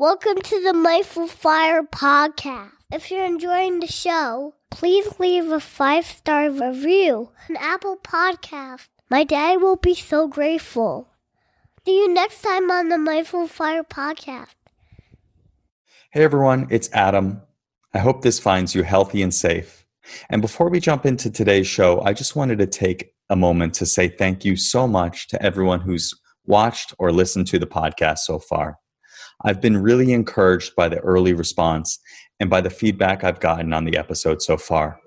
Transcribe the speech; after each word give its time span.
Welcome 0.00 0.40
to 0.40 0.62
the 0.62 0.72
Mindful 0.72 1.26
Fire 1.26 1.82
podcast. 1.82 2.70
If 2.90 3.10
you're 3.10 3.26
enjoying 3.26 3.80
the 3.80 3.86
show, 3.86 4.54
please 4.70 5.20
leave 5.20 5.52
a 5.52 5.60
five 5.60 6.06
star 6.06 6.50
review 6.50 7.32
on 7.50 7.56
Apple 7.58 7.98
Podcast. 7.98 8.88
My 9.10 9.24
dad 9.24 9.60
will 9.60 9.76
be 9.76 9.94
so 9.94 10.26
grateful. 10.26 11.10
See 11.84 11.98
you 11.98 12.14
next 12.14 12.40
time 12.40 12.70
on 12.70 12.88
the 12.88 12.96
Mindful 12.96 13.46
Fire 13.46 13.84
podcast. 13.84 14.54
Hey 16.12 16.24
everyone, 16.24 16.66
it's 16.70 16.88
Adam. 16.94 17.42
I 17.92 17.98
hope 17.98 18.22
this 18.22 18.40
finds 18.40 18.74
you 18.74 18.84
healthy 18.84 19.20
and 19.20 19.34
safe. 19.34 19.84
And 20.30 20.40
before 20.40 20.70
we 20.70 20.80
jump 20.80 21.04
into 21.04 21.30
today's 21.30 21.66
show, 21.66 22.00
I 22.00 22.14
just 22.14 22.34
wanted 22.34 22.56
to 22.60 22.66
take 22.66 23.12
a 23.28 23.36
moment 23.36 23.74
to 23.74 23.84
say 23.84 24.08
thank 24.08 24.46
you 24.46 24.56
so 24.56 24.88
much 24.88 25.28
to 25.28 25.42
everyone 25.42 25.82
who's 25.82 26.14
watched 26.46 26.94
or 26.98 27.12
listened 27.12 27.48
to 27.48 27.58
the 27.58 27.66
podcast 27.66 28.20
so 28.20 28.38
far. 28.38 28.79
I've 29.44 29.60
been 29.60 29.76
really 29.76 30.12
encouraged 30.12 30.74
by 30.76 30.88
the 30.88 30.98
early 31.00 31.34
response 31.34 31.98
and 32.38 32.50
by 32.50 32.60
the 32.60 32.70
feedback 32.70 33.24
I've 33.24 33.40
gotten 33.40 33.72
on 33.72 33.84
the 33.84 33.96
episode 33.96 34.42
so 34.42 34.56
far. 34.56 34.98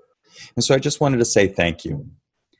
And 0.56 0.64
so 0.64 0.74
I 0.74 0.78
just 0.78 1.00
wanted 1.00 1.18
to 1.18 1.24
say 1.24 1.48
thank 1.48 1.84
you. 1.84 2.06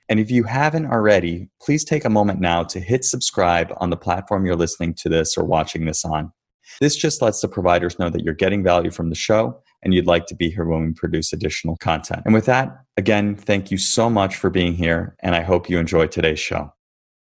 And 0.08 0.20
if 0.20 0.30
you 0.30 0.44
haven't 0.44 0.86
already, 0.86 1.48
please 1.62 1.84
take 1.84 2.04
a 2.04 2.10
moment 2.10 2.40
now 2.40 2.62
to 2.64 2.80
hit 2.80 3.04
subscribe 3.04 3.72
on 3.78 3.90
the 3.90 3.96
platform 3.96 4.44
you're 4.44 4.56
listening 4.56 4.94
to 4.94 5.08
this 5.08 5.36
or 5.36 5.44
watching 5.44 5.86
this 5.86 6.04
on. 6.04 6.32
This 6.80 6.96
just 6.96 7.22
lets 7.22 7.40
the 7.40 7.48
providers 7.48 7.98
know 7.98 8.10
that 8.10 8.22
you're 8.22 8.34
getting 8.34 8.62
value 8.62 8.90
from 8.90 9.08
the 9.08 9.14
show 9.14 9.60
and 9.82 9.92
you'd 9.92 10.06
like 10.06 10.26
to 10.26 10.34
be 10.34 10.50
here 10.50 10.64
when 10.64 10.86
we 10.86 10.92
produce 10.92 11.32
additional 11.32 11.76
content. 11.76 12.22
And 12.24 12.34
with 12.34 12.46
that, 12.46 12.76
again, 12.96 13.36
thank 13.36 13.70
you 13.70 13.78
so 13.78 14.08
much 14.08 14.36
for 14.36 14.50
being 14.50 14.74
here, 14.74 15.14
and 15.20 15.34
I 15.34 15.42
hope 15.42 15.68
you 15.68 15.78
enjoy 15.78 16.06
today's 16.06 16.40
show. 16.40 16.72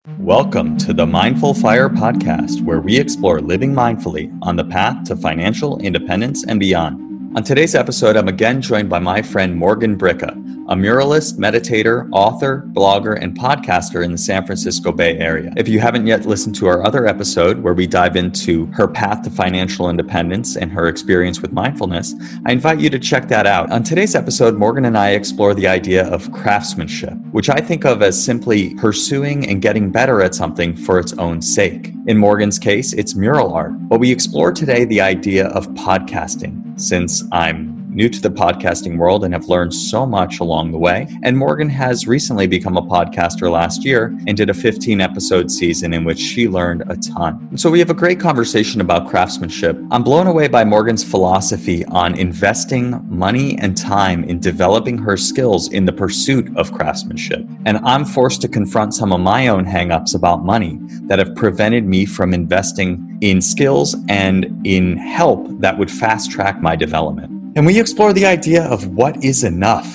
Welcome 0.08 0.77
to 0.77 0.94
the 0.94 1.05
Mindful 1.05 1.53
Fire 1.53 1.89
podcast, 1.89 2.62
where 2.63 2.80
we 2.80 2.98
explore 2.98 3.41
living 3.41 3.73
mindfully 3.73 4.34
on 4.41 4.55
the 4.55 4.63
path 4.63 5.03
to 5.08 5.16
financial 5.17 5.77
independence 5.80 6.45
and 6.45 6.58
beyond. 6.58 7.08
On 7.35 7.43
today's 7.43 7.75
episode, 7.75 8.17
I'm 8.17 8.27
again 8.27 8.59
joined 8.59 8.89
by 8.89 8.97
my 8.97 9.22
friend 9.22 9.55
Morgan 9.55 9.95
Bricca, 9.95 10.31
a 10.67 10.75
muralist, 10.75 11.38
meditator, 11.38 12.09
author, 12.11 12.67
blogger, 12.73 13.22
and 13.22 13.38
podcaster 13.38 14.03
in 14.03 14.11
the 14.11 14.17
San 14.17 14.47
Francisco 14.47 14.91
Bay 14.91 15.16
Area. 15.19 15.53
If 15.55 15.67
you 15.67 15.80
haven't 15.80 16.07
yet 16.07 16.25
listened 16.25 16.55
to 16.55 16.66
our 16.66 16.83
other 16.83 17.05
episode 17.05 17.59
where 17.59 17.75
we 17.75 17.85
dive 17.85 18.16
into 18.16 18.66
her 18.73 18.88
path 18.88 19.22
to 19.23 19.30
financial 19.30 19.91
independence 19.91 20.57
and 20.57 20.72
her 20.72 20.88
experience 20.88 21.39
with 21.39 21.52
mindfulness, 21.52 22.16
I 22.47 22.52
invite 22.52 22.80
you 22.80 22.89
to 22.89 22.97
check 22.97 23.27
that 23.27 23.45
out. 23.45 23.72
On 23.72 23.83
today's 23.83 24.16
episode, 24.16 24.55
Morgan 24.55 24.85
and 24.85 24.97
I 24.97 25.11
explore 25.11 25.53
the 25.53 25.67
idea 25.67 26.07
of 26.07 26.31
craftsmanship, 26.31 27.13
which 27.31 27.52
I 27.52 27.61
think 27.61 27.85
of 27.85 28.02
as 28.02 28.22
simply 28.22 28.73
pursuing 28.73 29.47
and 29.47 29.61
getting 29.61 29.91
better 29.91 30.23
at 30.23 30.33
something 30.33 30.75
for 30.75 30.97
its 30.97 31.13
own 31.19 31.44
sake. 31.44 31.94
In 32.07 32.17
Morgan's 32.17 32.57
case, 32.57 32.91
it's 32.94 33.13
mural 33.13 33.53
art. 33.53 33.73
But 33.88 34.00
we 34.00 34.11
explore 34.11 34.52
today 34.52 34.85
the 34.85 35.02
idea 35.02 35.50
of 35.50 35.67
podcasting 35.69 36.69
since 36.80 37.23
I'm 37.31 37.69
new 38.00 38.08
to 38.08 38.22
the 38.22 38.30
podcasting 38.30 38.97
world 38.97 39.25
and 39.25 39.33
have 39.33 39.50
learned 39.50 39.73
so 39.73 40.05
much 40.05 40.39
along 40.39 40.72
the 40.72 40.78
way. 40.78 41.05
And 41.22 41.38
Morgan 41.38 41.67
has 41.67 42.08
recently 42.08 42.47
become 42.47 42.78
a 42.78 42.81
podcaster 42.81 43.52
last 43.52 43.83
year 43.83 44.17
and 44.25 44.38
did 44.38 44.50
a 44.50 44.53
15 44.53 45.02
episode 45.02 45.52
season 45.52 45.91
in 45.91 46.06
which 46.06 46.17
she 46.17 46.47
learned 46.47 46.83
a 46.88 46.95
ton. 46.95 47.58
So 47.58 47.69
we 47.69 47.78
have 47.80 47.89
a 47.89 47.94
great 47.94 48.17
conversation 48.17 48.80
about 48.80 49.09
craftsmanship. 49.09 49.78
I'm 49.91 50.02
blown 50.02 50.28
away 50.28 50.47
by 50.47 50.64
Morgan's 50.64 51.03
philosophy 51.03 51.83
on 51.88 52.16
investing 52.16 53.06
money 53.09 53.58
and 53.59 53.75
time 53.75 54.23
in 54.23 54.39
developing 54.39 54.97
her 55.00 55.17
skills 55.17 55.67
in 55.73 55.84
the 55.84 55.91
pursuit 55.91 56.56
of 56.56 56.72
craftsmanship. 56.72 57.45
And 57.66 57.80
I'm 57.80 58.06
forced 58.06 58.41
to 58.44 58.47
confront 58.47 58.94
some 58.94 59.11
of 59.11 59.19
my 59.19 59.50
own 59.50 59.66
hangups 59.66 60.16
about 60.16 60.45
money 60.45 60.80
that 61.09 61.19
have 61.19 61.36
prevented 61.36 61.84
me 61.84 62.06
from 62.06 62.34
investing 62.34 63.17
in 63.19 63.41
skills 63.41 63.94
and 64.08 64.66
in 64.66 64.95
help 64.95 65.50
that 65.59 65.78
would 65.78 65.91
fast 65.91 66.31
track 66.31 66.61
my 66.61 66.78
development. 66.78 67.38
And 67.59 67.65
we 67.65 67.77
explore 67.77 68.13
the 68.13 68.25
idea 68.25 68.63
of 68.63 68.88
what 68.95 69.21
is 69.21 69.43
enough, 69.43 69.93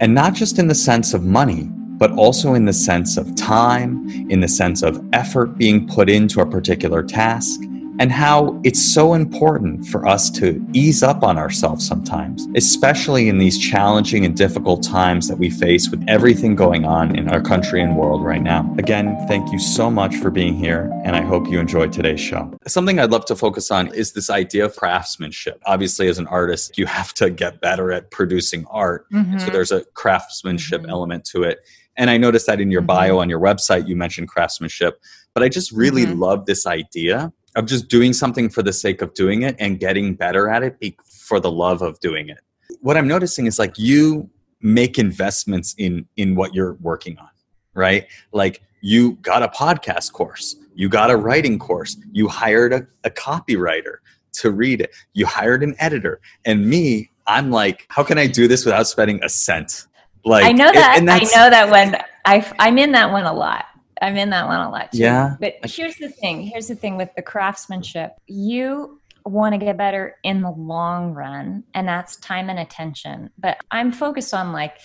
and 0.00 0.14
not 0.14 0.32
just 0.32 0.60
in 0.60 0.68
the 0.68 0.76
sense 0.76 1.12
of 1.12 1.24
money, 1.24 1.68
but 1.98 2.12
also 2.12 2.54
in 2.54 2.66
the 2.66 2.72
sense 2.72 3.16
of 3.16 3.34
time, 3.34 4.08
in 4.30 4.38
the 4.38 4.46
sense 4.46 4.84
of 4.84 5.04
effort 5.12 5.58
being 5.58 5.88
put 5.88 6.08
into 6.08 6.40
a 6.40 6.46
particular 6.48 7.02
task, 7.02 7.62
and 8.00 8.10
how 8.10 8.58
it's 8.64 8.82
so 8.82 9.12
important 9.12 9.86
for 9.86 10.06
us 10.06 10.30
to 10.30 10.66
ease 10.72 11.02
up 11.02 11.22
on 11.22 11.36
ourselves 11.36 11.86
sometimes, 11.86 12.48
especially 12.56 13.28
in 13.28 13.36
these 13.36 13.58
challenging 13.58 14.24
and 14.24 14.34
difficult 14.34 14.82
times 14.82 15.28
that 15.28 15.36
we 15.36 15.50
face 15.50 15.90
with 15.90 16.02
everything 16.08 16.56
going 16.56 16.86
on 16.86 17.14
in 17.14 17.28
our 17.28 17.42
country 17.42 17.82
and 17.82 17.94
world 17.94 18.24
right 18.24 18.40
now. 18.40 18.74
Again, 18.78 19.14
thank 19.28 19.52
you 19.52 19.58
so 19.58 19.90
much 19.90 20.16
for 20.16 20.30
being 20.30 20.54
here, 20.54 20.90
and 21.04 21.14
I 21.14 21.20
hope 21.20 21.46
you 21.46 21.60
enjoyed 21.60 21.92
today's 21.92 22.20
show. 22.20 22.50
Something 22.66 22.98
I'd 22.98 23.10
love 23.10 23.26
to 23.26 23.36
focus 23.36 23.70
on 23.70 23.88
is 23.88 24.12
this 24.12 24.30
idea 24.30 24.64
of 24.64 24.74
craftsmanship. 24.76 25.60
Obviously, 25.66 26.08
as 26.08 26.18
an 26.18 26.26
artist, 26.28 26.78
you 26.78 26.86
have 26.86 27.12
to 27.14 27.28
get 27.28 27.60
better 27.60 27.92
at 27.92 28.10
producing 28.10 28.64
art. 28.70 29.10
Mm-hmm. 29.12 29.40
So 29.40 29.50
there's 29.50 29.72
a 29.72 29.84
craftsmanship 29.92 30.80
mm-hmm. 30.80 30.90
element 30.90 31.26
to 31.26 31.42
it. 31.42 31.58
And 31.98 32.08
I 32.08 32.16
noticed 32.16 32.46
that 32.46 32.62
in 32.62 32.70
your 32.70 32.80
bio 32.80 33.10
mm-hmm. 33.10 33.18
on 33.18 33.28
your 33.28 33.40
website, 33.40 33.86
you 33.86 33.94
mentioned 33.94 34.28
craftsmanship. 34.28 35.02
But 35.34 35.42
I 35.42 35.50
just 35.50 35.70
really 35.70 36.06
mm-hmm. 36.06 36.18
love 36.18 36.46
this 36.46 36.66
idea 36.66 37.30
of 37.56 37.66
just 37.66 37.88
doing 37.88 38.12
something 38.12 38.48
for 38.48 38.62
the 38.62 38.72
sake 38.72 39.02
of 39.02 39.14
doing 39.14 39.42
it 39.42 39.56
and 39.58 39.80
getting 39.80 40.14
better 40.14 40.48
at 40.48 40.62
it 40.62 40.96
for 41.04 41.40
the 41.40 41.50
love 41.50 41.82
of 41.82 41.98
doing 42.00 42.28
it. 42.28 42.40
What 42.80 42.96
I'm 42.96 43.08
noticing 43.08 43.46
is 43.46 43.58
like 43.58 43.78
you 43.78 44.30
make 44.60 44.98
investments 44.98 45.74
in 45.78 46.06
in 46.16 46.34
what 46.34 46.54
you're 46.54 46.74
working 46.74 47.18
on, 47.18 47.28
right? 47.74 48.06
Like 48.32 48.62
you 48.80 49.12
got 49.22 49.42
a 49.42 49.48
podcast 49.48 50.12
course, 50.12 50.56
you 50.74 50.88
got 50.88 51.10
a 51.10 51.16
writing 51.16 51.58
course, 51.58 51.96
you 52.12 52.28
hired 52.28 52.72
a, 52.72 52.86
a 53.04 53.10
copywriter 53.10 53.96
to 54.32 54.52
read 54.52 54.80
it, 54.80 54.94
you 55.12 55.26
hired 55.26 55.62
an 55.62 55.74
editor, 55.78 56.20
and 56.44 56.66
me, 56.66 57.10
I'm 57.26 57.50
like, 57.50 57.86
how 57.88 58.02
can 58.02 58.18
I 58.18 58.26
do 58.26 58.48
this 58.48 58.64
without 58.64 58.86
spending 58.86 59.22
a 59.24 59.28
cent? 59.28 59.86
Like 60.24 60.44
I 60.44 60.52
know 60.52 60.70
that 60.72 60.96
I 60.98 61.18
know 61.18 61.50
that 61.50 61.70
when 61.70 61.96
I 62.24 62.52
I'm 62.58 62.78
in 62.78 62.92
that 62.92 63.10
one 63.10 63.24
a 63.24 63.32
lot 63.32 63.64
I'm 64.00 64.16
in 64.16 64.30
that 64.30 64.46
one 64.46 64.60
a 64.60 64.70
lot 64.70 64.92
too. 64.92 64.98
Yeah. 64.98 65.36
But 65.38 65.54
here's 65.64 65.96
the 65.96 66.08
thing. 66.08 66.42
Here's 66.42 66.68
the 66.68 66.74
thing 66.74 66.96
with 66.96 67.10
the 67.16 67.22
craftsmanship. 67.22 68.12
You 68.26 69.00
want 69.24 69.52
to 69.54 69.58
get 69.58 69.76
better 69.76 70.16
in 70.24 70.40
the 70.40 70.50
long 70.50 71.12
run, 71.12 71.64
and 71.74 71.86
that's 71.86 72.16
time 72.16 72.48
and 72.48 72.58
attention. 72.58 73.30
But 73.38 73.58
I'm 73.70 73.92
focused 73.92 74.32
on 74.32 74.52
like 74.52 74.78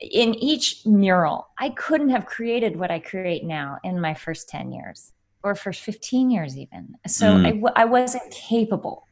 in 0.00 0.34
each 0.34 0.84
mural, 0.84 1.48
I 1.58 1.70
couldn't 1.70 2.10
have 2.10 2.26
created 2.26 2.76
what 2.76 2.90
I 2.90 2.98
create 2.98 3.44
now 3.44 3.78
in 3.84 4.00
my 4.00 4.14
first 4.14 4.48
10 4.48 4.72
years 4.72 5.12
or 5.42 5.54
first 5.54 5.82
15 5.82 6.30
years 6.30 6.56
even. 6.56 6.94
So 7.06 7.26
mm. 7.26 7.46
I 7.46 7.50
w- 7.50 7.74
I 7.76 7.84
wasn't 7.84 8.30
capable. 8.30 9.06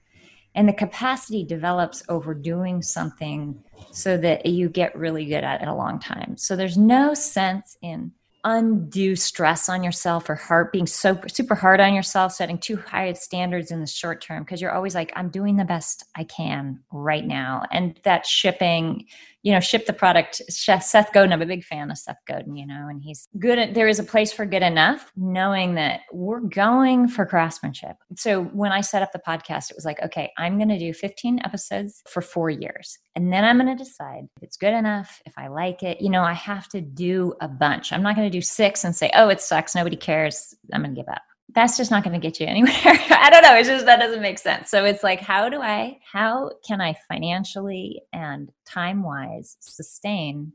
And 0.55 0.69
the 0.69 0.75
capacity 0.75 1.45
develops 1.45 2.03
over 2.11 2.35
doing 2.35 2.83
something 2.83 3.63
so 3.91 4.19
that 4.19 4.45
you 4.45 4.69
get 4.69 4.97
really 4.97 5.25
good 5.25 5.45
at 5.45 5.63
it 5.63 5.69
a 5.69 5.75
long 5.75 5.99
time. 5.99 6.37
So 6.37 6.57
there's 6.57 6.77
no 6.77 7.15
sense 7.15 7.77
in 7.81 8.13
undue 8.45 9.15
stress 9.15 9.69
on 9.69 9.85
yourself 9.85 10.29
or 10.29 10.35
heart 10.35 10.73
being 10.73 10.87
so 10.87 11.21
super 11.29 11.55
hard 11.55 11.81
on 11.81 11.95
yourself 11.95 12.33
setting 12.33 12.59
too 12.59 12.77
high 12.77 13.13
standards 13.13 13.71
in 13.71 13.81
the 13.81 13.87
short 13.87 14.21
term 14.21 14.43
because 14.43 14.61
you're 14.61 14.73
always 14.73 14.95
like 14.95 15.13
i'm 15.15 15.29
doing 15.29 15.57
the 15.57 15.65
best 15.65 16.05
i 16.17 16.25
can 16.25 16.81
right 16.93 17.27
now. 17.27 17.65
And 17.71 17.99
that 18.05 18.27
shipping 18.27 19.07
you 19.43 19.53
know, 19.53 19.61
ship 19.61 19.87
the 19.87 19.93
product. 19.93 20.41
Seth 20.49 21.13
Godin, 21.13 21.33
I'm 21.33 21.43
a 21.43 21.47
big 21.47 21.65
fan 21.65 21.91
of 21.91 21.99
Seth 21.99 22.21
Godin, 22.27 22.57
you 22.57 22.67
know, 22.67 22.87
and 22.89 23.03
he's 23.03 23.29
good 23.39 23.59
at, 23.59 23.75
there 23.75 23.89
is 23.89 23.99
a 23.99 24.05
place 24.05 24.33
for 24.33 24.47
good 24.47 24.63
enough, 24.63 25.13
knowing 25.17 25.75
that 25.75 26.01
we're 26.13 26.41
going 26.41 27.09
for 27.09 27.27
craftsmanship. 27.27 27.97
So 28.17 28.45
when 28.45 28.73
I 28.73 28.81
set 28.81 29.03
up 29.03 29.13
the 29.13 29.21
podcast, 29.27 29.71
it 29.71 29.77
was 29.77 29.85
like, 29.85 30.01
okay, 30.03 30.31
I'm 30.39 30.59
going 30.59 30.69
to 30.69 30.79
do 30.79 30.93
15 30.93 31.41
episodes 31.45 32.03
for 32.09 32.23
four 32.23 32.51
years. 32.51 32.99
And 33.15 33.33
then 33.33 33.45
I'm 33.45 33.59
going 33.59 33.77
to 33.77 33.85
decide 33.85 34.25
if 34.37 34.43
it's 34.43 34.57
good 34.57 34.75
enough, 34.75 35.21
if 35.27 35.35
I 35.37 35.49
like 35.49 35.83
it. 35.83 36.01
You 36.01 36.11
know, 36.11 36.23
I 36.23 36.33
have 36.33 36.69
to 36.69 36.81
do 36.81 37.35
a 37.41 37.49
bunch. 37.49 37.93
I'm 37.93 38.03
not 38.03 38.17
going 38.17 38.31
to 38.31 38.39
do 38.39 38.43
six 38.43 38.85
and 38.85 38.95
say, 38.95 39.11
oh, 39.15 39.29
it 39.29 39.41
sucks. 39.41 39.75
Nobody 39.75 39.97
cares. 39.97 40.55
I'm 40.73 40.83
going 40.83 40.95
to 40.95 41.01
give 41.01 41.09
up 41.09 41.23
that's 41.55 41.77
just 41.77 41.91
not 41.91 42.05
going 42.05 42.19
to 42.19 42.25
get 42.25 42.41
you 42.41 42.47
anywhere. 42.47 42.73
I 42.85 43.29
don't 43.31 43.43
know. 43.43 43.55
It's 43.55 43.69
just 43.69 43.87
that 43.87 44.01
doesn't 44.01 44.23
make 44.23 44.39
sense. 44.39 44.71
So 44.71 44.85
it's 44.85 45.03
like, 45.03 45.21
how 45.21 45.49
do 45.49 45.61
I, 45.61 45.99
how 46.11 46.51
can 46.67 46.81
I 46.81 46.95
financially 47.09 48.03
and 48.13 48.51
time 48.65 49.03
wise 49.03 49.57
sustain 49.61 50.53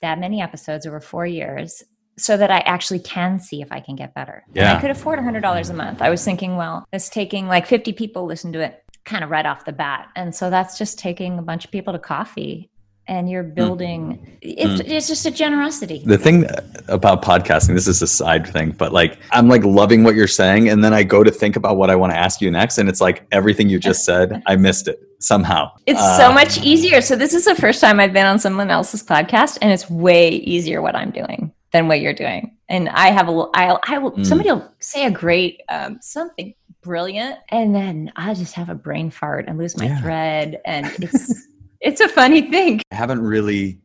that 0.00 0.18
many 0.18 0.40
episodes 0.40 0.86
over 0.86 1.00
four 1.00 1.26
years 1.26 1.82
so 2.18 2.36
that 2.36 2.50
I 2.50 2.58
actually 2.60 3.00
can 3.00 3.38
see 3.38 3.62
if 3.62 3.72
I 3.72 3.80
can 3.80 3.96
get 3.96 4.14
better? 4.14 4.44
Yeah. 4.52 4.70
And 4.70 4.78
I 4.78 4.80
could 4.80 4.90
afford 4.90 5.18
$100 5.18 5.70
a 5.70 5.72
month. 5.74 6.02
I 6.02 6.10
was 6.10 6.24
thinking, 6.24 6.56
well, 6.56 6.84
it's 6.92 7.08
taking 7.08 7.46
like 7.46 7.66
50 7.66 7.92
people 7.92 8.24
listen 8.26 8.52
to 8.52 8.60
it 8.60 8.82
kind 9.04 9.24
of 9.24 9.30
right 9.30 9.46
off 9.46 9.64
the 9.64 9.72
bat. 9.72 10.08
And 10.16 10.34
so 10.34 10.48
that's 10.48 10.78
just 10.78 10.98
taking 10.98 11.38
a 11.38 11.42
bunch 11.42 11.64
of 11.64 11.70
people 11.70 11.92
to 11.92 11.98
coffee 11.98 12.70
and 13.08 13.28
you're 13.28 13.42
hmm. 13.42 13.54
building 13.54 14.18
mm. 14.18 14.38
It's, 14.40 14.82
mm. 14.82 14.90
it's 14.90 15.08
just 15.08 15.26
a 15.26 15.30
generosity 15.30 16.02
the 16.04 16.18
thing 16.18 16.46
about 16.88 17.22
podcasting 17.22 17.74
this 17.74 17.88
is 17.88 18.02
a 18.02 18.06
side 18.06 18.46
thing 18.46 18.70
but 18.72 18.92
like 18.92 19.18
i'm 19.30 19.48
like 19.48 19.64
loving 19.64 20.04
what 20.04 20.14
you're 20.14 20.26
saying 20.26 20.68
and 20.68 20.82
then 20.84 20.92
i 20.92 21.02
go 21.02 21.22
to 21.24 21.30
think 21.30 21.56
about 21.56 21.76
what 21.76 21.90
i 21.90 21.96
want 21.96 22.12
to 22.12 22.18
ask 22.18 22.40
you 22.40 22.50
next 22.50 22.78
and 22.78 22.88
it's 22.88 23.00
like 23.00 23.26
everything 23.32 23.68
you 23.68 23.78
just 23.78 24.04
said 24.04 24.42
i 24.46 24.56
missed 24.56 24.88
it 24.88 25.00
somehow 25.18 25.70
it's 25.86 26.00
uh, 26.00 26.18
so 26.18 26.32
much 26.32 26.60
easier 26.62 27.00
so 27.00 27.16
this 27.16 27.34
is 27.34 27.44
the 27.44 27.54
first 27.54 27.80
time 27.80 28.00
i've 28.00 28.12
been 28.12 28.26
on 28.26 28.38
someone 28.38 28.70
else's 28.70 29.02
podcast 29.02 29.58
and 29.62 29.72
it's 29.72 29.88
way 29.88 30.30
easier 30.30 30.82
what 30.82 30.94
i'm 30.96 31.10
doing 31.10 31.52
than 31.72 31.88
what 31.88 32.00
you're 32.00 32.12
doing 32.12 32.56
and 32.68 32.88
i 32.90 33.10
have 33.10 33.28
a 33.28 33.46
i, 33.54 33.78
I 33.86 33.98
will 33.98 34.12
mm. 34.12 34.26
somebody 34.26 34.50
will 34.50 34.68
say 34.80 35.06
a 35.06 35.10
great 35.10 35.60
um, 35.68 35.98
something 36.00 36.54
brilliant. 36.82 37.38
And 37.48 37.74
then 37.74 38.12
I 38.16 38.34
just 38.34 38.54
have 38.54 38.68
a 38.68 38.74
brain 38.74 39.10
fart 39.10 39.46
and 39.48 39.56
lose 39.56 39.76
my 39.78 39.86
Yeah. 39.86 40.00
thread. 40.00 40.60
And 40.64 40.86
it's, 40.98 41.46
it's 41.82 42.00
a 42.00 42.08
funny 42.08 42.42
thing. 42.50 42.80
I 42.90 42.94
haven't 42.94 43.20
really 43.20 43.80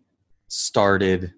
started 0.47 1.33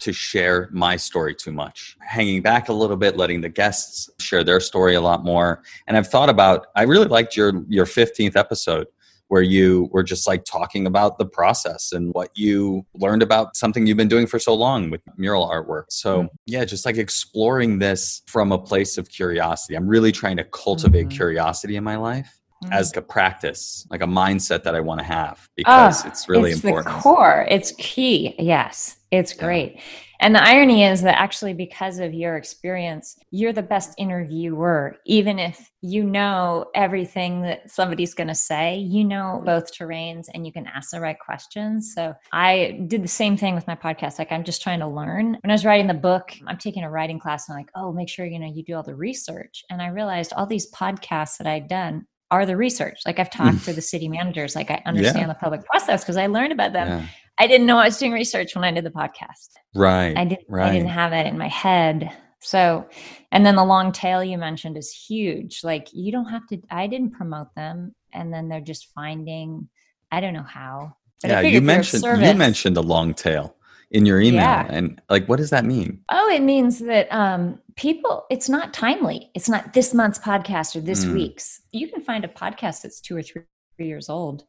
to 0.00 0.12
share 0.12 0.68
my 0.72 0.96
story 0.96 1.34
too 1.34 1.52
much. 1.52 1.96
Hanging 2.00 2.42
back 2.42 2.68
a 2.68 2.72
little 2.72 2.96
bit, 2.96 3.16
letting 3.16 3.40
the 3.40 3.48
guests 3.48 4.10
share 4.18 4.44
their 4.44 4.60
story 4.60 4.94
a 4.94 5.00
lot 5.00 5.24
more. 5.24 5.62
And 5.86 5.96
I've 5.96 6.08
thought 6.08 6.28
about 6.28 6.66
I 6.76 6.82
really 6.82 7.06
liked 7.06 7.36
your 7.36 7.52
your 7.68 7.86
15th 7.86 8.36
episode 8.36 8.88
where 9.28 9.42
you 9.42 9.88
were 9.92 10.02
just 10.02 10.26
like 10.26 10.44
talking 10.44 10.86
about 10.86 11.16
the 11.16 11.24
process 11.24 11.92
and 11.92 12.12
what 12.12 12.28
you 12.34 12.84
learned 12.94 13.22
about 13.22 13.56
something 13.56 13.86
you've 13.86 13.96
been 13.96 14.08
doing 14.08 14.26
for 14.26 14.38
so 14.38 14.52
long 14.52 14.90
with 14.90 15.00
mural 15.16 15.48
artwork. 15.48 15.84
So, 15.88 16.28
yeah, 16.44 16.66
just 16.66 16.84
like 16.84 16.98
exploring 16.98 17.78
this 17.78 18.20
from 18.26 18.52
a 18.52 18.58
place 18.58 18.98
of 18.98 19.08
curiosity. 19.08 19.74
I'm 19.74 19.88
really 19.88 20.12
trying 20.12 20.36
to 20.36 20.44
cultivate 20.44 21.06
Mhm. 21.06 21.12
curiosity 21.12 21.76
in 21.76 21.84
my 21.84 21.96
life 21.96 22.41
Mm-hmm. 22.62 22.72
as 22.72 22.96
a 22.96 23.02
practice, 23.02 23.86
like 23.90 24.02
a 24.02 24.06
mindset 24.06 24.62
that 24.62 24.74
I 24.76 24.80
want 24.80 25.00
to 25.00 25.04
have 25.04 25.40
ah, 25.40 25.48
because 25.56 26.04
it's 26.04 26.28
really 26.28 26.52
it's 26.52 26.62
important. 26.62 26.94
the 26.94 27.00
core. 27.00 27.46
It's 27.50 27.72
key. 27.78 28.36
Yes, 28.38 28.98
it's 29.10 29.34
Yeah. 29.34 29.44
great. 29.44 29.80
And 30.20 30.32
the 30.36 30.44
irony 30.44 30.84
is 30.84 31.02
that 31.02 31.18
actually, 31.18 31.52
because 31.52 31.98
of 31.98 32.14
your 32.14 32.36
experience, 32.36 33.16
you're 33.32 33.52
the 33.52 33.60
best 33.60 33.92
interviewer. 33.98 34.94
Even 35.04 35.40
if 35.40 35.68
you 35.80 36.04
know 36.04 36.66
everything 36.76 37.42
that 37.42 37.68
somebody's 37.68 38.14
going 38.14 38.28
to 38.28 38.34
say, 38.36 38.76
you 38.76 39.04
know 39.04 39.42
both 39.44 39.76
terrains 39.76 40.26
and 40.32 40.46
you 40.46 40.52
can 40.52 40.68
ask 40.68 40.92
the 40.92 41.00
right 41.00 41.18
questions. 41.18 41.92
So 41.92 42.14
I 42.32 42.84
did 42.86 43.02
the 43.02 43.08
same 43.08 43.36
thing 43.36 43.56
with 43.56 43.66
my 43.66 43.74
podcast. 43.74 44.20
Like 44.20 44.30
I'm 44.30 44.44
just 44.44 44.62
trying 44.62 44.78
to 44.78 44.86
learn. 44.86 45.36
When 45.42 45.50
I 45.50 45.54
was 45.54 45.64
writing 45.64 45.88
the 45.88 45.94
book, 45.94 46.32
I'm 46.46 46.56
taking 46.58 46.84
a 46.84 46.90
writing 46.90 47.18
class 47.18 47.48
and 47.48 47.56
I'm 47.56 47.62
like, 47.62 47.70
oh, 47.74 47.92
make 47.92 48.08
sure 48.08 48.24
you 48.24 48.38
know 48.38 48.46
you 48.46 48.62
do 48.62 48.74
all 48.76 48.84
the 48.84 48.94
research. 48.94 49.64
And 49.70 49.82
I 49.82 49.88
realized 49.88 50.32
all 50.34 50.46
these 50.46 50.70
podcasts 50.70 51.38
that 51.38 51.48
I'd 51.48 51.66
done 51.66 52.06
are 52.32 52.46
the 52.46 52.56
research. 52.56 53.00
Like 53.04 53.18
I've 53.18 53.30
talked 53.30 53.58
mm. 53.58 53.64
to 53.66 53.74
the 53.74 53.82
city 53.82 54.08
managers, 54.08 54.56
like 54.56 54.70
I 54.70 54.82
understand 54.86 55.28
the 55.30 55.34
public 55.34 55.64
process 55.66 56.02
because 56.02 56.16
I 56.16 56.26
learned 56.26 56.50
about 56.50 56.72
them. 56.72 56.88
Yeah. 56.88 57.06
I 57.38 57.46
didn't 57.46 57.66
know 57.66 57.76
I 57.76 57.84
was 57.84 57.98
doing 57.98 58.12
research 58.12 58.54
when 58.54 58.64
I 58.64 58.72
did 58.72 58.84
the 58.84 58.90
podcast. 58.90 59.50
Right. 59.74 60.16
I 60.16 60.24
didn't 60.24 60.46
I 60.52 60.72
didn't 60.72 60.88
have 60.88 61.10
that 61.10 61.26
in 61.26 61.36
my 61.36 61.48
head. 61.48 62.10
So 62.40 62.88
and 63.32 63.44
then 63.44 63.54
the 63.54 63.64
long 63.64 63.92
tail 63.92 64.24
you 64.24 64.38
mentioned 64.38 64.78
is 64.78 64.90
huge. 64.90 65.62
Like 65.62 65.88
you 65.92 66.10
don't 66.10 66.30
have 66.30 66.46
to 66.48 66.58
I 66.70 66.86
didn't 66.86 67.10
promote 67.10 67.54
them 67.54 67.94
and 68.14 68.32
then 68.32 68.48
they're 68.48 68.60
just 68.62 68.90
finding 68.94 69.68
I 70.10 70.20
don't 70.20 70.32
know 70.32 70.42
how. 70.42 70.96
But 71.20 71.30
yeah, 71.30 71.40
you 71.42 71.60
mentioned 71.60 72.02
you 72.02 72.34
mentioned 72.34 72.76
the 72.76 72.82
long 72.82 73.12
tail 73.12 73.56
in 73.92 74.04
your 74.06 74.20
email, 74.20 74.40
Yeah. 74.42 74.66
and 74.70 75.00
like, 75.08 75.26
what 75.28 75.36
does 75.36 75.50
that 75.50 75.64
mean? 75.64 76.00
Oh, 76.10 76.28
it 76.30 76.42
means 76.42 76.78
that 76.80 77.06
um, 77.12 77.60
people, 77.76 78.24
it's 78.30 78.48
not 78.48 78.72
timely. 78.74 79.30
It's 79.34 79.48
not 79.48 79.72
this 79.72 79.92
month's 79.94 80.18
podcast 80.18 80.74
or 80.74 80.80
this 80.80 81.04
Mm. 81.04 81.14
week's. 81.14 81.60
You 81.72 81.88
can 81.88 82.00
find 82.02 82.24
a 82.24 82.28
podcast 82.28 82.82
that's 82.82 83.00
two 83.00 83.16
or 83.16 83.22
three 83.22 83.44
years 83.78 84.08
old 84.08 84.44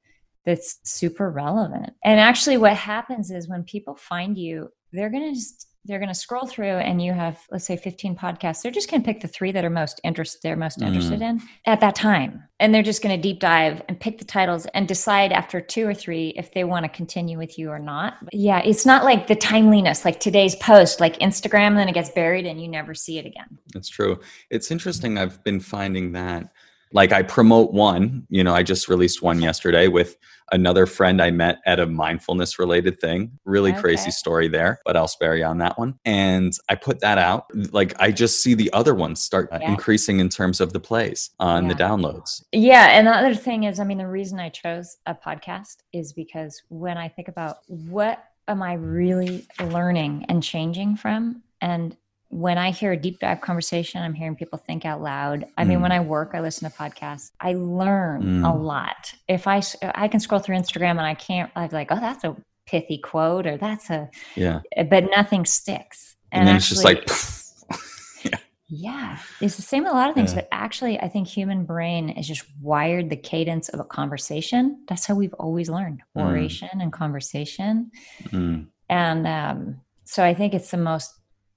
that's 0.45 0.79
super 0.83 1.29
relevant. 1.29 1.93
And 2.03 2.19
actually, 2.19 2.57
what 2.57 2.75
happens 2.75 3.31
is 3.31 3.47
when 3.47 3.63
people 3.63 3.95
find 3.95 4.37
you, 4.37 4.69
they're 4.91 5.09
going 5.09 5.33
to 5.33 5.39
just, 5.39 5.67
they're 5.85 5.99
going 5.99 6.07
to 6.09 6.15
scroll 6.15 6.47
through 6.47 6.77
and 6.77 7.01
you 7.01 7.11
have, 7.13 7.39
let's 7.51 7.65
say, 7.65 7.75
15 7.75 8.15
podcasts. 8.15 8.61
They're 8.61 8.71
just 8.71 8.89
going 8.89 9.01
to 9.01 9.05
pick 9.05 9.21
the 9.21 9.27
three 9.27 9.51
that 9.51 9.65
are 9.65 9.69
most 9.69 9.99
interested, 10.03 10.39
they're 10.41 10.55
most 10.55 10.79
Mm. 10.79 10.87
interested 10.87 11.21
in 11.21 11.41
at 11.65 11.81
that 11.81 11.95
time. 11.95 12.43
And 12.59 12.73
they're 12.73 12.83
just 12.83 13.01
going 13.03 13.13
to 13.15 13.21
deep 13.21 13.39
dive 13.41 13.81
and 13.89 13.99
pick 13.99 14.17
the 14.17 14.23
titles 14.25 14.65
and 14.67 14.87
decide 14.87 15.33
after 15.33 15.59
two 15.59 15.85
or 15.85 15.93
three 15.93 16.29
if 16.37 16.53
they 16.53 16.63
want 16.63 16.85
to 16.85 16.89
continue 16.89 17.37
with 17.37 17.59
you 17.59 17.69
or 17.69 17.79
not. 17.79 18.15
But 18.23 18.33
yeah, 18.33 18.59
it's 18.63 18.85
not 18.85 19.03
like 19.03 19.27
the 19.27 19.35
timeliness, 19.35 20.05
like 20.05 20.19
today's 20.21 20.55
post, 20.55 21.01
like 21.01 21.19
Instagram, 21.19 21.75
then 21.75 21.89
it 21.89 21.93
gets 21.93 22.09
buried 22.11 22.45
and 22.45 22.61
you 22.61 22.69
never 22.69 22.93
see 22.93 23.17
it 23.17 23.25
again. 23.25 23.57
that's 23.73 23.89
true. 23.89 24.19
It's 24.49 24.71
interesting. 24.71 25.17
I've 25.17 25.43
been 25.43 25.59
finding 25.59 26.13
that, 26.13 26.53
like, 26.93 27.11
I 27.11 27.23
promote 27.23 27.73
one. 27.73 28.25
You 28.29 28.43
know, 28.43 28.53
I 28.53 28.63
just 28.63 28.87
released 28.87 29.21
one 29.21 29.41
yesterday 29.41 29.87
with 29.87 30.15
another 30.51 30.85
friend 30.85 31.21
I 31.21 31.31
met 31.31 31.59
at 31.65 31.79
a 31.79 31.85
mindfulness 31.85 32.59
related 32.59 32.99
thing. 32.99 33.31
Really 33.45 33.71
Okay. 33.71 33.81
crazy 33.81 34.11
story 34.11 34.47
there, 34.47 34.79
but 34.85 34.95
I'll 34.95 35.07
spare 35.07 35.35
you 35.35 35.45
on 35.45 35.57
that 35.59 35.79
one. 35.79 35.95
And 36.05 36.53
I 36.69 36.75
put 36.75 36.99
that 36.99 37.17
out. 37.17 37.45
Like, 37.73 37.93
I 37.99 38.11
just 38.11 38.43
see 38.43 38.53
the 38.53 38.71
other 38.73 38.93
ones 38.93 39.21
start 39.21 39.49
Yeah. 39.51 39.71
increasing 39.71 40.19
in 40.19 40.29
terms 40.29 40.61
of 40.61 40.71
the 40.71 40.79
plays 40.79 41.31
on 41.39 41.67
the 41.67 41.75
downloads. 41.75 42.43
Yeah. 42.51 42.89
And 42.91 43.07
the 43.07 43.11
other 43.11 43.33
thing 43.33 43.63
is, 43.63 43.79
I 43.79 43.83
mean, 43.83 43.97
the 43.97 44.07
reason 44.07 44.39
I 44.39 44.49
chose 44.49 44.97
a 45.07 45.15
podcast 45.15 45.77
is 45.91 46.13
because 46.13 46.61
when 46.69 46.97
I 46.97 47.07
think 47.07 47.27
about 47.29 47.59
what 47.67 48.23
am 48.47 48.61
I 48.61 48.73
really 48.73 49.47
learning 49.59 50.25
and 50.29 50.43
changing 50.43 50.97
from, 50.97 51.41
and 51.61 51.95
when 52.33 52.57
I 52.57 52.71
hear 52.71 52.91
a 52.93 52.97
deep 52.97 53.19
dive 53.19 53.41
conversation, 53.41 54.01
I'm 54.01 54.13
hearing 54.13 54.35
people 54.35 54.57
think 54.57 54.85
out 54.85 55.01
loud. 55.01 55.45
I 55.57 55.63
mean, 55.63 55.77
Mm. 55.79 55.81
when 55.83 55.91
I 55.91 55.99
work, 55.99 56.31
I 56.33 56.39
listen 56.41 56.69
to 56.69 56.75
podcasts. 56.75 57.31
I 57.39 57.53
learn 57.53 58.43
a 58.43 58.51
Mm. 58.51 58.63
lot. 58.63 59.13
If 59.27 59.47
I 59.47 59.61
I 59.95 60.07
can 60.07 60.19
scroll 60.19 60.39
through 60.41 60.57
Instagram 60.57 60.91
and 60.91 61.01
I 61.01 61.13
can't, 61.13 61.51
I'm 61.55 61.69
like, 61.71 61.91
oh, 61.91 61.99
that's 61.99 62.23
a 62.23 62.35
pithy 62.65 62.97
quote, 62.97 63.45
or 63.45 63.57
that's 63.57 63.89
a, 63.89 64.09
Yeah. 64.35 64.61
but 64.89 65.09
nothing 65.11 65.45
sticks. 65.45 66.15
And, 66.31 66.47
then 66.47 66.55
it's 66.55 66.69
just 66.69 66.83
actually- 66.85 67.05
like, 68.31 68.39
yeah, 68.67 69.17
it's 69.41 69.55
the 69.55 69.61
same 69.61 69.83
with 69.83 69.91
a 69.91 69.95
lot 69.95 70.09
of 70.09 70.15
things, 70.15 70.31
Yeah. 70.31 70.41
but 70.41 70.47
actually, 70.51 70.99
I 70.99 71.07
think 71.09 71.27
human 71.27 71.65
brain 71.65 72.09
is 72.09 72.27
just 72.27 72.45
wired 72.61 73.09
the 73.09 73.15
cadence 73.17 73.69
of 73.69 73.79
a 73.79 73.83
conversation. 73.83 74.83
That's 74.87 75.05
how 75.05 75.13
we've 75.15 75.33
always 75.35 75.69
learned 75.69 76.01
Mm. 76.17 76.23
oration 76.25 76.69
and 76.81 76.91
conversation, 76.91 77.91
mm, 78.29 78.65
and 78.89 79.27
um, 79.27 79.81
so 80.05 80.23
I 80.23 80.33
think 80.33 80.53
it's 80.53 80.71
the 80.71 80.77
most. 80.77 81.13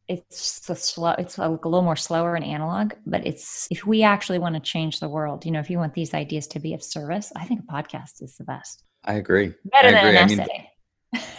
It's 0.08 0.68
a 0.70 0.76
slow. 0.76 1.14
It's 1.18 1.38
a 1.38 1.48
little 1.48 1.82
more 1.82 1.96
slower 1.96 2.36
and 2.36 2.44
analog, 2.44 2.92
but 3.06 3.26
it's 3.26 3.66
if 3.70 3.84
we 3.84 4.02
actually 4.02 4.38
want 4.38 4.54
to 4.54 4.60
change 4.60 5.00
the 5.00 5.08
world. 5.08 5.44
You 5.44 5.50
know, 5.50 5.60
if 5.60 5.68
you 5.68 5.78
want 5.78 5.94
these 5.94 6.14
ideas 6.14 6.46
to 6.48 6.60
be 6.60 6.74
of 6.74 6.82
service, 6.82 7.32
I 7.34 7.44
think 7.44 7.60
a 7.60 7.72
podcast 7.72 8.22
is 8.22 8.36
the 8.36 8.44
best. 8.44 8.84
I 9.04 9.14
agree. 9.14 9.54
Better 9.64 9.88
I 9.88 9.92
than 9.92 10.06
agree. 10.06 10.16
an 10.18 10.24
I 10.24 10.26
mean, 10.26 10.40
essay. 10.40 10.70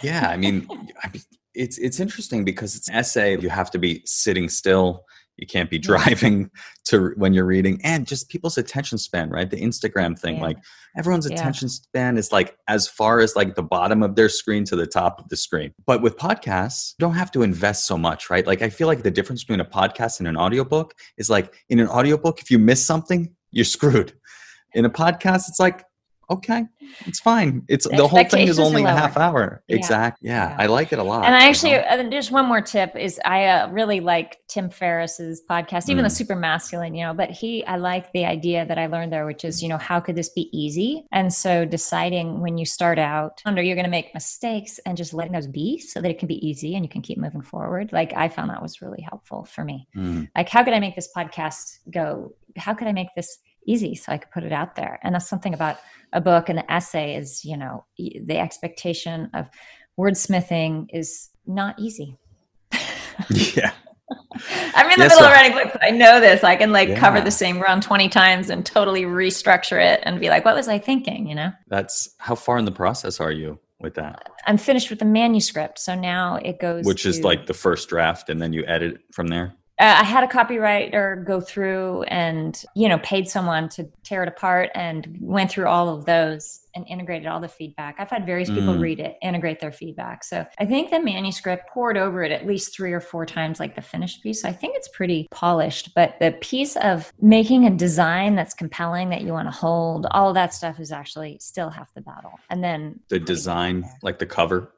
yeah 0.02 0.28
i 0.30 0.36
mean 0.36 0.66
I 1.02 1.10
mean, 1.12 1.22
it's 1.54 1.78
it's 1.78 2.00
interesting 2.00 2.44
because 2.44 2.76
it's 2.76 2.88
an 2.88 2.94
essay 2.96 3.38
you 3.38 3.48
have 3.48 3.70
to 3.72 3.78
be 3.78 4.02
sitting 4.04 4.48
still 4.48 5.04
you 5.38 5.46
can't 5.46 5.70
be 5.70 5.78
driving 5.78 6.50
to 6.86 7.12
when 7.16 7.32
you're 7.32 7.44
reading 7.46 7.80
and 7.84 8.06
just 8.06 8.28
people's 8.28 8.58
attention 8.58 8.98
span 8.98 9.30
right? 9.30 9.50
The 9.50 9.60
instagram 9.60 10.18
thing 10.18 10.36
Yeah. 10.36 10.42
like 10.42 10.58
everyone's 10.96 11.28
Yeah. 11.28 11.36
attention 11.36 11.68
span 11.68 12.16
is 12.18 12.32
like 12.32 12.56
as 12.66 12.88
far 12.88 13.20
as 13.20 13.36
like 13.36 13.54
the 13.54 13.62
bottom 13.62 14.02
of 14.02 14.16
their 14.16 14.28
screen 14.28 14.64
to 14.64 14.76
the 14.76 14.86
top 14.86 15.20
of 15.20 15.28
the 15.28 15.36
screen. 15.36 15.72
But 15.86 16.02
with 16.02 16.16
podcasts 16.16 16.94
you 16.98 17.04
don't 17.06 17.14
have 17.14 17.30
to 17.32 17.42
invest 17.42 17.86
so 17.86 17.96
much 17.96 18.28
right? 18.30 18.46
Like 18.46 18.62
i 18.62 18.68
feel 18.68 18.86
like 18.88 19.02
the 19.02 19.10
difference 19.10 19.44
between 19.44 19.60
a 19.60 19.64
podcast 19.64 20.18
and 20.18 20.28
an 20.28 20.36
audiobook 20.36 20.94
is 21.16 21.30
like 21.30 21.54
in 21.68 21.78
an 21.78 21.88
audiobook 21.88 22.40
if 22.40 22.50
you 22.50 22.58
miss 22.58 22.84
something 22.84 23.34
you're 23.50 23.64
screwed. 23.64 24.12
In 24.74 24.84
a 24.84 24.90
podcast 24.90 25.48
it's 25.48 25.58
like 25.60 25.84
okay 26.30 26.66
it's 27.06 27.20
fine 27.20 27.62
it's 27.68 27.86
the 27.88 28.06
whole 28.06 28.24
thing 28.24 28.46
is 28.48 28.58
only 28.58 28.82
a 28.84 28.88
half 28.88 29.16
hour 29.16 29.62
Yeah. 29.68 29.76
exact 29.76 30.18
yeah, 30.22 30.50
Yeah. 30.50 30.56
i 30.58 30.66
like 30.66 30.92
it 30.92 30.98
a 30.98 31.02
lot 31.02 31.24
And 31.24 31.34
I 31.34 31.48
actually, 31.48 31.72
know? 31.72 31.80
uh, 31.80 32.10
just 32.10 32.30
one 32.30 32.46
more 32.46 32.60
tip 32.60 32.94
is 32.96 33.20
I 33.24 33.46
uh, 33.46 33.68
really 33.70 34.00
like 34.00 34.38
Tim 34.48 34.70
Ferriss's 34.70 35.42
podcast, 35.50 35.88
even 35.90 36.04
the 36.04 36.10
Mm. 36.10 36.16
super 36.20 36.36
masculine, 36.36 36.94
you 36.94 37.04
know, 37.06 37.12
but 37.14 37.30
he, 37.30 37.64
I 37.66 37.76
like 37.76 38.12
the 38.12 38.24
idea 38.24 38.64
that 38.66 38.78
I 38.78 38.86
learned 38.86 39.12
there, 39.12 39.26
which 39.26 39.44
is, 39.44 39.62
you 39.62 39.68
know, 39.68 39.78
how 39.78 39.98
could 40.00 40.16
this 40.16 40.30
be 40.30 40.48
easy? 40.62 41.06
And 41.12 41.32
so 41.32 41.64
deciding 41.64 42.40
when 42.40 42.56
you 42.56 42.64
start 42.66 42.98
out 42.98 43.42
under 43.44 43.62
you're 43.62 43.74
going 43.74 43.84
to 43.92 43.98
make 43.98 44.14
mistakes 44.14 44.78
and 44.86 44.96
just 44.96 45.12
letting 45.12 45.32
those 45.32 45.46
be 45.62 45.78
so 45.78 46.00
that 46.00 46.10
it 46.10 46.18
can 46.18 46.28
be 46.28 46.40
easy 46.48 46.74
and 46.76 46.84
you 46.84 46.88
can 46.88 47.02
keep 47.02 47.18
moving 47.18 47.42
forward. 47.42 47.92
Like 47.92 48.12
I 48.14 48.28
found 48.28 48.50
that 48.50 48.62
was 48.62 48.80
really 48.80 49.02
helpful 49.10 49.44
for 49.44 49.64
me. 49.64 49.88
Mm, 49.96 50.28
Like, 50.36 50.48
how 50.48 50.62
could 50.64 50.74
I 50.74 50.80
make 50.80 50.94
this 50.96 51.10
podcast 51.16 51.78
go? 51.90 52.32
How 52.56 52.74
could 52.74 52.88
I 52.88 52.92
make 52.92 53.08
this 53.16 53.38
easy 53.68 53.94
so 53.94 54.12
I 54.12 54.18
could 54.18 54.30
put 54.30 54.44
it 54.44 54.52
out 54.52 54.76
there? 54.76 54.98
And 55.02 55.14
that's 55.14 55.28
something 55.28 55.54
about 55.54 55.76
a 56.12 56.20
book 56.20 56.48
and 56.48 56.58
an 56.58 56.64
essay 56.68 57.16
is, 57.16 57.44
you 57.44 57.56
know, 57.56 57.84
the 57.98 58.38
expectation 58.38 59.30
of 59.34 59.48
wordsmithing 59.98 60.86
is 60.92 61.30
not 61.46 61.78
easy. 61.78 62.16
yeah 63.30 63.72
I'm 64.74 64.90
in 64.90 64.98
the 64.98 65.04
Yeah, 65.04 65.08
middle 65.08 65.18
so- 65.18 65.26
of 65.26 65.32
writing 65.32 65.52
books. 65.52 65.76
I 65.82 65.90
know 65.90 66.20
this. 66.20 66.44
I 66.44 66.56
can 66.56 66.72
like 66.72 66.96
cover 66.96 67.20
the 67.20 67.30
same 67.30 67.58
ground 67.58 67.82
20 67.82 68.08
times 68.08 68.50
and 68.50 68.64
totally 68.64 69.02
restructure 69.02 69.82
it 69.82 70.00
and 70.04 70.20
be 70.20 70.28
like, 70.28 70.44
what 70.44 70.54
was 70.54 70.68
I 70.68 70.78
thinking? 70.78 71.28
You 71.28 71.34
know, 71.34 71.50
that's 71.68 72.14
how 72.18 72.34
far 72.34 72.58
in 72.58 72.64
the 72.64 72.72
process 72.72 73.20
are 73.20 73.32
you 73.32 73.58
with 73.80 73.94
that 73.94 74.28
I'm 74.46 74.56
finished 74.58 74.90
with 74.90 74.98
the 74.98 75.04
manuscript. 75.04 75.78
So 75.78 75.94
now 75.94 76.36
it 76.36 76.58
goes, 76.58 76.84
which 76.84 77.06
is 77.06 77.22
like 77.22 77.46
the 77.46 77.54
first 77.54 77.88
draft 77.88 78.28
and 78.28 78.40
then 78.40 78.52
you 78.52 78.64
edit 78.66 79.00
from 79.12 79.28
there 79.28 79.54
uh, 79.80 79.98
I 80.00 80.04
had 80.04 80.24
a 80.24 80.26
copywriter 80.26 81.24
go 81.24 81.40
through 81.40 82.02
and 82.04 82.62
you 82.74 82.88
know 82.88 82.98
paid 82.98 83.28
someone 83.28 83.68
to 83.70 83.88
tear 84.02 84.22
it 84.22 84.28
apart 84.28 84.70
and 84.74 85.16
went 85.20 85.50
through 85.50 85.68
all 85.68 85.88
of 85.88 86.04
those 86.04 86.60
and 86.74 86.86
integrated 86.88 87.26
all 87.26 87.40
the 87.40 87.48
feedback. 87.48 87.96
I've 87.98 88.10
had 88.10 88.24
various 88.26 88.50
people 88.50 88.74
Mm. 88.74 88.80
read 88.80 89.00
it, 89.00 89.16
integrate 89.22 89.58
their 89.58 89.72
feedback. 89.72 90.22
So 90.22 90.46
I 90.58 90.64
think 90.64 90.90
the 90.90 91.00
manuscript 91.00 91.68
pored 91.70 91.96
over 91.96 92.22
it 92.22 92.30
at 92.30 92.46
least 92.46 92.74
three 92.74 92.92
or 92.92 93.00
four 93.00 93.26
times, 93.26 93.58
like 93.58 93.74
the 93.74 93.82
finished 93.82 94.22
piece. 94.22 94.44
I 94.44 94.52
think 94.52 94.76
it's 94.76 94.88
pretty 94.88 95.26
polished. 95.30 95.94
But 95.94 96.16
the 96.20 96.32
piece 96.40 96.76
of 96.76 97.12
making 97.20 97.66
a 97.66 97.70
design 97.70 98.36
that's 98.36 98.54
compelling 98.54 99.10
that 99.10 99.22
you 99.22 99.32
want 99.32 99.48
to 99.48 99.52
hold, 99.52 100.06
all 100.12 100.32
that 100.34 100.54
stuff 100.54 100.78
is 100.78 100.92
actually 100.92 101.38
still 101.40 101.70
half 101.70 101.92
the 101.94 102.00
battle. 102.00 102.38
And 102.50 102.62
then 102.62 103.00
the 103.08 103.18
putting 103.18 103.22
it 103.22 103.22
out 103.22 103.26
design 103.26 103.84
like 104.02 104.18
the 104.18 104.26
cover 104.26 104.72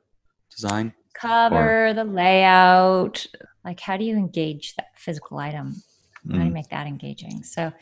design 0.51 0.95
cover, 1.15 1.93
the 1.95 2.05
layout, 2.05 3.27
like 3.65 3.81
how 3.81 3.97
do 3.97 4.05
you 4.05 4.17
engage 4.17 4.75
that 4.77 4.87
physical 4.97 5.39
item? 5.39 5.83
How 6.31 6.39
do 6.39 6.45
you 6.45 6.51
Mm. 6.51 6.55
make 6.55 6.69
that 6.69 6.87
engaging? 6.87 7.43
So, 7.43 7.73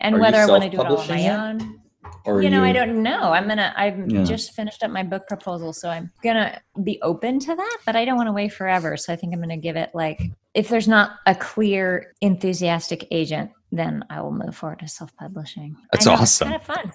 and 0.00 0.14
Are 0.16 0.18
whether 0.20 0.38
I 0.38 0.46
want 0.46 0.62
to 0.64 0.70
do 0.70 0.80
it 0.80 0.86
all 0.86 0.98
on 0.98 1.08
my 1.08 1.28
own, 1.34 1.80
Or 2.24 2.42
you 2.42 2.48
know, 2.48 2.62
I 2.62 2.72
don't 2.72 3.02
know. 3.02 3.32
I'm 3.32 3.48
gonna. 3.48 3.72
I've 3.76 4.08
Yeah. 4.08 4.22
just 4.22 4.52
finished 4.54 4.82
up 4.84 4.90
my 4.90 5.02
book 5.02 5.26
proposal, 5.26 5.72
so 5.72 5.90
I'm 5.90 6.10
gonna 6.22 6.60
be 6.84 6.98
open 7.02 7.38
to 7.40 7.54
that. 7.54 7.78
But 7.84 7.96
I 7.96 8.04
don't 8.04 8.16
want 8.16 8.28
to 8.28 8.32
wait 8.32 8.52
forever. 8.52 8.96
So 8.96 9.12
I 9.12 9.16
think 9.16 9.34
I'm 9.34 9.40
gonna 9.40 9.56
give 9.56 9.76
it 9.76 9.90
like 9.94 10.20
if 10.54 10.68
there's 10.68 10.88
not 10.88 11.16
a 11.26 11.34
clear, 11.34 12.14
enthusiastic 12.20 13.06
agent, 13.10 13.50
then 13.72 14.04
I 14.10 14.20
will 14.22 14.32
move 14.32 14.56
forward 14.56 14.78
to 14.80 14.88
self-publishing. 14.88 15.76
That's 15.92 16.06
know, 16.06 16.12
awesome. 16.12 16.52
It's 16.52 16.66
kind 16.66 16.78
of 16.78 16.86
fun. 16.86 16.92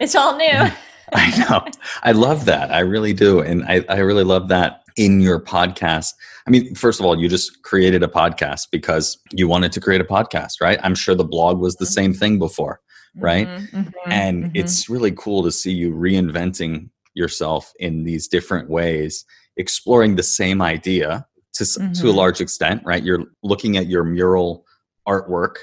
It's 0.00 0.14
all 0.14 0.36
new. 0.36 0.70
I 1.14 1.38
know. 1.38 1.64
I 2.02 2.12
love 2.12 2.44
that. 2.46 2.72
I 2.72 2.80
really 2.80 3.12
do. 3.12 3.40
And 3.40 3.64
I, 3.64 3.84
I 3.88 3.98
really 3.98 4.24
love 4.24 4.48
that 4.48 4.81
in 4.96 5.20
your 5.20 5.40
podcast. 5.40 6.14
I 6.46 6.50
mean, 6.50 6.74
first 6.74 7.00
of 7.00 7.06
all, 7.06 7.18
you 7.18 7.28
just 7.28 7.62
created 7.62 8.02
a 8.02 8.08
podcast 8.08 8.68
because 8.70 9.18
you 9.32 9.48
wanted 9.48 9.72
to 9.72 9.80
create 9.80 10.00
a 10.00 10.04
podcast, 10.04 10.60
right? 10.60 10.78
I'm 10.82 10.94
sure 10.94 11.14
the 11.14 11.24
blog 11.24 11.58
was 11.58 11.76
the 11.76 11.86
same 11.86 12.12
thing 12.14 12.38
before. 12.38 12.80
Right. 13.14 13.46
Mhm, 13.46 13.70
mhm, 13.72 13.92
and 14.10 14.44
mhm. 14.44 14.50
it's 14.54 14.88
really 14.88 15.12
cool 15.12 15.42
to 15.42 15.52
see 15.52 15.70
you 15.72 15.92
reinventing 15.92 16.88
yourself 17.14 17.72
in 17.78 18.04
these 18.04 18.26
different 18.26 18.70
ways 18.70 19.26
exploring 19.58 20.16
the 20.16 20.22
same 20.22 20.62
idea 20.62 21.26
to 21.52 21.64
to 21.66 22.08
a 22.08 22.12
Mhm. 22.12 22.14
large 22.14 22.40
extent 22.40 22.80
right 22.86 23.02
you're 23.04 23.24
looking 23.42 23.76
at 23.76 23.86
your 23.86 24.02
mural 24.02 24.64
artwork 25.06 25.56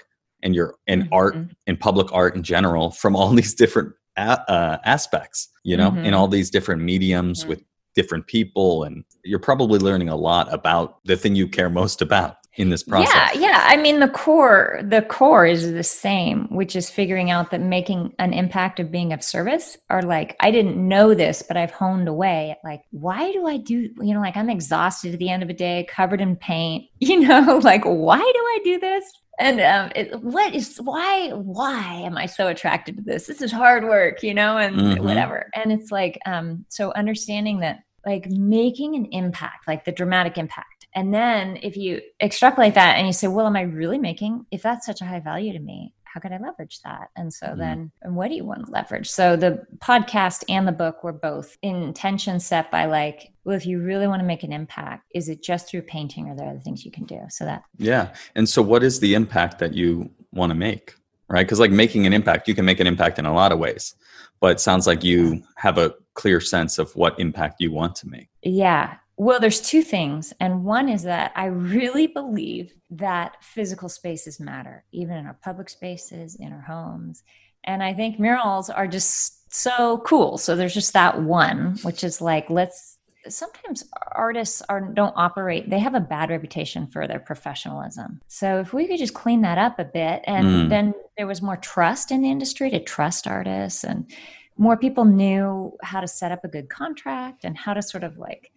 and 0.43 0.53
your 0.53 0.75
and 0.85 1.09
art 1.11 1.35
Mhm. 1.35 1.49
and 1.65 1.79
public 1.79 2.13
art 2.13 2.35
in 2.35 2.43
general 2.43 2.91
from 2.91 3.15
all 3.15 3.29
these 3.41 3.55
different 3.55 3.93
uh, 4.15 4.77
aspects 4.85 5.47
you 5.63 5.75
know 5.75 5.91
in 6.03 6.13
all 6.13 6.27
these 6.27 6.51
different 6.51 6.83
mediums 6.83 7.45
with 7.47 7.63
different 7.95 8.27
people 8.27 8.83
and 8.83 9.03
you're 9.23 9.39
probably 9.39 9.79
learning 9.79 10.09
a 10.09 10.15
lot 10.15 10.51
about 10.53 11.03
the 11.05 11.17
thing 11.17 11.35
you 11.35 11.47
care 11.47 11.69
most 11.69 12.01
about 12.01 12.37
in 12.59 12.69
this 12.69 12.83
process 12.83 13.13
Yeah, 13.35 13.39
yeah. 13.39 13.63
I 13.67 13.77
mean, 13.77 13.99
the 13.99 14.09
core, 14.09 14.81
the 14.83 15.01
core 15.03 15.45
is 15.45 15.71
the 15.71 15.83
same, 15.83 16.45
which 16.49 16.75
is 16.75 16.89
figuring 16.89 17.31
out 17.31 17.51
that 17.51 17.61
making 17.61 18.13
an 18.19 18.33
impact 18.33 18.79
of 18.79 18.91
being 18.91 19.13
of 19.13 19.23
service, 19.23 19.77
or 19.89 20.01
like, 20.01 20.35
I 20.41 20.51
didn't 20.51 20.75
know 20.75 21.13
this, 21.13 21.41
but 21.41 21.55
I've 21.55 21.71
honed 21.71 22.07
away. 22.07 22.51
At 22.51 22.57
like, 22.63 22.81
why 22.91 23.31
do 23.31 23.47
I 23.47 23.57
do? 23.57 23.89
You 24.01 24.13
know, 24.13 24.19
like 24.19 24.35
I'm 24.35 24.49
exhausted 24.49 25.13
at 25.13 25.19
the 25.19 25.29
end 25.29 25.41
of 25.41 25.49
a 25.49 25.53
day, 25.53 25.87
covered 25.89 26.21
in 26.21 26.35
paint. 26.35 26.85
You 27.09 27.21
know, 27.21 27.59
like 27.63 27.83
why 27.85 28.19
do 28.19 28.23
I 28.23 28.59
do 28.63 28.79
this? 28.79 29.03
And 29.39 29.61
um, 29.61 29.91
it, 29.95 30.21
what 30.21 30.53
is 30.53 30.77
why? 30.77 31.29
Why 31.29 32.01
am 32.05 32.17
I 32.17 32.25
so 32.25 32.47
attracted 32.47 32.97
to 32.97 33.01
this? 33.03 33.25
This 33.25 33.41
is 33.41 33.51
hard 33.51 33.85
work, 33.85 34.21
you 34.21 34.33
know, 34.33 34.57
and 34.57 34.75
Mhm. 34.75 34.99
whatever. 34.99 35.49
And 35.55 35.71
it's 35.71 35.91
like, 35.91 36.19
um, 36.25 36.65
so 36.69 36.91
understanding 36.93 37.59
that, 37.59 37.79
like, 38.05 38.29
making 38.29 38.95
an 38.95 39.05
impact, 39.11 39.67
like 39.67 39.85
the 39.85 39.91
dramatic 39.93 40.37
impact. 40.37 40.87
And 40.95 41.13
then 41.13 41.57
if 41.61 41.77
you 41.77 42.01
extrapolate 42.21 42.73
that 42.73 42.97
and 42.97 43.07
you 43.07 43.13
say, 43.13 43.27
well, 43.27 43.45
am 43.47 43.55
I 43.55 43.61
really 43.61 43.99
making, 43.99 44.45
if 44.51 44.61
that's 44.61 44.85
such 44.85 45.01
a 45.01 45.05
high 45.05 45.19
value 45.19 45.53
to 45.53 45.59
me, 45.59 45.93
how 46.13 46.19
could 46.19 46.31
I 46.31 46.37
leverage 46.37 46.81
that? 46.83 47.09
And 47.15 47.31
so 47.33 47.47
Mhm. 47.47 47.57
then, 47.57 47.91
and 48.01 48.15
what 48.15 48.29
do 48.29 48.35
you 48.35 48.43
want 48.45 48.65
to 48.65 48.71
leverage? 48.71 49.09
So 49.09 49.35
the 49.35 49.65
podcast 49.77 50.43
and 50.49 50.67
the 50.67 50.71
book 50.71 51.03
were 51.03 51.13
both 51.13 51.57
intention 51.61 52.39
set 52.39 52.71
by 52.71 52.85
like, 52.85 53.31
well, 53.43 53.55
if 53.55 53.65
you 53.65 53.79
really 53.81 54.07
want 54.07 54.19
to 54.21 54.25
make 54.25 54.43
an 54.43 54.51
impact, 54.53 55.05
is 55.13 55.29
it 55.29 55.43
just 55.43 55.69
through 55.69 55.83
painting 55.83 56.27
or 56.27 56.33
are 56.33 56.35
there 56.35 56.49
other 56.49 56.59
things 56.59 56.83
you 56.85 56.91
can 56.91 57.05
do? 57.05 57.21
So 57.29 57.45
that, 57.45 57.63
Yeah. 57.77 58.13
And 58.35 58.47
so, 58.49 58.61
what 58.61 58.83
is 58.83 58.99
the 58.99 59.13
impact 59.13 59.59
that 59.59 59.73
you 59.73 60.09
want 60.33 60.49
to 60.51 60.55
make? 60.55 60.95
Right. 61.27 61.45
Because, 61.45 61.59
like, 61.59 61.69
making 61.71 62.07
an 62.07 62.13
impact, 62.13 62.47
you 62.47 62.55
can 62.55 62.65
make 62.65 62.79
an 62.79 62.87
impact 62.87 63.19
in 63.19 63.25
a 63.25 63.33
lot 63.33 63.51
of 63.51 63.59
ways. 63.59 63.93
But 64.39 64.51
it 64.53 64.59
sounds 64.59 64.87
like 64.87 65.03
you 65.03 65.43
have 65.57 65.77
a 65.77 65.93
clear 66.15 66.41
sense 66.41 66.79
of 66.79 66.95
what 66.95 67.19
impact 67.19 67.61
you 67.61 67.71
want 67.71 67.95
to 67.97 68.07
make. 68.09 68.29
yeah. 68.41 68.95
Well, 69.19 69.41
there's 69.41 69.59
two 69.59 69.81
things. 69.81 70.33
And 70.39 70.63
one 70.63 70.87
is 70.87 71.03
that 71.03 71.33
I 71.35 71.47
really 71.47 72.07
believe 72.07 72.71
that 72.91 73.35
physical 73.43 73.89
spaces 73.89 74.39
matter, 74.39 74.85
even 74.93 75.17
in 75.17 75.25
our 75.25 75.37
public 75.43 75.67
spaces, 75.67 76.35
in 76.35 76.53
our 76.53 76.61
homes. 76.61 77.21
And 77.65 77.83
I 77.83 77.93
think 77.93 78.17
murals 78.17 78.69
are 78.69 78.87
just 78.87 79.53
so 79.53 79.97
cool. 80.05 80.37
So 80.37 80.55
there's 80.55 80.73
just 80.73 80.93
that 80.93 81.21
one, 81.21 81.77
which 81.83 82.05
is 82.05 82.21
like, 82.21 82.49
let's 82.49 82.95
sometimes 83.27 83.83
artists 84.13 84.61
are 84.69 84.79
don't 84.79 85.13
operate 85.17 85.69
they 85.69 85.77
have 85.77 85.93
a 85.93 85.99
bad 85.99 86.29
reputation 86.29 86.87
for 86.87 87.05
their 87.05 87.19
professionalism 87.19 88.21
so 88.29 88.61
if 88.61 88.73
we 88.73 88.87
could 88.87 88.97
just 88.97 89.13
clean 89.13 89.41
that 89.41 89.57
up 89.57 89.77
a 89.77 89.83
bit 89.83 90.23
and 90.23 90.47
Mm. 90.47 90.69
then 90.69 90.93
there 91.17 91.27
was 91.27 91.41
more 91.41 91.57
trust 91.57 92.11
in 92.11 92.21
the 92.21 92.31
industry 92.31 92.69
to 92.69 92.79
trust 92.81 93.27
artists 93.27 93.83
and 93.83 94.09
more 94.57 94.77
people 94.77 95.03
knew 95.03 95.73
how 95.83 95.99
to 95.99 96.07
set 96.07 96.31
up 96.31 96.45
a 96.45 96.47
good 96.47 96.69
contract 96.69 97.43
and 97.43 97.57
how 97.57 97.73
to 97.73 97.81
sort 97.81 98.05
of 98.05 98.17
like 98.17 98.51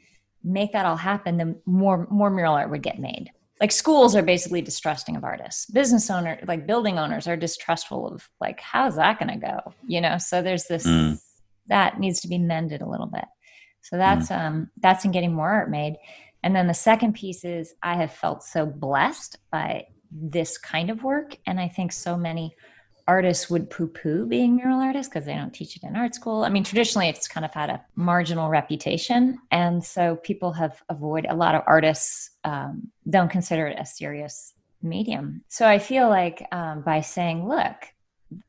make 0.44 0.72
that 0.72 0.86
all 0.86 0.96
happen 0.96 1.36
the 1.36 1.56
more 1.66 2.06
more 2.10 2.30
mural 2.30 2.54
art 2.54 2.70
would 2.70 2.82
get 2.82 2.98
made. 2.98 3.30
Like 3.60 3.72
schools 3.72 4.16
are 4.16 4.22
basically 4.22 4.60
distrusting 4.62 5.14
of 5.16 5.24
artists. 5.24 5.66
Business 5.66 6.10
owner 6.10 6.38
like 6.48 6.66
building 6.66 6.98
owners 6.98 7.28
are 7.28 7.36
distrustful 7.36 8.08
of 8.08 8.28
like 8.40 8.60
how's 8.60 8.96
that 8.96 9.18
going 9.18 9.40
to 9.40 9.46
go 9.46 9.74
you 9.86 10.00
know? 10.00 10.18
So 10.18 10.42
there's 10.42 10.64
this 10.64 10.86
Mm. 10.86 11.20
that 11.68 12.00
needs 12.00 12.20
to 12.22 12.28
be 12.28 12.38
mended 12.38 12.82
a 12.82 12.88
little 12.88 13.06
bit. 13.06 13.24
So 13.82 13.96
that's 13.96 14.30
um 14.30 14.70
that's 14.80 15.04
in 15.04 15.12
getting 15.12 15.32
more 15.34 15.50
art 15.50 15.70
made. 15.70 15.96
And 16.42 16.56
then 16.56 16.66
the 16.66 16.74
second 16.74 17.14
piece 17.14 17.44
is 17.44 17.74
i 17.82 17.94
have 17.94 18.12
felt 18.12 18.42
so 18.42 18.66
blessed 18.66 19.38
by 19.50 19.86
this 20.10 20.58
kind 20.58 20.90
of 20.90 21.04
work. 21.04 21.36
And 21.46 21.60
i 21.60 21.68
think 21.68 21.92
so 21.92 22.16
many 22.16 22.54
artists 23.06 23.50
would 23.50 23.68
poo-poo 23.70 24.26
being 24.26 24.56
mural 24.56 24.80
artists 24.80 25.12
because 25.12 25.26
they 25.26 25.34
don't 25.34 25.52
teach 25.52 25.76
it 25.76 25.82
in 25.82 25.96
art 25.96 26.14
school 26.14 26.44
i 26.44 26.48
mean 26.48 26.64
traditionally 26.64 27.08
it's 27.08 27.28
kind 27.28 27.44
of 27.44 27.52
had 27.52 27.70
a 27.70 27.84
marginal 27.96 28.48
reputation 28.48 29.38
and 29.50 29.82
so 29.84 30.16
people 30.16 30.52
have 30.52 30.82
avoided 30.88 31.30
a 31.30 31.34
lot 31.34 31.54
of 31.54 31.62
artists 31.66 32.30
um, 32.44 32.88
don't 33.08 33.30
consider 33.30 33.66
it 33.66 33.78
a 33.78 33.86
serious 33.86 34.54
medium 34.82 35.42
so 35.48 35.66
i 35.66 35.78
feel 35.78 36.08
like 36.08 36.46
um, 36.52 36.82
by 36.82 37.00
saying 37.00 37.48
look 37.48 37.76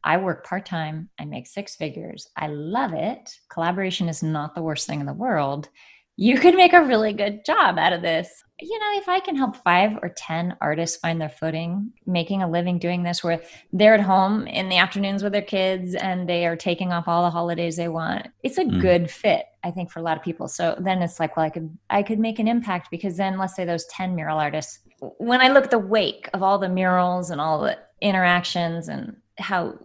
I 0.03 0.17
work 0.17 0.45
part 0.45 0.65
time. 0.65 1.09
I 1.19 1.25
make 1.25 1.47
six 1.47 1.75
figures. 1.75 2.29
I 2.37 2.47
love 2.47 2.93
it. 2.93 3.37
Collaboration 3.49 4.07
is 4.07 4.23
not 4.23 4.55
the 4.55 4.61
worst 4.61 4.87
thing 4.87 4.99
in 4.99 5.05
the 5.05 5.13
world. 5.13 5.69
You 6.15 6.37
could 6.37 6.55
make 6.55 6.73
a 6.73 6.83
really 6.83 7.11
good 7.13 7.43
job 7.43 7.77
out 7.79 7.93
of 7.93 8.01
this. 8.01 8.43
You 8.61 8.77
know, 8.79 8.91
if 8.99 9.09
I 9.09 9.19
can 9.19 9.35
help 9.35 9.55
five 9.57 9.97
or 10.03 10.13
10 10.15 10.57
artists 10.61 10.97
find 10.97 11.19
their 11.19 11.27
footing, 11.29 11.91
making 12.05 12.43
a 12.43 12.49
living 12.49 12.77
doing 12.77 13.01
this, 13.01 13.23
where 13.23 13.41
they're 13.71 13.95
at 13.95 13.99
home 13.99 14.45
in 14.45 14.69
the 14.69 14.77
afternoons 14.77 15.23
with 15.23 15.33
their 15.33 15.41
kids 15.41 15.95
and 15.95 16.29
they 16.29 16.45
are 16.45 16.55
taking 16.55 16.93
off 16.93 17.07
all 17.07 17.23
the 17.23 17.31
holidays 17.31 17.75
they 17.75 17.87
want, 17.87 18.27
it's 18.43 18.59
a 18.59 18.63
Mm. 18.63 18.79
good 18.79 19.11
fit, 19.11 19.45
I 19.63 19.71
think, 19.71 19.89
for 19.89 19.99
a 19.99 20.03
lot 20.03 20.15
of 20.15 20.23
people. 20.23 20.47
So 20.47 20.77
then 20.79 21.01
it's 21.01 21.19
like, 21.19 21.35
well, 21.35 21.47
I 21.47 21.49
could, 21.49 21.75
I 21.89 22.03
could 22.03 22.19
make 22.19 22.37
an 22.37 22.47
impact 22.47 22.89
because 22.91 23.17
then 23.17 23.39
let's 23.39 23.55
say 23.55 23.65
those 23.65 23.85
10 23.87 24.13
mural 24.15 24.37
artists, 24.37 24.79
when 25.17 25.41
I 25.41 25.49
look 25.49 25.65
at 25.65 25.71
the 25.71 25.79
wake 25.79 26.29
of 26.33 26.43
all 26.43 26.59
the 26.59 26.69
murals 26.69 27.31
and 27.31 27.41
all 27.41 27.59
the 27.61 27.77
interactions 28.01 28.87
and 28.87 29.17
how 29.39 29.79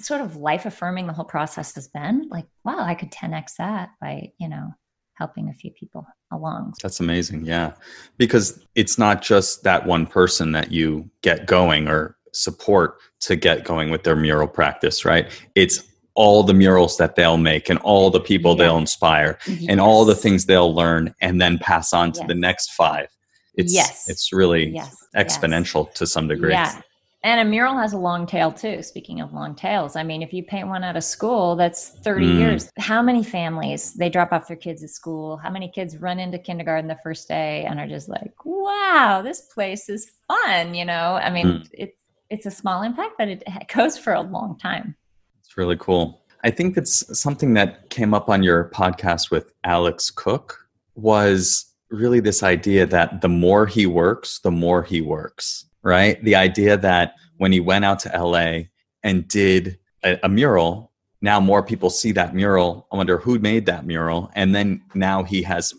sort 0.00 0.20
of 0.20 0.36
life 0.36 0.66
affirming 0.66 1.06
the 1.06 1.12
whole 1.12 1.24
process 1.24 1.74
has 1.74 1.88
been 1.88 2.28
like 2.30 2.46
wow 2.64 2.78
i 2.78 2.94
could 2.94 3.10
10x 3.10 3.56
that 3.58 3.90
by 4.00 4.30
you 4.38 4.48
know 4.48 4.72
helping 5.18 5.48
a 5.48 5.52
few 5.54 5.70
people 5.72 6.06
along 6.32 6.72
That's 6.82 7.00
amazing. 7.00 7.44
Yeah. 7.44 7.72
Because 8.16 8.64
it's 8.76 8.98
not 8.98 9.20
just 9.20 9.64
that 9.64 9.84
one 9.86 10.06
person 10.06 10.52
that 10.52 10.70
you 10.70 11.10
get 11.22 11.46
going 11.46 11.88
or 11.88 12.16
support 12.32 12.98
to 13.20 13.34
get 13.36 13.64
going 13.64 13.90
with 13.90 14.04
their 14.04 14.14
mural 14.16 14.46
practice, 14.46 15.04
right? 15.04 15.28
It's 15.56 15.82
all 16.14 16.42
the 16.44 16.54
murals 16.54 16.96
that 16.98 17.16
they'll 17.16 17.36
make 17.36 17.68
and 17.68 17.78
all 17.80 18.10
the 18.10 18.20
people 18.20 18.52
Yeah. 18.52 18.64
they'll 18.64 18.78
inspire 18.78 19.38
and 19.68 19.80
all 19.80 20.04
the 20.04 20.14
things 20.14 20.46
they'll 20.46 20.74
learn 20.74 21.14
and 21.20 21.40
then 21.40 21.58
pass 21.58 21.92
on 21.92 22.12
to 22.12 22.20
Yes. 22.20 22.28
the 22.28 22.34
next 22.34 22.72
five. 22.72 23.08
It's 23.54 23.72
Yes. 23.74 24.08
it's 24.08 24.32
really 24.32 24.68
yes 24.70 24.94
exponential 25.16 25.92
to 25.94 26.06
some 26.06 26.28
degree. 26.28 26.52
yeah 26.52 26.80
and 27.24 27.40
a 27.40 27.44
mural 27.44 27.76
has 27.76 27.92
a 27.92 27.98
long 27.98 28.26
tail 28.26 28.52
too 28.52 28.82
speaking 28.82 29.20
of 29.20 29.32
long 29.32 29.54
tails 29.54 29.96
i 29.96 30.02
mean 30.02 30.22
if 30.22 30.32
you 30.32 30.42
paint 30.44 30.68
one 30.68 30.84
out 30.84 30.96
of 30.96 31.02
school 31.04 31.56
that's 31.56 31.90
30 32.04 32.26
Mm. 32.26 32.38
years 32.38 32.70
how 32.78 33.02
many 33.02 33.24
families 33.24 33.94
they 33.94 34.08
drop 34.08 34.32
off 34.32 34.46
their 34.46 34.56
kids 34.56 34.82
at 34.84 34.90
school 34.90 35.36
how 35.36 35.50
many 35.50 35.68
kids 35.68 35.96
run 35.98 36.18
into 36.18 36.38
kindergarten 36.38 36.86
the 36.88 36.98
first 37.02 37.26
day 37.28 37.64
and 37.64 37.80
are 37.80 37.88
just 37.88 38.08
like 38.08 38.32
wow 38.44 39.20
this 39.24 39.40
place 39.52 39.88
is 39.88 40.12
fun 40.28 40.74
you 40.74 40.84
know 40.84 41.18
i 41.22 41.30
mean 41.30 41.46
Mm. 41.46 41.68
it's 41.72 41.96
it's 42.30 42.46
a 42.46 42.50
small 42.50 42.82
impact 42.82 43.14
but 43.18 43.28
it 43.28 43.42
goes 43.74 43.96
for 43.98 44.12
a 44.12 44.20
long 44.20 44.58
time 44.58 44.94
It's 45.40 45.56
really 45.56 45.76
cool. 45.78 46.22
I 46.44 46.50
think 46.50 46.76
it's 46.76 47.18
something 47.18 47.54
that 47.54 47.88
came 47.90 48.12
up 48.14 48.28
on 48.28 48.42
your 48.44 48.70
podcast 48.70 49.30
with 49.30 49.52
Alex 49.64 50.10
Cook 50.10 50.68
was 50.94 51.74
really 51.90 52.20
this 52.20 52.42
idea 52.42 52.86
that 52.86 53.22
the 53.22 53.28
more 53.30 53.66
he 53.66 53.86
works, 53.86 54.38
the 54.40 54.50
more 54.50 54.82
he 54.82 55.00
works, 55.00 55.64
right? 55.82 56.22
The 56.24 56.34
idea 56.34 56.76
that 56.76 57.14
when 57.36 57.52
he 57.52 57.60
went 57.60 57.84
out 57.84 57.98
to 58.00 58.08
LA 58.10 58.62
and 59.02 59.26
did 59.28 59.78
a, 60.04 60.18
a 60.22 60.28
mural, 60.28 60.92
now 61.20 61.40
more 61.40 61.62
people 61.62 61.90
see 61.90 62.12
that 62.12 62.34
mural. 62.34 62.86
I 62.92 62.96
wonder 62.96 63.18
who 63.18 63.38
made 63.38 63.66
that 63.66 63.86
mural. 63.86 64.30
And 64.34 64.54
then 64.54 64.82
now 64.94 65.22
he 65.24 65.42
has 65.42 65.72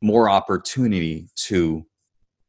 more 0.00 0.28
opportunity 0.30 1.28
to 1.46 1.84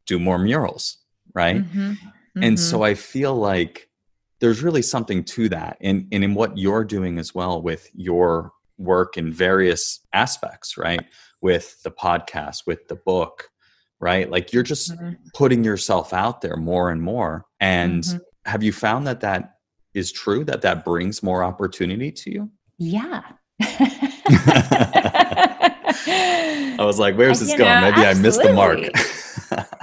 do 0.06 0.20
more 0.20 0.38
murals, 0.38 0.98
right? 1.34 1.64
Mhm. 1.64 1.98
And 2.36 2.58
Mhm. 2.58 2.60
so 2.60 2.84
I 2.84 2.94
feel 2.96 3.36
like 3.36 3.90
there's 4.42 4.62
really 4.62 4.82
something 4.82 5.24
to 5.24 5.50
that. 5.50 5.78
And, 5.82 6.08
and 6.12 6.24
in 6.24 6.36
what 6.36 6.58
you're 6.58 6.84
doing 6.84 7.18
as 7.18 7.34
well 7.34 7.62
with 7.62 7.90
your 7.94 8.52
work 8.78 9.18
in 9.18 9.32
various 9.32 10.02
aspects, 10.14 10.78
right? 10.78 11.06
With 11.42 11.82
the 11.84 11.92
podcast, 11.92 12.68
with 12.68 12.88
the 12.90 12.96
book, 12.98 13.50
right? 14.06 14.30
Like 14.30 14.54
you're 14.54 14.64
just 14.76 14.92
Mhm. 14.92 15.16
putting 15.34 15.64
yourself 15.64 16.14
out 16.14 16.42
there 16.42 16.56
more 16.58 16.92
and 16.92 17.02
more. 17.02 17.46
And 17.60 18.04
Mhm. 18.04 18.20
have 18.46 18.62
you 18.64 18.72
found 18.72 19.08
that 19.08 19.20
that 19.22 19.42
is 19.96 20.12
true 20.12 20.44
that 20.46 20.62
that 20.62 20.86
brings 20.86 21.24
more 21.24 21.42
opportunity 21.44 22.12
to 22.12 22.30
you 22.30 22.52
yeah 22.78 23.22
i 25.58 26.76
was 26.80 27.00
like 27.00 27.16
where's 27.16 27.40
this 27.40 27.56
going 27.56 27.80
know, 27.80 27.90
maybe 27.90 28.06
absolutely. 28.06 28.20
i 28.20 28.22
missed 28.22 28.42
the 28.44 28.54
mark 28.54 28.80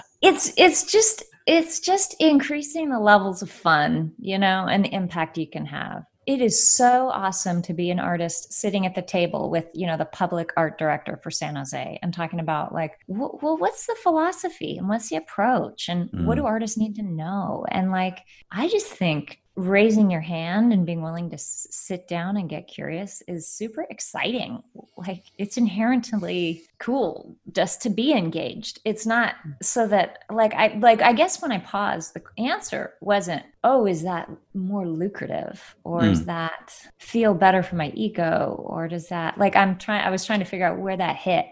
it's 0.22 0.52
it's 0.58 0.84
just 0.92 1.24
it's 1.46 1.80
just 1.80 2.14
increasing 2.20 2.90
the 2.90 2.98
levels 3.00 3.40
of 3.42 3.50
fun 3.50 4.12
you 4.18 4.38
know 4.38 4.66
and 4.70 4.84
the 4.84 4.94
impact 4.94 5.38
you 5.38 5.48
can 5.48 5.64
have 5.64 6.02
it 6.26 6.40
is 6.40 6.68
so 6.68 7.08
awesome 7.08 7.62
to 7.62 7.74
be 7.74 7.90
an 7.90 7.98
artist 7.98 8.52
sitting 8.52 8.86
at 8.86 8.94
the 8.94 9.02
table 9.02 9.50
with 9.50 9.66
you 9.74 9.86
know 9.86 9.96
the 9.96 10.04
public 10.04 10.50
art 10.56 10.78
director 10.78 11.18
for 11.22 11.30
san 11.30 11.56
jose 11.56 11.98
and 12.02 12.14
talking 12.14 12.40
about 12.40 12.72
like 12.72 12.98
well 13.06 13.56
what's 13.58 13.86
the 13.86 13.96
philosophy 14.02 14.76
and 14.76 14.88
what's 14.88 15.08
the 15.08 15.16
approach 15.16 15.88
and 15.88 16.10
mm. 16.10 16.24
what 16.24 16.36
do 16.36 16.42
mm. 16.42 16.46
artists 16.46 16.78
need 16.78 16.94
to 16.94 17.02
know 17.02 17.64
and 17.70 17.90
like 17.90 18.20
i 18.50 18.68
just 18.68 18.86
think 18.86 19.41
raising 19.54 20.11
your 20.11 20.21
hand 20.21 20.73
and 20.73 20.87
being 20.87 21.02
willing 21.02 21.28
to 21.28 21.35
s- 21.35 21.66
sit 21.71 22.09
down 22.09 22.37
and 22.37 22.49
get 22.49 22.68
curious 22.68 23.23
is 23.28 23.47
super 23.47 23.87
exciting. 23.90 24.62
Like 24.97 25.25
it's 25.37 25.59
inherently 25.59 26.64
cool 26.78 27.37
just 27.52 27.82
to 27.82 27.90
be 27.90 28.12
engaged. 28.12 28.80
It's 28.85 29.04
not 29.04 29.35
so 29.61 29.87
that 29.88 30.21
like 30.30 30.54
I 30.54 30.78
like 30.78 31.02
I 31.02 31.12
guess 31.12 31.42
when 31.42 31.52
I 31.52 31.59
paused 31.59 32.14
the 32.14 32.23
answer 32.42 32.94
wasn't 33.00 33.42
oh 33.62 33.87
is 33.87 34.02
that 34.02 34.30
more 34.54 34.87
lucrative 34.87 35.76
or 35.85 36.00
mm. 36.00 36.11
is 36.11 36.25
that 36.25 36.75
feel 36.99 37.35
better 37.35 37.62
for 37.62 37.76
my 37.76 37.92
ego 37.94 38.64
or 38.66 38.88
does 38.88 39.09
that 39.09 39.38
like 39.38 39.54
I'm 39.54 39.76
trying 39.76 40.04
I 40.04 40.11
was 40.11 40.25
trying 40.25 40.40
to 40.40 40.44
figure 40.44 40.66
out 40.66 40.78
where 40.78 40.97
that 40.97 41.16
hit 41.16 41.47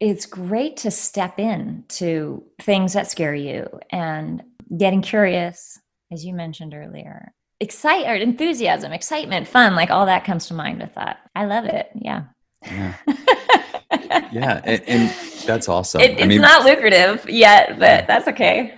it's 0.00 0.26
great 0.26 0.76
to 0.78 0.90
step 0.90 1.38
in 1.38 1.84
to 1.88 2.42
things 2.60 2.92
that 2.94 3.08
scare 3.08 3.34
you 3.34 3.68
and 3.90 4.42
getting 4.76 5.02
curious 5.02 5.78
as 6.12 6.24
you 6.24 6.34
mentioned 6.34 6.74
earlier. 6.74 7.32
Excite 7.60 8.06
or 8.06 8.14
enthusiasm, 8.14 8.92
excitement, 8.92 9.48
fun, 9.48 9.74
like 9.74 9.90
all 9.90 10.06
that 10.06 10.24
comes 10.24 10.46
to 10.48 10.54
mind 10.54 10.80
with 10.80 10.94
that. 10.94 11.18
I 11.34 11.46
love 11.46 11.64
it. 11.64 11.88
Yeah. 11.94 12.24
Yeah. 12.64 12.94
yeah. 14.32 14.60
And, 14.64 14.82
and, 14.86 15.14
that's 15.46 15.68
awesome. 15.68 16.00
It, 16.00 16.12
it's 16.12 16.22
I 16.22 16.26
mean, 16.26 16.40
not 16.40 16.64
lucrative 16.64 17.28
yet, 17.28 17.76
but 17.80 18.06
that's 18.06 18.28
okay. 18.28 18.76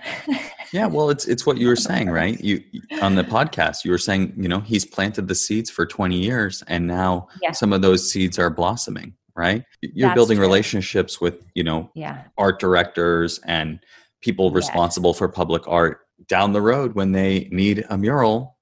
yeah. 0.73 0.87
Well, 0.87 1.11
it's, 1.11 1.27
it's 1.27 1.45
what 1.45 1.57
you 1.57 1.67
were 1.67 1.75
saying, 1.75 2.09
right? 2.09 2.41
You, 2.41 2.63
on 3.03 3.13
the 3.13 3.23
podcast, 3.23 3.85
you 3.85 3.91
were 3.91 3.99
saying, 3.99 4.33
you 4.35 4.47
know, 4.47 4.61
he's 4.61 4.83
planted 4.83 5.27
the 5.27 5.35
seeds 5.35 5.69
for 5.69 5.85
20 5.85 6.17
years 6.17 6.63
and 6.67 6.87
now 6.87 7.27
yeah. 7.43 7.51
some 7.51 7.71
of 7.71 7.83
those 7.83 8.11
seeds 8.11 8.39
are 8.39 8.49
blossoming, 8.49 9.13
right? 9.35 9.63
You're 9.81 10.09
that's 10.09 10.15
building 10.15 10.37
true. 10.37 10.45
relationships 10.45 11.21
with, 11.21 11.45
you 11.53 11.63
know, 11.63 11.91
yeah. 11.93 12.23
art 12.35 12.59
directors 12.59 13.39
and 13.45 13.79
people 14.21 14.49
responsible 14.49 15.13
for 15.13 15.27
public 15.27 15.67
art 15.67 16.04
down 16.27 16.53
the 16.53 16.61
road 16.61 16.95
when 16.95 17.11
they 17.11 17.47
need 17.51 17.85
a 17.89 17.97
mural, 17.97 18.57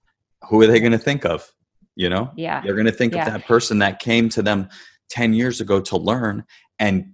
who 0.50 0.62
are 0.62 0.68
they 0.68 0.80
going 0.80 0.92
to 0.92 0.98
think 0.98 1.26
of? 1.26 1.50
You 1.96 2.10
know, 2.10 2.32
yeah, 2.36 2.62
they're 2.62 2.74
going 2.74 2.88
to 2.88 2.92
think 2.92 3.14
yeah. 3.14 3.28
of 3.28 3.34
that 3.34 3.46
person 3.46 3.80
that 3.80 4.00
came 4.00 4.28
to 4.30 4.42
them 4.42 4.70
10 5.10 5.34
years 5.34 5.62
ago 5.62 5.80
to 5.80 5.98
learn 5.98 6.44
and 6.80 7.14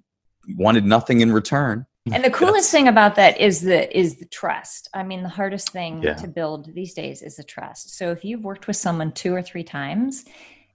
wanted 0.55 0.85
nothing 0.85 1.19
in 1.19 1.33
return. 1.33 1.85
And 2.11 2.23
the 2.23 2.31
coolest 2.31 2.67
yes. 2.67 2.71
thing 2.71 2.87
about 2.87 3.15
that 3.15 3.39
is 3.39 3.61
the 3.61 3.95
is 3.95 4.17
the 4.17 4.25
trust. 4.25 4.89
I 4.93 5.03
mean, 5.03 5.21
the 5.21 5.29
hardest 5.29 5.69
thing 5.69 6.01
yeah. 6.01 6.15
to 6.15 6.27
build 6.27 6.73
these 6.73 6.93
days 6.93 7.21
is 7.21 7.35
the 7.35 7.43
trust. 7.43 7.97
So 7.97 8.11
if 8.11 8.23
you've 8.23 8.43
worked 8.43 8.67
with 8.67 8.77
someone 8.77 9.11
two 9.11 9.35
or 9.35 9.41
three 9.41 9.63
times 9.63 10.25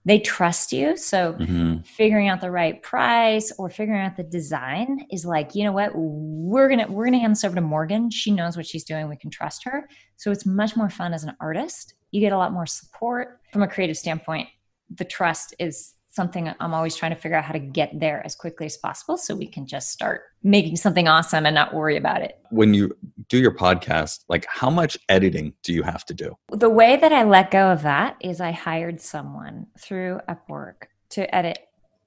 they 0.05 0.19
trust 0.19 0.71
you. 0.71 0.95
So 0.95 1.33
mm-hmm. 1.33 1.79
figuring 1.81 2.27
out 2.27 2.39
the 2.39 2.51
right 2.51 2.81
price 2.81 3.51
or 3.57 3.69
figuring 3.69 4.01
out 4.01 4.15
the 4.15 4.23
design 4.23 5.07
is 5.11 5.25
like 5.25 5.55
you 5.55 5.63
know 5.63 5.71
what? 5.71 5.91
We're 5.95 6.69
gonna 6.69 6.87
we're 6.89 7.05
gonna 7.05 7.19
hand 7.19 7.33
this 7.33 7.43
over 7.43 7.55
to 7.55 7.61
morgan. 7.61 8.09
She 8.09 8.31
knows 8.31 8.55
what 8.55 8.65
she's 8.65 8.83
doing. 8.83 9.09
We 9.09 9.17
can 9.17 9.29
trust 9.29 9.63
her. 9.65 9.89
So 10.17 10.31
it's 10.31 10.45
much 10.45 10.77
more 10.77 10.89
fun 10.89 11.13
as 11.13 11.23
an 11.23 11.35
artist. 11.39 11.95
You 12.11 12.21
get 12.21 12.33
a 12.33 12.37
lot 12.37 12.53
more 12.53 12.65
support. 12.65 13.39
From 13.51 13.63
a 13.63 13.67
creative 13.67 13.97
standpoint 13.97 14.49
the 14.93 15.05
trust 15.05 15.55
is 15.59 15.93
something 16.15 16.51
I'm 16.59 16.73
always 16.73 16.95
trying 16.95 17.13
to 17.13 17.17
figure 17.17 17.37
out 17.37 17.43
how 17.43 17.53
to 17.53 17.59
get 17.59 17.99
there 17.99 18.25
as 18.25 18.35
quickly 18.35 18.65
as 18.65 18.77
possible 18.77 19.17
so 19.17 19.35
we 19.35 19.47
can 19.47 19.67
just 19.67 19.91
start 19.91 20.23
making 20.43 20.77
something 20.77 21.07
awesome 21.07 21.45
and 21.45 21.53
not 21.53 21.73
worry 21.73 21.97
about 21.97 22.21
it. 22.21 22.39
When 22.49 22.73
you 22.73 22.95
do 23.27 23.37
your 23.37 23.53
podcast, 23.53 24.23
like 24.29 24.45
how 24.47 24.69
much 24.69 24.97
editing 25.09 25.53
do 25.63 25.73
you 25.73 25.83
have 25.83 26.05
to 26.05 26.13
do? 26.13 26.37
The 26.51 26.69
way 26.69 26.95
that 26.97 27.11
I 27.11 27.23
let 27.23 27.51
go 27.51 27.71
of 27.71 27.81
that 27.83 28.17
is 28.21 28.39
I 28.39 28.51
hired 28.51 29.01
someone 29.01 29.67
through 29.79 30.19
Upwork 30.29 30.85
to 31.09 31.35
edit 31.35 31.59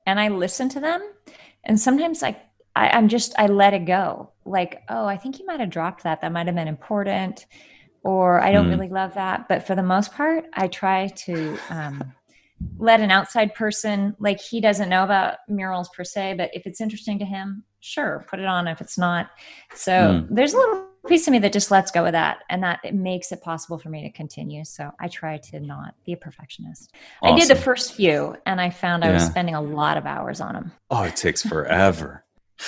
and 0.07 0.19
I 0.19 0.29
listen 0.29 0.69
to 0.71 0.81
them 0.81 1.03
and 1.65 1.79
sometimes 1.79 2.23
I 2.23 2.41
I, 2.75 2.97
am 2.97 3.09
just 3.09 3.35
I 3.37 3.49
let 3.49 3.75
it 3.75 3.87
go. 3.87 4.31
Like, 4.45 4.83
oh, 4.89 5.05
I 5.05 5.17
think 5.17 5.41
you 5.41 5.47
might 5.47 5.59
have 5.59 5.71
dropped 5.71 6.05
that. 6.05 6.21
That 6.21 6.31
might 6.31 6.47
have 6.47 6.55
been 6.55 6.69
important, 6.69 7.47
or 8.05 8.41
I 8.41 8.53
don't 8.53 8.67
mm. 8.67 8.71
really 8.71 8.89
love 8.89 9.15
that. 9.15 9.49
But 9.49 9.67
for 9.67 9.75
the 9.75 9.83
most 9.83 10.13
part, 10.13 10.45
I 10.53 10.69
try 10.69 11.09
to 11.09 11.59
um, 11.71 12.13
let 12.77 13.01
an 13.01 13.11
outside 13.11 13.55
person 13.55 14.17
like 14.19 14.41
he 14.41 14.61
doesn't 14.61 14.89
know 14.89 15.05
about 15.05 15.39
murals 15.49 15.89
per 15.91 16.05
se 16.05 16.35
but 16.35 16.51
if 16.53 16.67
it's 16.67 16.81
interesting 16.81 17.19
to 17.19 17.25
him 17.25 17.65
sure 17.81 18.25
put 18.29 18.39
it 18.39 18.47
on. 18.47 18.69
If 18.69 18.81
it's 18.81 18.99
not 18.99 19.31
so 19.75 19.93
mm. 19.93 20.27
there's 20.31 20.55
a 20.55 20.57
little 20.57 20.87
piece 21.07 21.27
of 21.27 21.33
me 21.33 21.39
that 21.39 21.53
just 21.53 21.71
lets 21.71 21.91
go 21.91 22.05
of 22.05 22.13
that 22.13 22.41
and 22.51 22.63
that 22.63 22.81
it 22.85 22.95
makes 22.95 23.33
it 23.33 23.41
possible 23.41 23.79
for 23.79 23.89
me 23.89 24.03
to 24.03 24.11
continue. 24.11 24.65
So 24.65 24.91
i 25.01 25.09
try 25.09 25.39
to 25.39 25.61
not 25.61 25.95
be 26.05 26.13
a 26.13 26.17
perfectionist. 26.17 26.93
Awesome. 27.23 27.35
i 27.35 27.39
did 27.39 27.49
the 27.49 27.61
first 27.61 27.95
few 27.95 28.37
and 28.47 28.61
i 28.61 28.71
found 28.71 29.05
i 29.05 29.13
was 29.13 29.25
spending 29.25 29.55
a 29.55 29.63
lot 29.63 29.97
of 29.97 30.07
hours 30.07 30.41
on 30.41 30.55
them 30.55 30.73
oh 30.91 31.05
it 31.05 31.17
takes 31.17 31.43
forever. 31.43 32.25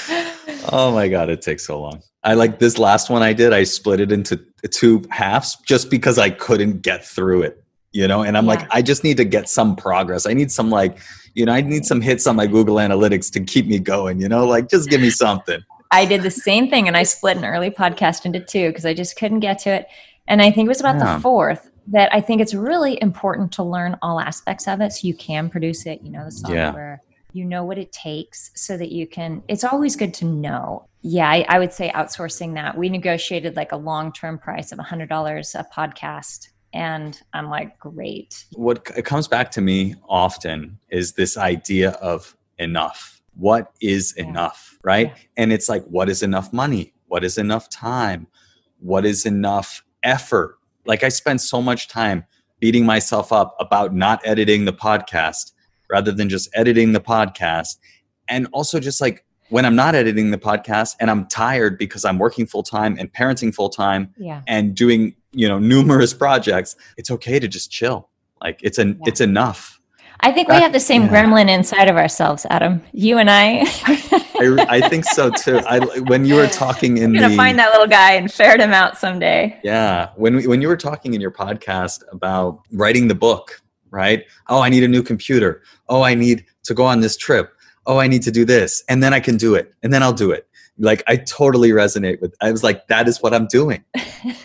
Oh 0.73 0.93
my 0.93 1.09
god 1.09 1.31
it 1.31 1.43
takes 1.43 1.67
so 1.67 1.81
long. 1.81 2.03
I 2.23 2.35
like 2.35 2.59
this 2.59 2.77
last 2.77 3.09
one 3.09 3.23
i 3.23 3.33
did 3.33 3.53
i 3.53 3.65
split 3.65 4.01
it 4.01 4.13
into 4.13 4.37
two 4.71 5.03
halves 5.11 5.57
just 5.67 5.91
because 5.91 6.19
i 6.19 6.29
couldn't 6.29 6.83
get 6.83 7.05
through 7.05 7.43
it 7.43 7.60
you 7.93 8.07
know 8.07 8.23
and 8.23 8.37
i'm 8.37 8.45
yeah. 8.45 8.55
like 8.55 8.67
i 8.71 8.81
just 8.81 9.05
need 9.05 9.17
to 9.17 9.25
get 9.25 9.49
some 9.49 9.75
progress 9.75 10.27
i 10.27 10.33
need 10.33 10.51
some 10.51 10.71
like 10.71 10.99
you 11.35 11.45
know 11.45 11.53
i 11.53 11.61
need 11.61 11.85
some 11.85 12.01
hits 12.01 12.27
on 12.27 12.37
my 12.37 12.47
google 12.47 12.77
analytics 12.77 13.31
to 13.33 13.41
keep 13.41 13.67
me 13.67 13.79
going 13.79 14.21
you 14.21 14.29
know 14.29 14.47
like 14.47 14.69
just 14.69 14.89
give 14.89 15.01
me 15.01 15.11
something 15.11 15.61
i 15.91 16.05
did 16.05 16.23
the 16.23 16.31
same 16.31 16.69
thing 16.69 16.87
and 16.87 16.97
i 16.97 17.03
split 17.03 17.37
an 17.37 17.45
early 17.45 17.71
podcast 17.71 18.25
into 18.25 18.41
two 18.41 18.69
because 18.69 18.87
i 18.87 18.95
just 18.95 19.17
couldn't 19.17 19.41
get 19.41 19.59
to 19.59 19.71
it 19.71 19.87
and 20.29 20.41
i 20.41 20.51
think 20.51 20.67
it 20.67 20.69
was 20.69 20.81
about 20.81 20.97
yeah. 20.97 21.17
the 21.17 21.21
fourth 21.21 21.71
that 21.87 22.13
i 22.15 22.21
think 22.21 22.41
it's 22.41 22.55
really 22.55 23.01
important 23.03 23.51
to 23.53 23.63
learn 23.63 23.97
all 24.03 24.21
aspects 24.21 24.69
of 24.69 24.81
it 24.81 24.93
so 24.93 25.07
you 25.07 25.15
can 25.15 25.49
produce 25.49 25.87
it 25.87 26.01
you 26.03 26.11
know 26.11 26.25
the 26.25 26.31
software 26.31 27.03
yeah. 27.09 27.41
you 27.41 27.45
know 27.45 27.65
what 27.65 27.79
it 27.79 27.91
takes 27.93 28.51
so 28.55 28.77
that 28.77 28.93
you 28.93 29.07
can 29.07 29.43
it's 29.49 29.65
always 29.65 29.97
good 29.97 30.15
to 30.15 30.25
know 30.25 30.87
yeah 31.03 31.29
I, 31.29 31.45
I 31.49 31.59
would 31.59 31.73
say 31.73 31.91
outsourcing 31.91 32.55
that 32.55 32.77
we 32.77 32.89
negotiated 32.89 33.57
like 33.57 33.73
a 33.73 33.77
long-term 33.77 34.39
price 34.39 34.71
of 34.71 34.79
a 34.79 34.83
$100 34.83 35.09
a 35.09 35.67
podcast 35.75 36.50
and 36.73 37.23
i'm 37.33 37.49
like 37.49 37.79
great. 37.79 38.45
What 38.53 38.91
it 38.97 39.05
comes 39.05 39.29
back 39.29 39.51
to 39.53 39.61
me 39.61 39.95
often 40.09 40.79
is 40.91 41.13
this 41.13 41.37
idea 41.37 41.91
of 42.03 42.37
enough. 42.59 43.21
What 43.35 43.73
is 43.81 44.15
yeah. 44.17 44.25
enough 44.25 44.79
right? 44.83 45.09
Yeah. 45.09 45.23
and 45.37 45.53
it's 45.53 45.69
like 45.69 45.85
what 45.85 46.09
is 46.09 46.23
enough 46.23 46.53
money? 46.53 46.93
What 47.07 47.25
is 47.25 47.39
enough 47.39 47.69
time? 47.69 48.27
What 48.79 49.05
is 49.05 49.27
enough 49.27 49.83
effort? 50.03 50.59
Like 50.87 51.03
i 51.03 51.09
spend 51.09 51.41
so 51.41 51.61
much 51.61 51.89
time 51.89 52.25
beating 52.61 52.85
myself 52.85 53.33
up 53.33 53.57
about 53.59 53.95
not 53.95 54.21
editing 54.25 54.67
the 54.67 54.73
podcast 54.73 55.53
rather 55.91 56.13
than 56.13 56.29
just 56.29 56.49
editing 56.55 56.93
the 56.93 57.01
podcast. 57.01 57.79
And 58.29 58.47
also 58.53 58.79
just 58.79 59.01
like 59.01 59.25
when 59.49 59.65
I'm 59.65 59.75
not 59.75 59.95
editing 59.95 60.31
the 60.31 60.39
podcast 60.39 60.95
and 61.01 61.11
I'm 61.11 61.27
tired 61.27 61.77
because 61.79 62.05
I'm 62.05 62.19
working 62.19 62.47
full 62.47 62.63
time 62.63 62.97
and 62.99 63.13
parenting 63.13 63.53
full 63.53 63.71
time 63.71 64.15
yeah. 64.17 64.43
and 64.47 64.75
doing, 64.75 65.17
you 65.33 65.49
know, 65.49 65.59
numerous 65.59 66.15
projects, 66.15 66.77
it's 66.97 67.11
okay 67.11 67.39
to 67.39 67.49
just 67.49 67.71
chill. 67.71 68.09
Like 68.43 68.61
it's 68.63 68.79
an 68.79 68.99
yeah. 69.01 69.09
it's 69.09 69.21
enough. 69.21 69.81
I 70.23 70.33
think 70.33 70.49
that, 70.49 70.57
we 70.57 70.63
have 70.63 70.75
the 70.75 70.81
same 70.81 71.05
yeah. 71.05 71.09
gremlin 71.09 71.49
inside 71.49 71.89
of 71.89 71.97
ourselves, 71.97 72.47
Adam. 72.51 72.83
You 72.93 73.17
and 73.17 73.31
I. 73.31 73.63
I, 74.43 74.67
I, 74.69 74.89
think 74.89 75.07
so 75.07 75.31
too. 75.31 75.59
I 75.67 75.79
when 76.01 76.27
you 76.27 76.35
were 76.35 76.47
talking 76.53 76.99
in 76.99 77.05
I'm 77.05 77.13
gonna 77.15 77.29
the, 77.31 77.37
find 77.37 77.59
that 77.59 77.73
little 77.73 77.87
guy 77.87 78.13
and 78.13 78.31
ferret 78.31 78.61
him 78.61 78.73
out 78.73 78.99
someday. 78.99 79.59
Yeah, 79.63 80.11
when 80.17 80.37
we, 80.37 80.47
when 80.47 80.61
you 80.61 80.69
were 80.69 80.77
talking 80.77 81.15
in 81.15 81.21
your 81.21 81.31
podcast 81.31 82.03
about 82.13 82.61
writing 82.73 83.09
the 83.09 83.15
book, 83.15 83.63
right? 83.91 84.25
Oh, 84.49 84.61
I 84.61 84.69
need 84.69 84.85
a 84.85 84.89
new 84.89 85.03
computer. 85.03 85.63
Oh, 85.89 86.03
I 86.03 86.15
need 86.15 86.45
to 86.65 86.75
go 86.75 86.85
on 86.85 87.01
this 87.01 87.17
trip 87.17 87.55
oh, 87.87 87.99
I 87.99 88.07
need 88.07 88.23
to 88.23 88.31
do 88.31 88.45
this, 88.45 88.85
and 88.89 89.03
then 89.03 89.13
I 89.13 89.21
can 89.21 89.37
do 89.37 89.55
it, 89.55 89.75
and 89.83 89.93
then 89.93 90.03
I'll 90.03 90.13
do 90.13 90.31
it. 90.31 90.47
Like 90.79 91.03
I 91.07 91.17
totally 91.17 91.71
resonate 91.71 92.21
with. 92.21 92.35
I 92.41 92.53
was 92.53 92.63
like, 92.63 92.87
that 92.87 93.09
is 93.09 93.21
what 93.21 93.35
I'm 93.35 93.47
doing. 93.47 93.85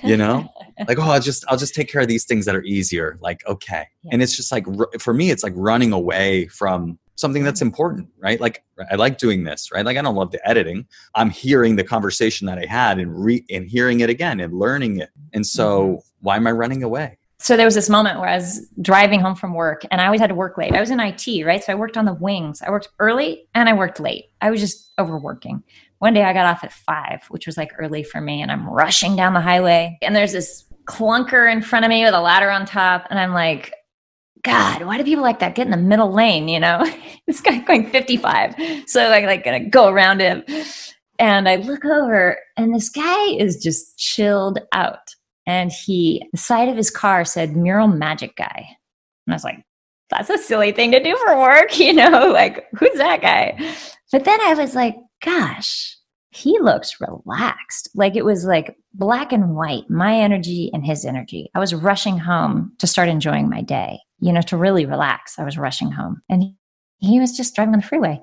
You 0.03 0.15
know, 0.15 0.47
like 0.87 0.99
oh, 0.99 1.03
I'll 1.03 1.21
just 1.21 1.45
I'll 1.47 1.57
just 1.57 1.75
take 1.75 1.89
care 1.89 2.01
of 2.01 2.07
these 2.07 2.25
things 2.25 2.45
that 2.45 2.55
are 2.55 2.63
easier. 2.63 3.17
Like 3.21 3.45
okay, 3.47 3.87
yeah. 4.03 4.09
and 4.13 4.21
it's 4.21 4.35
just 4.35 4.51
like 4.51 4.65
for 4.99 5.13
me, 5.13 5.31
it's 5.31 5.43
like 5.43 5.53
running 5.55 5.93
away 5.93 6.47
from 6.47 6.99
something 7.15 7.43
that's 7.43 7.61
important, 7.61 8.09
right? 8.17 8.39
Like 8.41 8.63
I 8.91 8.95
like 8.95 9.17
doing 9.17 9.43
this, 9.43 9.71
right? 9.71 9.85
Like 9.85 9.97
I 9.97 10.01
don't 10.01 10.15
love 10.15 10.31
the 10.31 10.47
editing. 10.47 10.85
I'm 11.15 11.29
hearing 11.29 11.77
the 11.77 11.83
conversation 11.83 12.45
that 12.47 12.57
I 12.57 12.65
had 12.65 12.99
and 12.99 13.23
re 13.23 13.45
and 13.49 13.65
hearing 13.67 14.01
it 14.01 14.09
again 14.09 14.39
and 14.39 14.53
learning 14.53 14.99
it. 14.99 15.09
And 15.33 15.45
so 15.45 15.87
mm-hmm. 15.87 15.99
why 16.21 16.35
am 16.35 16.47
I 16.47 16.51
running 16.51 16.83
away? 16.83 17.17
so 17.45 17.55
there 17.55 17.65
was 17.65 17.75
this 17.75 17.89
moment 17.89 18.19
where 18.19 18.29
I 18.29 18.35
was 18.35 18.67
driving 18.81 19.19
home 19.19 19.35
from 19.35 19.53
work 19.53 19.83
and 19.91 20.01
I 20.01 20.05
always 20.05 20.21
had 20.21 20.29
to 20.29 20.35
work 20.35 20.57
late. 20.57 20.73
I 20.73 20.79
was 20.79 20.89
in 20.89 20.99
IT, 20.99 21.45
right? 21.45 21.63
So 21.63 21.73
I 21.73 21.75
worked 21.75 21.95
on 21.95 22.05
the 22.05 22.13
wings. 22.13 22.61
I 22.61 22.71
worked 22.71 22.89
early 22.97 23.47
and 23.53 23.69
I 23.69 23.73
worked 23.73 23.99
late. 23.99 24.31
I 24.41 24.49
was 24.49 24.59
just 24.59 24.91
overworking. 24.97 25.61
One 26.05 26.13
day 26.13 26.21
I 26.21 26.33
got 26.33 26.45
off 26.45 26.63
at 26.63 26.71
five, 26.71 27.25
which 27.29 27.47
was 27.47 27.57
like 27.57 27.71
early 27.79 28.03
for 28.03 28.21
me, 28.21 28.43
and 28.43 28.51
I'm 28.51 28.69
rushing 28.69 29.15
down 29.15 29.33
the 29.33 29.41
highway. 29.41 29.97
And 30.03 30.15
there's 30.15 30.33
this 30.33 30.63
clunker 30.85 31.51
in 31.51 31.63
front 31.63 31.83
of 31.83 31.89
me 31.89 32.05
with 32.05 32.13
a 32.13 32.21
ladder 32.21 32.51
on 32.51 32.67
top. 32.67 33.07
And 33.09 33.17
I'm 33.17 33.33
like, 33.33 33.73
God, 34.43 34.83
why 34.83 34.99
do 34.99 35.03
people 35.03 35.23
like 35.23 35.39
that 35.39 35.55
get 35.55 35.65
in 35.65 35.71
the 35.71 35.77
middle 35.77 36.13
lane? 36.13 36.47
You 36.47 36.59
know, 36.59 36.85
this 37.25 37.41
guy 37.41 37.57
going 37.57 37.89
55. 37.89 38.53
So 38.85 39.03
I'm 39.03 39.25
like 39.25 39.43
gonna 39.43 39.67
go 39.67 39.87
around 39.87 40.19
him. 40.19 40.43
And 41.17 41.49
I 41.49 41.55
look 41.55 41.83
over 41.83 42.37
and 42.55 42.75
this 42.75 42.89
guy 42.89 43.25
is 43.29 43.57
just 43.63 43.97
chilled 43.97 44.59
out. 44.73 45.15
And 45.47 45.71
he, 45.71 46.23
the 46.31 46.37
side 46.37 46.69
of 46.69 46.77
his 46.77 46.91
car 46.91 47.25
said 47.25 47.57
mural 47.57 47.87
magic 47.87 48.35
guy. 48.35 48.67
And 49.25 49.33
I 49.33 49.35
was 49.35 49.43
like, 49.43 49.65
that's 50.11 50.29
a 50.29 50.37
silly 50.37 50.71
thing 50.71 50.91
to 50.91 51.01
do 51.01 51.17
for 51.17 51.35
work, 51.39 51.79
you 51.79 51.93
know, 51.93 52.29
like 52.31 52.67
who's 52.77 52.99
that 52.99 53.23
guy? 53.23 53.57
But 54.11 54.23
then 54.23 54.39
I 54.41 54.53
was 54.53 54.75
like, 54.75 54.95
gosh, 55.23 55.94
he 56.35 56.59
looks 56.59 56.99
relaxed. 56.99 57.89
Like 57.95 58.17
it 58.17 58.25
was 58.25 58.43
like 58.43 58.75
black 58.93 59.31
and 59.31 59.55
white, 59.55 59.89
my 59.89 60.15
energy 60.15 60.69
and 60.73 60.85
his 60.85 61.05
energy. 61.05 61.49
I 61.55 61.59
was 61.59 61.73
rushing 61.73 62.17
home 62.17 62.73
to 62.79 62.87
start 62.87 63.07
enjoying 63.07 63.49
my 63.49 63.61
day, 63.61 63.99
you 64.19 64.33
know, 64.33 64.41
to 64.41 64.57
really 64.57 64.85
relax. 64.85 65.39
I 65.39 65.45
was 65.45 65.57
rushing 65.57 65.91
home 65.91 66.21
and 66.29 66.43
he, 66.43 66.55
he 66.97 67.19
was 67.21 67.37
just 67.37 67.55
driving 67.55 67.73
on 67.73 67.79
the 67.79 67.85
freeway. 67.85 68.21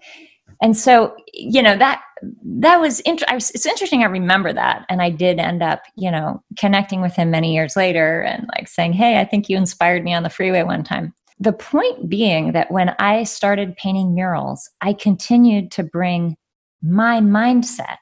And 0.60 0.76
so, 0.76 1.16
you 1.32 1.62
know, 1.62 1.76
that 1.78 2.02
that 2.44 2.80
was, 2.80 3.00
int- 3.00 3.24
was 3.32 3.50
it's 3.50 3.66
interesting 3.66 4.02
I 4.02 4.06
remember 4.06 4.52
that 4.52 4.84
and 4.90 5.00
I 5.00 5.08
did 5.08 5.38
end 5.38 5.62
up, 5.62 5.82
you 5.96 6.10
know, 6.10 6.42
connecting 6.58 7.00
with 7.00 7.16
him 7.16 7.30
many 7.30 7.54
years 7.54 7.76
later 7.76 8.20
and 8.20 8.46
like 8.56 8.68
saying, 8.68 8.92
"Hey, 8.92 9.18
I 9.18 9.24
think 9.24 9.48
you 9.48 9.56
inspired 9.56 10.04
me 10.04 10.12
on 10.14 10.22
the 10.22 10.30
freeway 10.30 10.62
one 10.62 10.84
time." 10.84 11.14
The 11.40 11.52
point 11.52 12.08
being 12.08 12.52
that 12.52 12.70
when 12.70 12.90
I 13.00 13.24
started 13.24 13.74
painting 13.76 14.14
murals, 14.14 14.70
I 14.82 14.92
continued 14.92 15.72
to 15.72 15.82
bring 15.82 16.36
my 16.82 17.20
mindset 17.20 17.98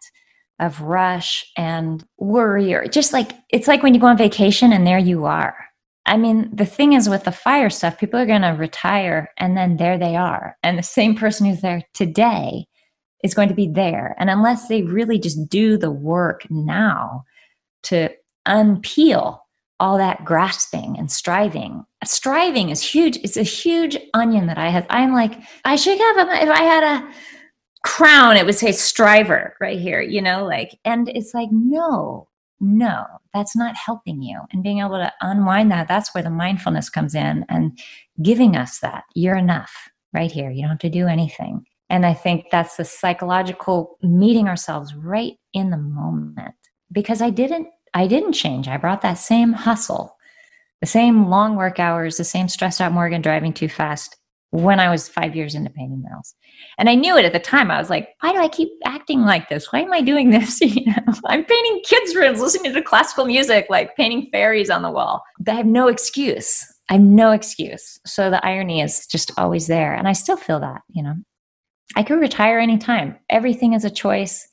of 0.59 0.81
rush 0.83 1.45
and 1.57 2.05
worry 2.19 2.75
or 2.75 2.87
just 2.87 3.13
like 3.13 3.33
it's 3.51 3.67
like 3.67 3.83
when 3.83 3.95
you 3.95 4.01
go 4.01 4.07
on 4.07 4.17
vacation 4.17 4.73
and 4.73 4.87
there 4.87 4.99
you 4.99 5.25
are. 5.25 5.57
I 6.07 6.17
mean, 6.17 6.51
the 6.55 6.67
thing 6.67 6.95
is 6.95 7.09
with 7.09 7.25
the 7.25 7.33
fire 7.33 7.71
stuff, 7.71 7.99
people 7.99 8.19
are 8.19 8.27
going 8.27 8.43
to 8.43 8.49
retire 8.49 9.31
and 9.39 9.57
then 9.57 9.77
there 9.77 9.99
they 9.99 10.17
are. 10.17 10.57
And 10.63 10.79
the 10.79 10.83
same 10.83 11.15
person 11.15 11.47
who's 11.47 11.61
there 11.61 11.83
today 11.95 12.67
is 13.23 13.35
going 13.35 13.49
to 13.49 13.55
be 13.55 13.69
there. 13.69 14.17
And 14.19 14.29
unless 14.29 14.69
they 14.69 14.83
really 14.83 15.19
just 15.19 15.49
do 15.49 15.77
the 15.77 15.91
work 15.91 16.47
now 16.51 17.25
to 17.85 18.11
unpeel 18.49 19.39
all 19.79 19.97
that 19.97 20.25
grasping 20.25 20.97
and 20.99 21.11
striving. 21.11 21.85
Striving 22.05 22.69
is 22.69 22.83
huge. 22.83 23.17
It's 23.19 23.39
a 23.39 23.43
huge 23.43 23.97
onion 24.13 24.47
that 24.47 24.59
I 24.59 24.69
have. 24.69 24.87
I'm 24.91 25.15
like, 25.15 25.41
I 25.65 25.77
should 25.77 25.99
have, 25.99 26.29
if 26.43 26.51
I 26.51 26.63
had 26.63 26.85
a 26.85 27.13
crown, 27.83 28.37
it 28.37 28.45
would 28.45 28.55
say 28.55 28.73
striver 28.73 29.57
right 29.61 29.79
here, 29.79 30.01
you 30.01 30.21
know, 30.21 30.45
like, 30.45 30.79
and 30.85 31.09
it's 31.09 31.35
like, 31.35 31.49
no, 31.51 32.29
no, 32.61 33.07
that's 33.33 33.57
not 33.57 33.75
helping 33.75 34.23
you. 34.23 34.41
And 34.53 34.63
being 34.63 34.81
able 34.81 34.99
to 34.99 35.13
unwind 35.23 35.71
that, 35.71 35.89
that's 35.89 36.15
where 36.15 36.23
the 36.23 36.31
mindfulness 36.31 36.91
comes 36.91 37.15
in 37.15 37.45
and 37.49 37.79
giving 38.23 38.57
us 38.57 38.81
that. 38.81 39.05
You're 39.15 39.37
enough 39.37 39.89
right 40.13 40.31
here. 40.31 40.51
You 40.51 40.63
don't 40.63 40.71
have 40.71 40.79
to 40.81 40.91
do 40.91 41.07
anything. 41.07 41.65
And 41.89 42.07
I 42.07 42.15
think 42.15 42.47
that's 42.51 42.77
the 42.77 42.85
psychological 42.85 43.99
meeting 44.03 44.47
ourselves 44.47 44.95
right 44.95 45.35
in 45.55 45.71
the 45.71 45.77
moment 45.77 46.55
because 46.93 47.21
I 47.23 47.31
didn't 47.31 47.69
I 47.93 48.07
didn't 48.07 48.35
change. 48.35 48.69
I 48.69 48.77
brought 48.77 49.03
that 49.03 49.15
same 49.15 49.53
hustle, 49.53 50.17
the 50.81 50.87
same 50.87 51.29
long 51.29 51.57
work 51.57 51.81
hours, 51.81 52.17
the 52.17 52.25
same 52.25 52.47
stressed 52.47 52.81
out 52.81 52.93
Morgan 52.93 53.21
driving 53.21 53.53
too 53.53 53.69
fast 53.69 54.17
when 54.51 54.81
I 54.81 54.91
was 54.91 55.09
five 55.09 55.37
years 55.37 55.55
into 55.55 55.71
painting 55.71 56.03
murals. 56.03 56.35
And 56.77 56.89
I 56.89 56.95
knew 56.95 57.17
it 57.17 57.25
at 57.25 57.33
the 57.33 57.39
time. 57.39 57.71
I 57.71 57.79
was 57.79 57.91
like, 57.91 58.09
why 58.21 58.33
do 58.33 58.39
I 58.39 58.49
keep 58.49 58.69
acting 58.85 59.23
like 59.23 59.49
this? 59.49 59.73
Why 59.73 59.81
am 59.81 59.93
I 59.93 60.01
doing 60.01 60.31
this? 60.31 60.61
You 60.71 60.87
know, 60.87 61.15
I'm 61.27 61.45
painting 61.45 61.83
kids' 61.85 62.15
rooms, 62.15 62.41
listening 62.41 62.73
to 62.73 62.83
classical 62.83 63.27
music, 63.27 63.67
like 63.69 63.97
painting 63.97 64.29
fairies 64.31 64.71
on 64.71 64.83
the 64.83 64.91
wall. 64.91 65.23
I 65.49 65.53
have 65.53 65.67
no 65.67 65.89
excuse. 65.89 66.65
I 66.89 66.95
have 66.95 67.03
no 67.03 67.33
excuse. 67.33 67.99
So 68.07 68.31
the 68.31 68.45
irony 68.45 68.81
is 68.81 69.07
just 69.07 69.33
always 69.37 69.67
there. 69.67 69.95
And 69.95 70.09
I 70.09 70.13
still 70.13 70.37
feel 70.37 70.61
that, 70.61 70.83
you 70.91 71.03
know. 71.03 71.15
I 71.97 72.03
could 72.03 72.21
retire 72.21 72.59
anytime. 72.59 73.17
Everything 73.29 73.73
is 73.73 73.85
a 73.85 73.91
choice 73.91 74.47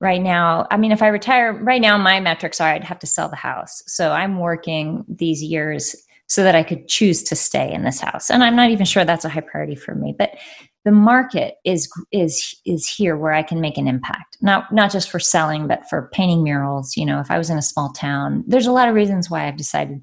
right 0.00 0.20
now 0.20 0.66
i 0.70 0.76
mean 0.76 0.92
if 0.92 1.02
i 1.02 1.06
retire 1.06 1.54
right 1.62 1.80
now 1.80 1.96
my 1.96 2.18
metrics 2.20 2.60
are 2.60 2.68
i'd 2.68 2.84
have 2.84 2.98
to 2.98 3.06
sell 3.06 3.28
the 3.28 3.36
house 3.36 3.80
so 3.86 4.10
i'm 4.10 4.40
working 4.40 5.04
these 5.08 5.42
years 5.42 5.94
so 6.34 6.42
that 6.42 6.54
i 6.54 6.62
could 6.62 6.88
choose 6.88 7.22
to 7.22 7.36
stay 7.36 7.72
in 7.72 7.84
this 7.84 8.00
house. 8.00 8.30
And 8.30 8.42
i'm 8.42 8.56
not 8.56 8.70
even 8.70 8.84
sure 8.84 9.04
that's 9.04 9.24
a 9.24 9.28
high 9.28 9.40
priority 9.40 9.76
for 9.76 9.94
me 9.94 10.14
but 10.18 10.36
the 10.84 10.92
market 10.92 11.54
is 11.64 11.88
is 12.12 12.54
is 12.66 12.88
here 12.88 13.16
where 13.16 13.32
i 13.32 13.42
can 13.42 13.60
make 13.60 13.78
an 13.78 13.88
impact. 13.88 14.36
Not 14.42 14.72
not 14.72 14.90
just 14.90 15.10
for 15.10 15.20
selling 15.20 15.68
but 15.68 15.88
for 15.88 16.10
painting 16.12 16.42
murals. 16.42 16.96
You 16.96 17.06
know 17.06 17.20
if 17.20 17.30
i 17.30 17.38
was 17.38 17.50
in 17.50 17.58
a 17.58 17.62
small 17.62 17.92
town 17.92 18.44
there's 18.46 18.66
a 18.66 18.72
lot 18.72 18.88
of 18.88 18.94
reasons 18.94 19.30
why 19.30 19.46
i've 19.46 19.56
decided 19.56 20.02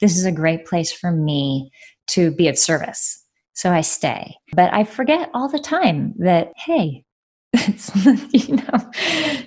this 0.00 0.16
is 0.16 0.24
a 0.24 0.32
great 0.32 0.66
place 0.66 0.92
for 0.92 1.10
me 1.10 1.70
to 2.08 2.30
be 2.30 2.48
of 2.48 2.58
service. 2.58 3.22
So 3.54 3.72
i 3.72 3.80
stay. 3.80 4.34
But 4.54 4.72
i 4.72 4.84
forget 4.84 5.30
all 5.34 5.48
the 5.48 5.58
time 5.58 6.14
that 6.18 6.52
hey 6.56 7.04
it's 7.52 7.94
you 8.48 8.56
know 8.56 8.90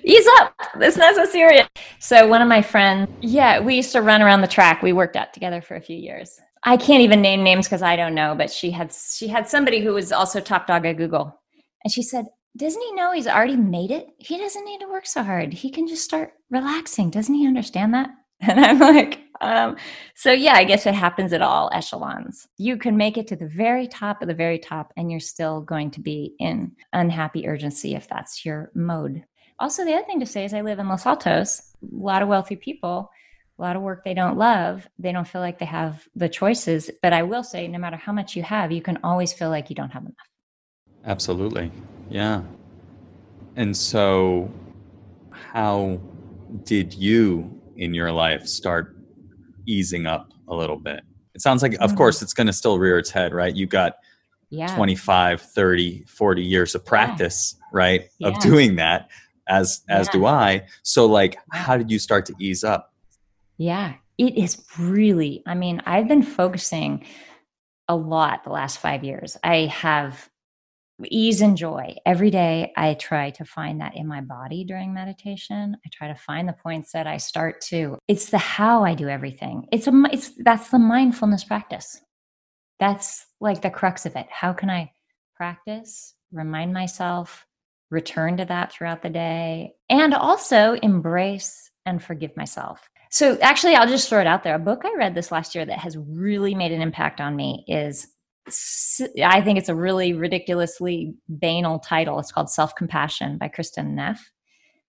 ease 0.04 0.26
up. 0.38 0.54
It's 0.76 0.96
not 0.96 1.14
so 1.14 1.24
serious. 1.24 1.66
So 1.98 2.26
one 2.28 2.42
of 2.42 2.48
my 2.48 2.62
friends 2.62 3.10
yeah 3.20 3.60
we 3.60 3.76
used 3.76 3.92
to 3.92 4.02
run 4.02 4.22
around 4.22 4.40
the 4.40 4.48
track. 4.48 4.82
We 4.82 4.92
worked 4.92 5.16
out 5.16 5.32
together 5.32 5.60
for 5.60 5.76
a 5.76 5.80
few 5.80 5.96
years. 5.96 6.38
I 6.62 6.76
can't 6.76 7.02
even 7.02 7.20
name 7.20 7.44
names 7.44 7.66
because 7.66 7.82
i 7.82 7.94
don't 7.94 8.14
know 8.14 8.34
but 8.36 8.50
she 8.50 8.70
had 8.70 8.92
she 8.92 9.28
had 9.28 9.48
somebody 9.48 9.80
who 9.80 9.92
was 9.92 10.12
also 10.12 10.40
top 10.40 10.66
dog 10.66 10.86
at 10.86 10.96
google. 10.96 11.40
And 11.84 11.92
she 11.92 12.02
said 12.02 12.26
doesn't 12.56 12.80
he 12.80 12.92
know 12.94 13.12
he's 13.12 13.26
already 13.26 13.56
made 13.56 13.90
it? 13.90 14.06
He 14.18 14.38
doesn't 14.38 14.64
need 14.64 14.80
to 14.80 14.88
work 14.88 15.06
so 15.06 15.22
hard. 15.22 15.52
He 15.52 15.70
can 15.70 15.86
just 15.86 16.04
start 16.04 16.32
relaxing. 16.50 17.10
Doesn't 17.10 17.34
he 17.34 17.46
understand 17.46 17.92
that? 17.94 18.10
And 18.40 18.60
i'm 18.60 18.78
like 18.78 19.20
um, 19.40 19.76
so 20.14 20.32
yeah, 20.32 20.54
I 20.54 20.64
guess 20.64 20.86
it 20.86 20.94
happens 20.94 21.32
at 21.32 21.42
all 21.42 21.70
echelons. 21.72 22.48
You 22.58 22.76
can 22.76 22.96
make 22.96 23.16
it 23.18 23.26
to 23.28 23.36
the 23.36 23.48
very 23.48 23.86
top 23.86 24.22
of 24.22 24.28
the 24.28 24.34
very 24.34 24.58
top, 24.58 24.92
and 24.96 25.10
you're 25.10 25.20
still 25.20 25.60
going 25.60 25.90
to 25.92 26.00
be 26.00 26.34
in 26.38 26.72
unhappy 26.92 27.46
urgency 27.46 27.94
if 27.94 28.08
that's 28.08 28.44
your 28.44 28.70
mode. 28.74 29.24
Also, 29.58 29.84
the 29.84 29.94
other 29.94 30.04
thing 30.04 30.20
to 30.20 30.26
say 30.26 30.44
is 30.44 30.52
I 30.52 30.60
live 30.60 30.78
in 30.78 30.88
Los 30.88 31.06
Altos, 31.06 31.74
a 31.82 31.96
lot 31.96 32.22
of 32.22 32.28
wealthy 32.28 32.56
people, 32.56 33.10
a 33.58 33.62
lot 33.62 33.76
of 33.76 33.82
work 33.82 34.04
they 34.04 34.12
don't 34.12 34.36
love. 34.36 34.86
They 34.98 35.12
don't 35.12 35.26
feel 35.26 35.40
like 35.40 35.58
they 35.58 35.66
have 35.66 36.06
the 36.14 36.28
choices. 36.28 36.90
But 37.02 37.12
I 37.14 37.22
will 37.22 37.42
say, 37.42 37.66
no 37.66 37.78
matter 37.78 37.96
how 37.96 38.12
much 38.12 38.36
you 38.36 38.42
have, 38.42 38.70
you 38.70 38.82
can 38.82 38.98
always 39.02 39.32
feel 39.32 39.48
like 39.48 39.70
you 39.70 39.76
don't 39.76 39.90
have 39.90 40.02
enough. 40.02 40.14
Absolutely. 41.06 41.70
Yeah. 42.10 42.42
And 43.56 43.74
so, 43.74 44.50
how 45.30 46.00
did 46.64 46.92
you 46.92 47.60
in 47.76 47.94
your 47.94 48.12
life 48.12 48.46
start 48.46 48.95
easing 49.66 50.06
up 50.06 50.32
a 50.48 50.54
little 50.54 50.76
bit. 50.76 51.02
It 51.34 51.42
sounds 51.42 51.62
like, 51.62 51.74
of 51.74 51.80
mm-hmm. 51.80 51.96
course, 51.96 52.22
it's 52.22 52.32
going 52.32 52.46
to 52.46 52.52
still 52.52 52.78
rear 52.78 52.98
its 52.98 53.10
head, 53.10 53.34
right? 53.34 53.54
You've 53.54 53.68
got 53.68 53.96
yeah. 54.48 54.74
25, 54.74 55.42
30, 55.42 56.04
40 56.06 56.42
years 56.42 56.74
of 56.74 56.84
practice, 56.84 57.56
yeah. 57.58 57.64
right? 57.72 58.08
Yeah. 58.18 58.28
Of 58.28 58.38
doing 58.40 58.76
that 58.76 59.10
as 59.48 59.82
as 59.88 60.08
do 60.08 60.26
I. 60.26 60.66
So 60.82 61.06
like 61.06 61.36
how 61.52 61.76
did 61.76 61.90
you 61.90 61.98
start 61.98 62.26
to 62.26 62.34
ease 62.38 62.64
up? 62.64 62.92
Yeah. 63.58 63.94
It 64.18 64.38
is 64.38 64.64
really, 64.78 65.42
I 65.46 65.54
mean, 65.54 65.82
I've 65.84 66.08
been 66.08 66.22
focusing 66.22 67.04
a 67.88 67.94
lot 67.94 68.44
the 68.44 68.50
last 68.50 68.78
5 68.78 69.04
years. 69.04 69.36
I 69.44 69.66
have 69.66 70.28
ease 71.04 71.40
and 71.40 71.56
joy. 71.56 71.94
Every 72.06 72.30
day 72.30 72.72
I 72.76 72.94
try 72.94 73.30
to 73.30 73.44
find 73.44 73.80
that 73.80 73.96
in 73.96 74.06
my 74.06 74.20
body 74.20 74.64
during 74.64 74.94
meditation. 74.94 75.76
I 75.84 75.88
try 75.92 76.08
to 76.08 76.14
find 76.14 76.48
the 76.48 76.54
points 76.54 76.92
that 76.92 77.06
I 77.06 77.18
start 77.18 77.60
to. 77.62 77.98
It's 78.08 78.30
the 78.30 78.38
how 78.38 78.84
I 78.84 78.94
do 78.94 79.08
everything. 79.08 79.66
It's 79.72 79.86
a 79.86 79.92
it's 80.12 80.30
that's 80.38 80.70
the 80.70 80.78
mindfulness 80.78 81.44
practice. 81.44 82.00
That's 82.78 83.26
like 83.40 83.62
the 83.62 83.70
crux 83.70 84.06
of 84.06 84.16
it. 84.16 84.26
How 84.30 84.52
can 84.52 84.70
I 84.70 84.92
practice, 85.36 86.14
remind 86.32 86.72
myself, 86.72 87.46
return 87.90 88.38
to 88.38 88.44
that 88.46 88.72
throughout 88.72 89.02
the 89.02 89.10
day, 89.10 89.74
and 89.88 90.14
also 90.14 90.72
embrace 90.82 91.70
and 91.84 92.02
forgive 92.02 92.36
myself. 92.36 92.88
So 93.10 93.38
actually 93.40 93.76
I'll 93.76 93.86
just 93.86 94.08
throw 94.08 94.20
it 94.20 94.26
out 94.26 94.42
there. 94.42 94.54
A 94.54 94.58
book 94.58 94.82
I 94.84 94.94
read 94.96 95.14
this 95.14 95.30
last 95.30 95.54
year 95.54 95.64
that 95.64 95.78
has 95.78 95.96
really 95.96 96.54
made 96.54 96.72
an 96.72 96.82
impact 96.82 97.20
on 97.20 97.36
me 97.36 97.64
is 97.68 98.08
I 98.48 99.40
think 99.40 99.58
it's 99.58 99.68
a 99.68 99.74
really 99.74 100.12
ridiculously 100.12 101.14
banal 101.28 101.78
title. 101.80 102.18
It's 102.18 102.32
called 102.32 102.50
Self 102.50 102.74
Compassion 102.74 103.38
by 103.38 103.48
Kristin 103.48 103.94
Neff, 103.94 104.30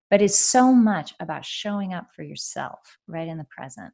but 0.09 0.21
it's 0.21 0.39
so 0.39 0.73
much 0.73 1.13
about 1.19 1.45
showing 1.45 1.93
up 1.93 2.07
for 2.15 2.23
yourself 2.23 2.97
right 3.07 3.27
in 3.27 3.37
the 3.37 3.47
present. 3.49 3.93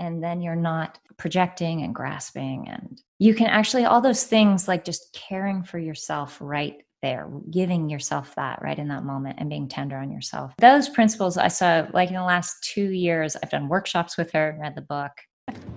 And 0.00 0.22
then 0.22 0.40
you're 0.40 0.56
not 0.56 0.98
projecting 1.16 1.82
and 1.82 1.94
grasping. 1.94 2.66
And 2.68 3.00
you 3.20 3.34
can 3.34 3.46
actually, 3.46 3.84
all 3.84 4.00
those 4.00 4.24
things 4.24 4.66
like 4.66 4.84
just 4.84 5.12
caring 5.12 5.62
for 5.62 5.78
yourself 5.78 6.36
right 6.40 6.82
there, 7.00 7.30
giving 7.50 7.88
yourself 7.88 8.34
that 8.34 8.60
right 8.60 8.78
in 8.78 8.88
that 8.88 9.04
moment 9.04 9.36
and 9.38 9.48
being 9.48 9.68
tender 9.68 9.96
on 9.96 10.10
yourself. 10.10 10.52
Those 10.58 10.88
principles 10.88 11.38
I 11.38 11.48
saw, 11.48 11.86
like 11.92 12.08
in 12.08 12.16
the 12.16 12.24
last 12.24 12.64
two 12.64 12.90
years, 12.90 13.36
I've 13.40 13.50
done 13.50 13.68
workshops 13.68 14.18
with 14.18 14.32
her, 14.32 14.58
read 14.60 14.74
the 14.74 14.82
book. 14.82 15.12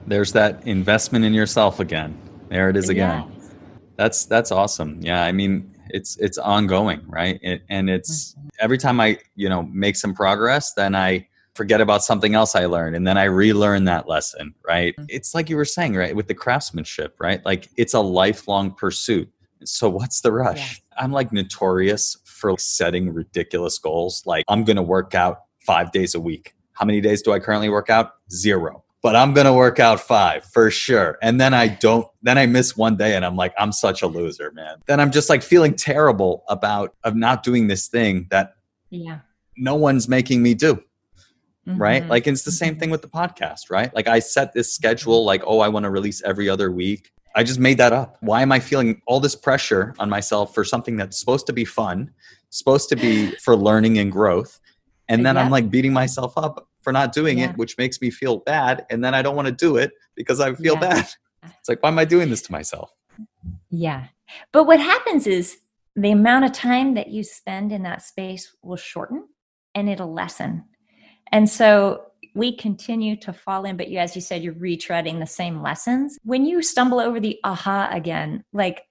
There's 0.08 0.32
that 0.32 0.66
investment 0.66 1.26
in 1.26 1.34
yourself 1.34 1.80
again 1.80 2.18
there 2.50 2.70
it 2.70 2.78
is 2.78 2.90
again. 2.90 3.24
Yeah. 3.28 3.48
That's 3.96 4.26
that's 4.26 4.52
awesome. 4.52 5.00
Yeah, 5.02 5.24
I 5.24 5.32
mean 5.32 5.76
it's 5.90 6.18
it's 6.18 6.38
ongoing, 6.38 7.02
right? 7.08 7.40
It, 7.42 7.64
and 7.70 7.90
it's 7.90 8.34
mm-hmm. 8.34 8.48
every 8.60 8.78
time 8.78 9.00
I 9.00 9.20
you 9.36 9.50
know 9.50 9.64
make 9.64 9.96
some 9.96 10.14
progress, 10.14 10.74
then 10.74 10.96
I 10.96 11.28
forget 11.58 11.82
about 11.82 12.04
something 12.04 12.36
else 12.36 12.56
I 12.56 12.66
learned 12.68 12.96
and 12.96 13.06
then 13.08 13.18
I 13.18 13.24
relearn 13.24 13.86
that 13.86 14.08
lesson, 14.08 14.54
right? 14.66 14.96
Mm-hmm. 14.96 15.08
It's 15.10 15.34
like 15.34 15.50
you 15.50 15.58
were 15.58 15.66
saying, 15.66 15.96
right, 15.96 16.16
with 16.16 16.28
the 16.28 16.36
craftsmanship, 16.36 17.16
right? 17.20 17.44
Like 17.44 17.68
it's 17.76 17.96
a 17.96 18.00
lifelong 18.00 18.76
pursuit. 18.76 19.28
So 19.64 19.90
what's 19.90 20.22
the 20.22 20.32
rush? 20.32 20.82
I'm 20.98 21.12
like 21.12 21.34
notorious 21.34 22.16
for 22.26 22.56
setting 22.60 23.12
ridiculous 23.12 23.80
goals. 23.80 24.22
Like 24.26 24.46
I'm 24.48 24.64
going 24.64 24.76
to 24.76 24.84
work 24.84 25.16
out 25.16 25.40
5 25.66 25.92
days 25.92 26.14
a 26.14 26.20
week. 26.20 26.54
How 26.74 26.86
many 26.86 27.02
days 27.02 27.24
do 27.24 27.34
I 27.34 27.40
currently 27.40 27.70
work 27.70 27.90
out? 27.90 28.12
Zero. 28.32 28.84
But 29.04 29.16
I'm 29.16 29.34
going 29.34 29.46
to 29.46 29.54
work 29.54 29.80
out 29.80 30.00
5 30.00 30.44
for 30.46 30.70
sure. 30.72 31.18
And 31.22 31.40
then 31.40 31.54
I 31.54 31.68
don't 31.68 32.08
then 32.24 32.38
I 32.38 32.46
miss 32.46 32.76
one 32.76 32.98
day 32.98 33.16
and 33.16 33.24
I'm 33.26 33.36
like 33.36 33.54
I'm 33.58 33.72
such 33.72 34.02
a 34.02 34.08
loser, 34.08 34.52
man. 34.52 34.78
Then 34.88 35.00
I'm 35.00 35.12
just 35.12 35.30
like 35.30 35.44
feeling 35.44 35.76
terrible 35.76 36.44
about 36.50 36.96
of 37.04 37.16
not 37.16 37.44
doing 37.44 37.68
this 37.68 37.88
thing 37.88 38.28
that 38.32 38.56
Yeah. 38.90 39.20
no 39.56 39.76
one's 39.76 40.08
making 40.10 40.42
me 40.42 40.54
do 40.54 40.84
right 41.66 42.04
Mhm. 42.06 42.10
like 42.10 42.28
it's 42.28 42.44
the 42.44 42.52
same 42.52 42.76
Mhm. 42.76 42.80
thing 42.80 42.90
with 42.92 43.02
the 43.02 43.10
podcast 43.10 43.70
right 43.70 43.94
like 43.94 44.08
i 44.08 44.20
set 44.20 44.54
this 44.54 44.74
schedule 44.74 45.26
like 45.26 45.44
oh 45.46 45.60
i 45.60 45.68
want 45.68 45.84
to 45.84 45.90
release 45.90 46.22
every 46.24 46.48
other 46.48 46.72
week 46.72 47.12
i 47.36 47.44
just 47.44 47.60
made 47.60 47.78
that 47.80 47.92
up 47.92 48.16
why 48.22 48.42
am 48.42 48.54
i 48.54 48.60
feeling 48.62 49.02
all 49.06 49.20
this 49.20 49.36
pressure 49.36 49.94
on 50.00 50.10
myself 50.10 50.56
for 50.56 50.64
something 50.64 50.96
that's 50.96 51.20
supposed 51.20 51.46
to 51.46 51.52
be 51.52 51.66
fun 51.66 52.10
supposed 52.52 52.88
to 52.88 52.96
be 52.96 53.32
for 53.44 53.54
learning 53.58 53.98
and 54.00 54.14
growth 54.14 54.62
and 55.10 55.26
then 55.26 55.36
i'm 55.36 55.50
like 55.52 55.70
beating 55.70 55.92
myself 55.92 56.32
up 56.38 56.70
for 56.88 56.94
not 56.94 57.12
doing 57.12 57.40
Yeah. 57.40 57.50
it 57.50 57.58
which 57.58 57.78
makes 57.78 58.00
me 58.00 58.10
feel 58.10 58.38
bad 58.38 58.86
and 58.90 59.04
then 59.04 59.14
i 59.14 59.22
don't 59.22 59.36
want 59.36 59.50
to 59.50 59.52
do 59.68 59.76
it 59.76 59.92
because 60.16 60.40
i 60.40 60.54
feel 60.54 60.76
Yeah. 60.76 60.80
bad 60.80 61.06
it's 61.60 61.68
like 61.68 61.84
why 61.84 61.90
am 61.90 62.00
i 62.00 62.06
doing 62.06 62.30
this 62.30 62.42
to 62.44 62.52
myself 62.54 62.90
Yeah. 63.70 64.06
But 64.54 64.64
what 64.68 64.80
happens 64.80 65.28
is 65.28 65.58
the 65.98 66.12
amount 66.12 66.46
of 66.46 66.54
time 66.54 66.94
that 66.94 67.10
you 67.10 67.24
spend 67.26 67.74
in 67.74 67.84
that 67.84 68.02
space 68.02 68.56
will 68.64 68.78
shorten 68.78 69.28
and 69.76 69.90
it'll 69.90 70.14
lessen. 70.14 70.64
And 71.34 71.50
so 71.50 72.04
we 72.36 72.56
continue 72.56 73.18
to 73.18 73.34
fall 73.34 73.66
in, 73.66 73.76
but 73.76 73.90
you, 73.90 73.98
as 74.00 74.16
you 74.16 74.22
said, 74.22 74.44
you're 74.44 74.54
retreading 74.54 75.20
the 75.20 75.26
same 75.42 75.62
lessons. 75.62 76.18
When 76.24 76.46
you 76.46 76.62
stumble 76.62 77.02
over 77.02 77.20
the 77.20 77.38
aha 77.44 77.90
again, 77.92 78.44
like 78.54 78.84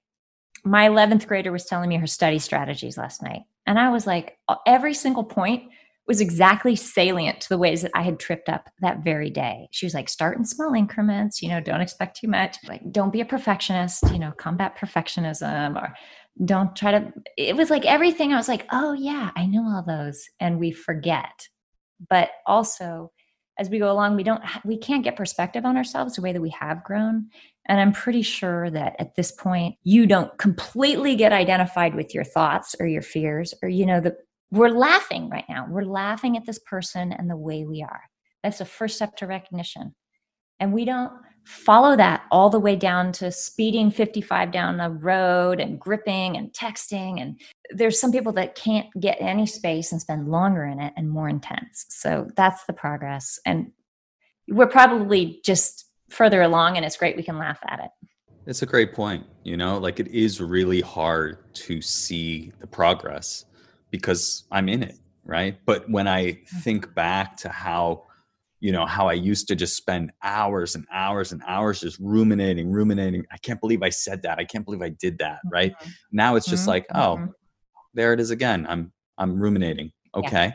my 0.65 0.89
11th 0.91 1.27
grader 1.27 1.53
was 1.53 1.65
telling 1.65 1.89
me 1.89 1.97
her 1.97 2.07
study 2.07 2.39
strategies 2.39 2.99
last 2.99 3.23
night. 3.23 3.43
And 3.67 3.79
I 3.79 3.89
was 3.89 4.07
like, 4.07 4.37
uh, 4.49 4.57
every 4.67 4.93
single 4.95 5.25
point 5.25 5.63
was 6.07 6.21
exactly 6.21 6.77
salient 6.77 7.41
to 7.41 7.49
the 7.49 7.59
ways 7.59 7.83
that 7.83 7.91
I 7.95 8.03
had 8.03 8.21
tripped 8.21 8.49
up 8.49 8.69
that 8.81 9.03
very 9.03 9.31
day. 9.31 9.69
She 9.73 9.87
was 9.87 9.95
like, 9.95 10.09
start 10.09 10.39
in 10.39 10.45
small 10.45 10.73
increments, 10.75 11.43
you 11.43 11.49
know, 11.49 11.61
don't 11.61 11.81
expect 11.81 12.19
too 12.21 12.29
much. 12.29 12.57
Like, 12.69 12.83
don't 12.93 13.13
be 13.13 13.21
a 13.21 13.27
perfectionist, 13.27 14.05
you 14.13 14.19
know, 14.19 14.33
combat 14.33 14.79
perfectionism 14.79 15.81
or 15.81 15.95
don't 16.45 16.77
try 16.77 16.93
to. 16.93 17.13
It 17.37 17.57
was 17.57 17.71
like 17.71 17.85
everything. 17.85 18.33
I 18.33 18.37
was 18.37 18.49
like, 18.49 18.67
oh, 18.71 18.93
yeah, 18.93 19.31
I 19.37 19.47
know 19.47 19.65
all 19.65 19.85
those. 19.87 20.25
And 20.39 20.61
we 20.61 20.71
forget. 20.71 21.49
But 22.09 22.31
also, 22.47 23.11
as 23.59 23.71
we 23.71 23.79
go 23.79 23.91
along, 23.91 24.17
we 24.17 24.23
don't, 24.23 24.43
we 24.65 24.77
can't 24.77 25.03
get 25.03 25.17
perspective 25.17 25.65
on 25.65 25.77
ourselves 25.77 26.15
the 26.15 26.23
way 26.23 26.33
that 26.33 26.43
we 26.43 26.51
have 26.51 26.85
grown. 26.85 27.29
And 27.69 27.81
I'm 27.81 27.93
pretty 27.93 28.23
sure 28.23 28.71
that 28.71 28.95
at 28.99 29.17
this 29.17 29.33
point, 29.33 29.77
you 29.83 30.07
don't 30.07 30.37
completely 30.39 31.17
get 31.17 31.33
identified 31.33 31.95
with 31.95 32.15
your 32.15 32.23
thoughts 32.23 32.77
or 32.79 32.87
your 32.87 33.03
fears 33.03 33.55
or, 33.63 33.69
you 33.69 33.87
know, 33.87 33.99
the, 33.99 34.15
we're 34.51 34.69
laughing 34.69 35.29
right 35.29 35.45
now. 35.49 35.67
We're 35.69 35.83
laughing 35.83 36.37
at 36.37 36.47
this 36.47 36.59
person 36.61 37.13
and 37.13 37.29
the 37.29 37.37
way 37.37 37.65
we 37.65 37.83
are. 37.83 38.03
That's 38.43 38.59
the 38.59 38.65
first 38.65 38.97
step 38.97 39.17
to 39.17 39.27
recognition. 39.27 39.95
And 40.61 40.73
we 40.73 40.85
don't 40.85 41.13
follow 41.45 41.97
that 41.97 42.25
all 42.33 42.51
the 42.51 42.59
way 42.59 42.75
down 42.75 43.13
to 43.13 43.31
speeding 43.31 43.91
55 43.91 44.51
down 44.51 44.77
the 44.77 44.91
road 44.91 45.61
and 45.61 45.79
gripping 45.79 46.37
and 46.37 46.53
texting. 46.53 47.21
And 47.21 47.41
there's 47.71 48.01
some 48.01 48.11
people 48.11 48.33
that 48.33 48.57
can't 48.57 48.87
get 48.99 49.17
any 49.21 49.47
space 49.47 49.93
and 49.93 50.01
spend 50.01 50.29
longer 50.29 50.65
in 50.65 50.81
it 50.81 50.93
and 50.97 51.09
more 51.09 51.29
intense. 51.29 51.87
So 51.89 52.29
that's 52.37 52.65
the 52.65 52.73
progress. 52.73 53.39
And 53.47 53.71
we're 54.49 54.67
probably 54.67 55.41
just 55.45 55.87
further 56.09 56.43
along, 56.43 56.77
and 56.77 56.85
it's 56.85 56.97
great 56.97 57.17
we 57.17 57.23
can 57.23 57.39
laugh 57.39 57.59
at 57.69 57.81
it. 57.81 57.91
It's 58.47 58.63
a 58.63 58.67
great 58.67 58.95
point. 58.95 59.25
You 59.43 59.57
know, 59.57 59.79
like 59.79 59.99
it 59.99 60.09
is 60.09 60.41
really 60.41 60.81
hard 60.81 61.53
to 61.55 61.81
see 61.83 62.53
the 62.61 62.67
progress 62.67 63.45
because 63.91 64.45
I'm 64.51 64.69
in 64.69 64.83
it, 64.83 64.97
right? 65.25 65.59
But 65.67 65.89
when 65.91 66.09
I 66.09 66.39
think 66.63 66.95
back 66.95 67.37
to 67.39 67.49
how, 67.49 68.05
you 68.61 68.73
know, 68.73 68.87
how 68.87 69.09
I 69.09 69.13
used 69.13 69.49
to 69.49 69.55
just 69.57 69.77
spend 69.77 70.13
hours 70.23 70.75
and 70.75 70.87
hours 70.93 71.33
and 71.33 71.43
hours 71.47 71.81
just 71.81 71.99
ruminating, 72.01 72.71
ruminating. 72.71 73.25
I 73.31 73.37
can't 73.39 73.61
believe 73.61 73.83
I 73.83 73.91
said 73.91 74.23
that. 74.23 74.39
I 74.39 74.45
can't 74.45 74.65
believe 74.65 74.83
I 74.83 74.89
did 74.91 75.19
that, 75.19 75.41
right? 75.53 75.75
Now 76.13 76.37
it's 76.37 76.49
just 76.49 76.65
Mhm, 76.65 76.69
like, 76.69 76.87
oh, 76.95 77.17
mhm. 77.19 77.33
there 77.95 78.13
it 78.13 78.21
is 78.21 78.31
again. 78.31 78.67
I'm 78.69 78.93
I'm 79.19 79.41
ruminating. 79.41 79.93
Yeah. 80.15 80.21
Okay. 80.21 80.55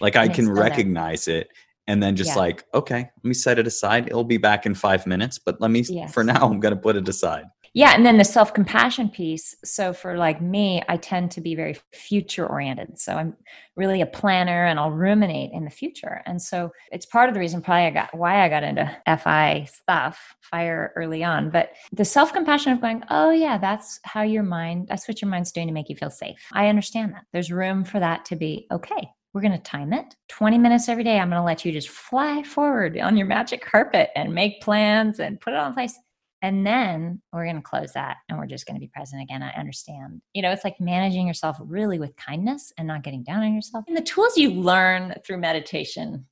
Like 0.00 0.16
I 0.16 0.24
And 0.26 0.34
can 0.34 0.46
there. 0.46 0.54
recognize 0.54 1.28
it 1.28 1.48
and 1.86 2.02
then 2.02 2.16
just 2.16 2.30
Yeah. 2.30 2.42
like, 2.42 2.64
okay, 2.74 2.98
let 3.16 3.24
me 3.24 3.34
set 3.34 3.58
it 3.58 3.66
aside. 3.66 4.08
It'll 4.08 4.24
be 4.24 4.38
back 4.38 4.66
in 4.66 4.74
five 4.74 5.06
minutes, 5.06 5.38
but 5.38 5.60
let 5.60 5.70
me 5.70 5.84
for 6.12 6.24
now 6.24 6.48
I'm 6.48 6.60
gonna 6.60 6.76
put 6.76 6.96
it 6.96 7.08
aside. 7.08 7.44
Yeah, 7.76 7.92
and 7.94 8.06
then 8.06 8.16
the 8.16 8.24
self 8.24 8.54
compassion 8.54 9.10
piece. 9.10 9.54
So 9.62 9.92
for 9.92 10.16
like 10.16 10.40
me, 10.40 10.82
I 10.88 10.96
tend 10.96 11.30
to 11.32 11.42
be 11.42 11.54
very 11.54 11.76
future 11.92 12.46
oriented. 12.46 12.98
So 12.98 13.12
I'm 13.12 13.36
really 13.76 14.00
a 14.00 14.06
planner, 14.06 14.64
and 14.64 14.80
I'll 14.80 14.92
ruminate 14.92 15.50
in 15.52 15.66
the 15.66 15.70
future. 15.70 16.22
And 16.24 16.40
so 16.40 16.72
it's 16.90 17.04
part 17.04 17.28
of 17.28 17.34
the 17.34 17.40
reason 17.40 17.60
probably 17.60 17.84
I 17.84 17.90
got 17.90 18.16
why 18.16 18.42
I 18.42 18.48
got 18.48 18.62
into 18.62 18.90
FI 19.04 19.68
stuff, 19.70 20.36
fire 20.40 20.94
early 20.96 21.22
on. 21.22 21.50
But 21.50 21.72
the 21.92 22.06
self 22.06 22.32
compassion 22.32 22.72
of 22.72 22.80
going, 22.80 23.02
oh 23.10 23.30
yeah, 23.30 23.58
that's 23.58 24.00
how 24.04 24.22
your 24.22 24.42
mind. 24.42 24.86
That's 24.88 25.06
what 25.06 25.20
your 25.20 25.30
mind's 25.30 25.52
doing 25.52 25.66
to 25.66 25.74
make 25.74 25.90
you 25.90 25.96
feel 25.96 26.08
safe. 26.08 26.38
I 26.54 26.68
understand 26.68 27.12
that. 27.12 27.26
There's 27.34 27.52
room 27.52 27.84
for 27.84 28.00
that 28.00 28.24
to 28.24 28.36
be 28.36 28.66
okay. 28.72 29.06
We're 29.34 29.42
going 29.42 29.52
to 29.52 29.58
time 29.58 29.92
it 29.92 30.14
20 30.28 30.56
minutes 30.56 30.88
every 30.88 31.04
day. 31.04 31.18
I'm 31.18 31.28
going 31.28 31.38
to 31.38 31.44
let 31.44 31.62
you 31.62 31.72
just 31.72 31.90
fly 31.90 32.42
forward 32.42 32.98
on 32.98 33.18
your 33.18 33.26
magic 33.26 33.62
carpet 33.62 34.08
and 34.16 34.34
make 34.34 34.62
plans 34.62 35.20
and 35.20 35.38
put 35.38 35.52
it 35.52 35.58
in 35.58 35.74
place. 35.74 35.94
And 36.42 36.66
then 36.66 37.22
we're 37.32 37.44
going 37.44 37.56
to 37.56 37.62
close 37.62 37.92
that 37.94 38.18
and 38.28 38.38
we're 38.38 38.46
just 38.46 38.66
going 38.66 38.76
to 38.76 38.80
be 38.80 38.88
present 38.88 39.22
again. 39.22 39.42
I 39.42 39.50
understand. 39.52 40.20
You 40.34 40.42
know, 40.42 40.50
it's 40.50 40.64
like 40.64 40.78
managing 40.80 41.26
yourself 41.26 41.56
really 41.60 41.98
with 41.98 42.14
kindness 42.16 42.72
and 42.76 42.86
not 42.86 43.02
getting 43.02 43.24
down 43.24 43.42
on 43.42 43.54
yourself. 43.54 43.84
And 43.88 43.96
the 43.96 44.02
tools 44.02 44.36
you 44.36 44.50
learn 44.50 45.14
through 45.24 45.38
meditation, 45.38 46.26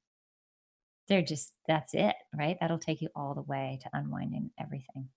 they're 1.08 1.22
just, 1.22 1.52
that's 1.66 1.94
it, 1.94 2.14
right? 2.36 2.56
That'll 2.60 2.78
take 2.78 3.00
you 3.00 3.08
all 3.16 3.34
the 3.34 3.42
way 3.42 3.78
to 3.82 3.90
unwinding 3.92 4.50
everything. 4.60 5.08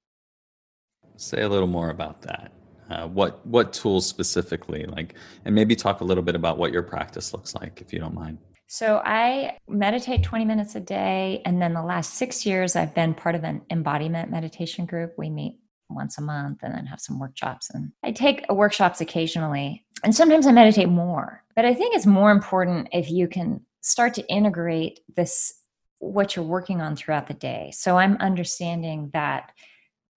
Say 1.18 1.42
a 1.42 1.50
little 1.50 1.68
more 1.68 1.90
about 1.90 2.22
that. 2.22 2.52
Uh, 2.90 3.08
what 3.08 3.46
what 3.46 3.74
tools 3.74 4.06
specifically, 4.06 4.86
like, 4.86 5.16
and 5.44 5.54
maybe 5.54 5.76
talk 5.76 6.00
a 6.00 6.04
little 6.06 6.24
bit 6.24 6.36
about 6.36 6.58
what 6.58 6.72
your 6.72 6.84
practice 6.84 7.34
looks 7.34 7.54
like, 7.54 7.82
if 7.82 7.92
you 7.92 8.00
don't 8.00 8.14
mind. 8.14 8.38
So 8.68 9.02
I 9.04 9.58
meditate 9.68 10.24
20 10.24 10.44
minutes 10.44 10.76
a 10.76 10.82
day. 10.82 11.42
And 11.46 11.62
then 11.62 11.74
the 11.74 11.82
last 11.82 12.16
six 12.16 12.46
years, 12.46 12.76
I've 12.76 12.94
been 12.94 13.14
part 13.14 13.36
of 13.36 13.46
an 13.46 13.62
embodiment 13.72 14.30
meditation 14.30 14.86
group. 14.86 15.14
We 15.18 15.30
meet 15.30 15.58
once 15.90 16.18
a 16.18 16.22
month 16.22 16.60
and 16.64 16.74
then 16.76 16.86
have 16.86 17.00
some 17.00 17.18
workshops. 17.18 17.70
And 17.74 17.94
I 18.04 18.12
take 18.12 18.46
workshops 18.52 19.00
occasionally. 19.00 19.86
And 20.04 20.14
sometimes 20.14 20.46
I 20.46 20.52
meditate 20.52 20.90
more. 20.90 21.44
But 21.56 21.64
I 21.64 21.74
think 21.74 21.96
it's 21.96 22.06
more 22.06 22.30
important 22.30 22.90
if 22.92 23.10
you 23.10 23.30
can 23.30 23.62
start 23.82 24.14
to 24.16 24.28
integrate 24.28 25.00
this, 25.16 25.54
what 26.00 26.36
you're 26.36 26.44
working 26.44 26.82
on 26.82 26.98
throughout 26.98 27.28
the 27.28 27.34
day. 27.34 27.72
So 27.74 27.98
I'm 27.98 28.18
understanding 28.18 29.12
that 29.14 29.54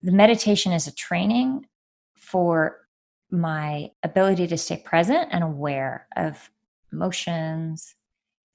the 0.03 0.13
meditation 0.13 0.73
is 0.73 0.89
a 0.89 0.95
training 0.95 1.67
for 2.17 2.79
my 3.31 3.93
ability 4.03 4.49
to 4.49 4.59
stay 4.59 4.77
present 4.77 5.29
and 5.31 5.45
aware 5.45 6.09
of 6.17 6.51
emotions, 6.93 7.95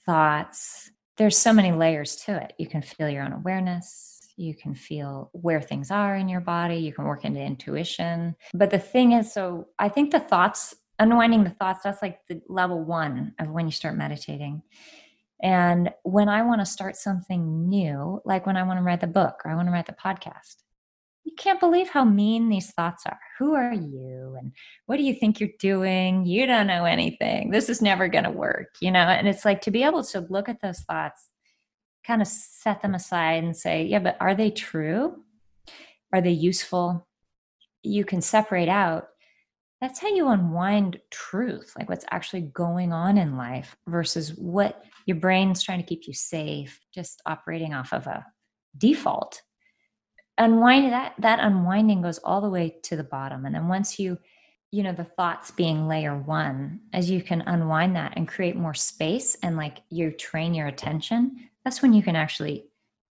thoughts. 0.05 0.91
There's 1.17 1.37
so 1.37 1.53
many 1.53 1.71
layers 1.71 2.17
to 2.25 2.41
it. 2.41 2.53
You 2.57 2.67
can 2.67 2.81
feel 2.81 3.09
your 3.09 3.23
own 3.23 3.33
awareness. 3.33 4.19
You 4.37 4.53
can 4.53 4.75
feel 4.75 5.29
where 5.31 5.61
things 5.61 5.91
are 5.91 6.15
in 6.15 6.27
your 6.27 6.41
body. 6.41 6.75
You 6.75 6.93
can 6.93 7.05
work 7.05 7.23
into 7.23 7.39
intuition. 7.39 8.35
But 8.53 8.69
the 8.69 8.79
thing 8.79 9.13
is, 9.13 9.31
so 9.31 9.67
I 9.79 9.87
think 9.87 10.11
the 10.11 10.19
thoughts, 10.19 10.75
unwinding 10.99 11.43
the 11.45 11.51
thoughts, 11.51 11.81
that's 11.83 12.01
like 12.01 12.19
the 12.27 12.41
level 12.49 12.83
one 12.83 13.33
of 13.39 13.49
when 13.49 13.65
you 13.65 13.71
start 13.71 13.95
meditating. 13.95 14.61
And 15.41 15.91
when 16.03 16.27
I 16.29 16.41
want 16.43 16.61
to 16.61 16.65
start 16.65 16.95
something 16.95 17.69
new, 17.69 18.21
like 18.25 18.45
when 18.45 18.57
I 18.57 18.63
want 18.63 18.79
to 18.79 18.83
write 18.83 19.01
the 19.01 19.07
book 19.07 19.41
or 19.45 19.51
I 19.51 19.55
want 19.55 19.67
to 19.67 19.71
write 19.71 19.85
the 19.85 19.93
podcast, 19.93 20.63
you 21.25 21.33
can't 21.35 21.59
believe 21.59 21.89
how 21.89 22.05
mean 22.05 22.49
these 22.49 22.71
thoughts 22.71 23.03
are. 23.07 23.19
Who 23.39 23.55
are 23.55 23.73
you? 23.73 24.35
And 24.39 24.53
what 24.85 24.97
do 24.97 25.03
you 25.03 25.15
think 25.15 25.39
you're 25.39 25.49
doing? 25.59 26.23
You 26.25 26.45
don't 26.45 26.67
know 26.67 26.85
anything. 26.85 27.49
This 27.49 27.67
is 27.67 27.81
never 27.81 28.07
going 28.07 28.25
to 28.25 28.29
work, 28.29 28.75
you 28.79 28.91
know? 28.91 28.99
And 28.99 29.27
it's 29.27 29.43
like 29.43 29.61
to 29.61 29.71
be 29.71 29.83
able 29.83 30.03
to 30.03 30.21
look 30.29 30.47
at 30.47 30.61
those 30.61 30.79
thoughts, 30.81 31.31
kind 32.05 32.21
of 32.21 32.27
set 32.27 32.83
them 32.83 32.93
aside 32.93 33.43
and 33.43 33.57
say, 33.57 33.83
yeah, 33.83 33.99
but 33.99 34.17
are 34.19 34.35
they 34.35 34.51
true? 34.51 35.23
Are 36.13 36.21
they 36.21 36.31
useful? 36.31 37.07
You 37.81 38.05
can 38.05 38.21
separate 38.21 38.69
out. 38.69 39.07
That's 39.81 39.99
how 39.99 40.09
you 40.09 40.27
unwind 40.29 40.99
truth, 41.09 41.73
like 41.77 41.89
what's 41.89 42.05
actually 42.11 42.41
going 42.41 42.93
on 42.93 43.17
in 43.17 43.35
life 43.35 43.75
versus 43.87 44.29
what 44.35 44.83
your 45.07 45.17
brain's 45.17 45.63
trying 45.63 45.79
to 45.79 45.85
keep 45.85 46.07
you 46.07 46.13
safe, 46.13 46.79
just 46.93 47.21
operating 47.25 47.73
off 47.73 47.93
of 47.93 48.05
a 48.05 48.25
default 48.77 49.41
unwind 50.37 50.91
that 50.91 51.13
that 51.19 51.39
unwinding 51.39 52.01
goes 52.01 52.17
all 52.19 52.41
the 52.41 52.49
way 52.49 52.77
to 52.83 52.95
the 52.95 53.03
bottom 53.03 53.45
and 53.45 53.55
then 53.55 53.67
once 53.67 53.99
you 53.99 54.17
you 54.75 54.83
know, 54.83 54.91
the 54.91 55.05
thoughts 55.05 55.51
being 55.51 55.87
layer 55.87 56.17
one, 56.17 56.81
as 56.91 57.09
you 57.09 57.21
can 57.21 57.41
unwind 57.47 57.95
that 57.95 58.11
and 58.17 58.27
create 58.27 58.57
more 58.57 58.73
space 58.73 59.37
and 59.41 59.55
like 59.55 59.77
you 59.89 60.11
train 60.11 60.53
your 60.53 60.67
attention, 60.67 61.49
that's 61.63 61.81
when 61.81 61.93
you 61.93 62.03
can 62.03 62.17
actually 62.17 62.65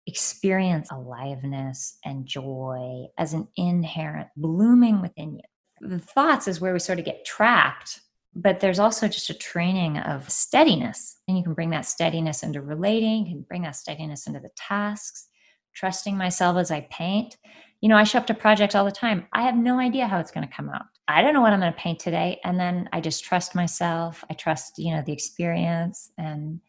experience 0.08 0.90
aliveness 0.92 2.00
and 2.04 2.26
joy 2.26 3.06
as 3.20 3.34
an 3.34 3.48
inherent 3.58 4.28
blooming 4.36 5.02
within 5.02 5.36
you. 5.36 5.88
The 5.88 6.00
thoughts 6.00 6.48
is 6.48 6.60
where 6.60 6.74
we 6.74 6.80
sort 6.80 6.98
of 6.98 7.06
get 7.06 7.26
trapped, 7.26 8.00
but 8.34 8.60
there's 8.60 8.80
also 8.80 9.08
just 9.08 9.30
a 9.30 9.36
training 9.36 10.00
of 10.00 10.28
steadiness. 10.32 11.18
And 11.28 11.38
you 11.38 11.44
can 11.44 11.54
bring 11.54 11.70
that 11.70 11.86
steadiness 11.86 12.42
into 12.42 12.62
relating, 12.62 13.28
you 13.28 13.36
can 13.36 13.46
bring 13.48 13.62
that 13.62 13.76
steadiness 13.76 14.26
into 14.26 14.40
the 14.40 14.50
tasks, 14.58 15.28
trusting 15.74 16.18
myself 16.18 16.58
as 16.58 16.72
I 16.72 16.88
paint. 16.92 17.38
You 17.82 17.90
know, 17.90 17.98
I 17.98 18.04
show 18.04 18.20
up 18.20 18.28
to 18.28 18.34
projects 18.34 18.76
all 18.76 18.86
the 18.86 18.92
time. 18.92 19.28
I 19.34 19.42
have 19.44 19.56
no 19.56 19.80
idea 19.80 20.08
how 20.08 20.20
it's 20.20 20.32
going 20.32 20.48
to 20.48 20.54
come 20.54 20.70
out. 20.70 20.84
I 21.08 21.22
don't 21.22 21.34
know 21.34 21.42
what 21.42 21.52
I'm 21.52 21.60
going 21.60 21.74
to 21.74 21.80
paint 21.80 22.00
today. 22.00 22.40
And 22.44 22.60
then 22.60 22.88
I 22.94 23.02
just 23.02 23.24
trust 23.24 23.56
myself. 23.56 24.24
I 24.30 24.34
trust, 24.36 24.78
you 24.78 24.96
know, 24.96 25.02
the 25.06 25.14
experience 25.14 26.12
and 26.18 26.62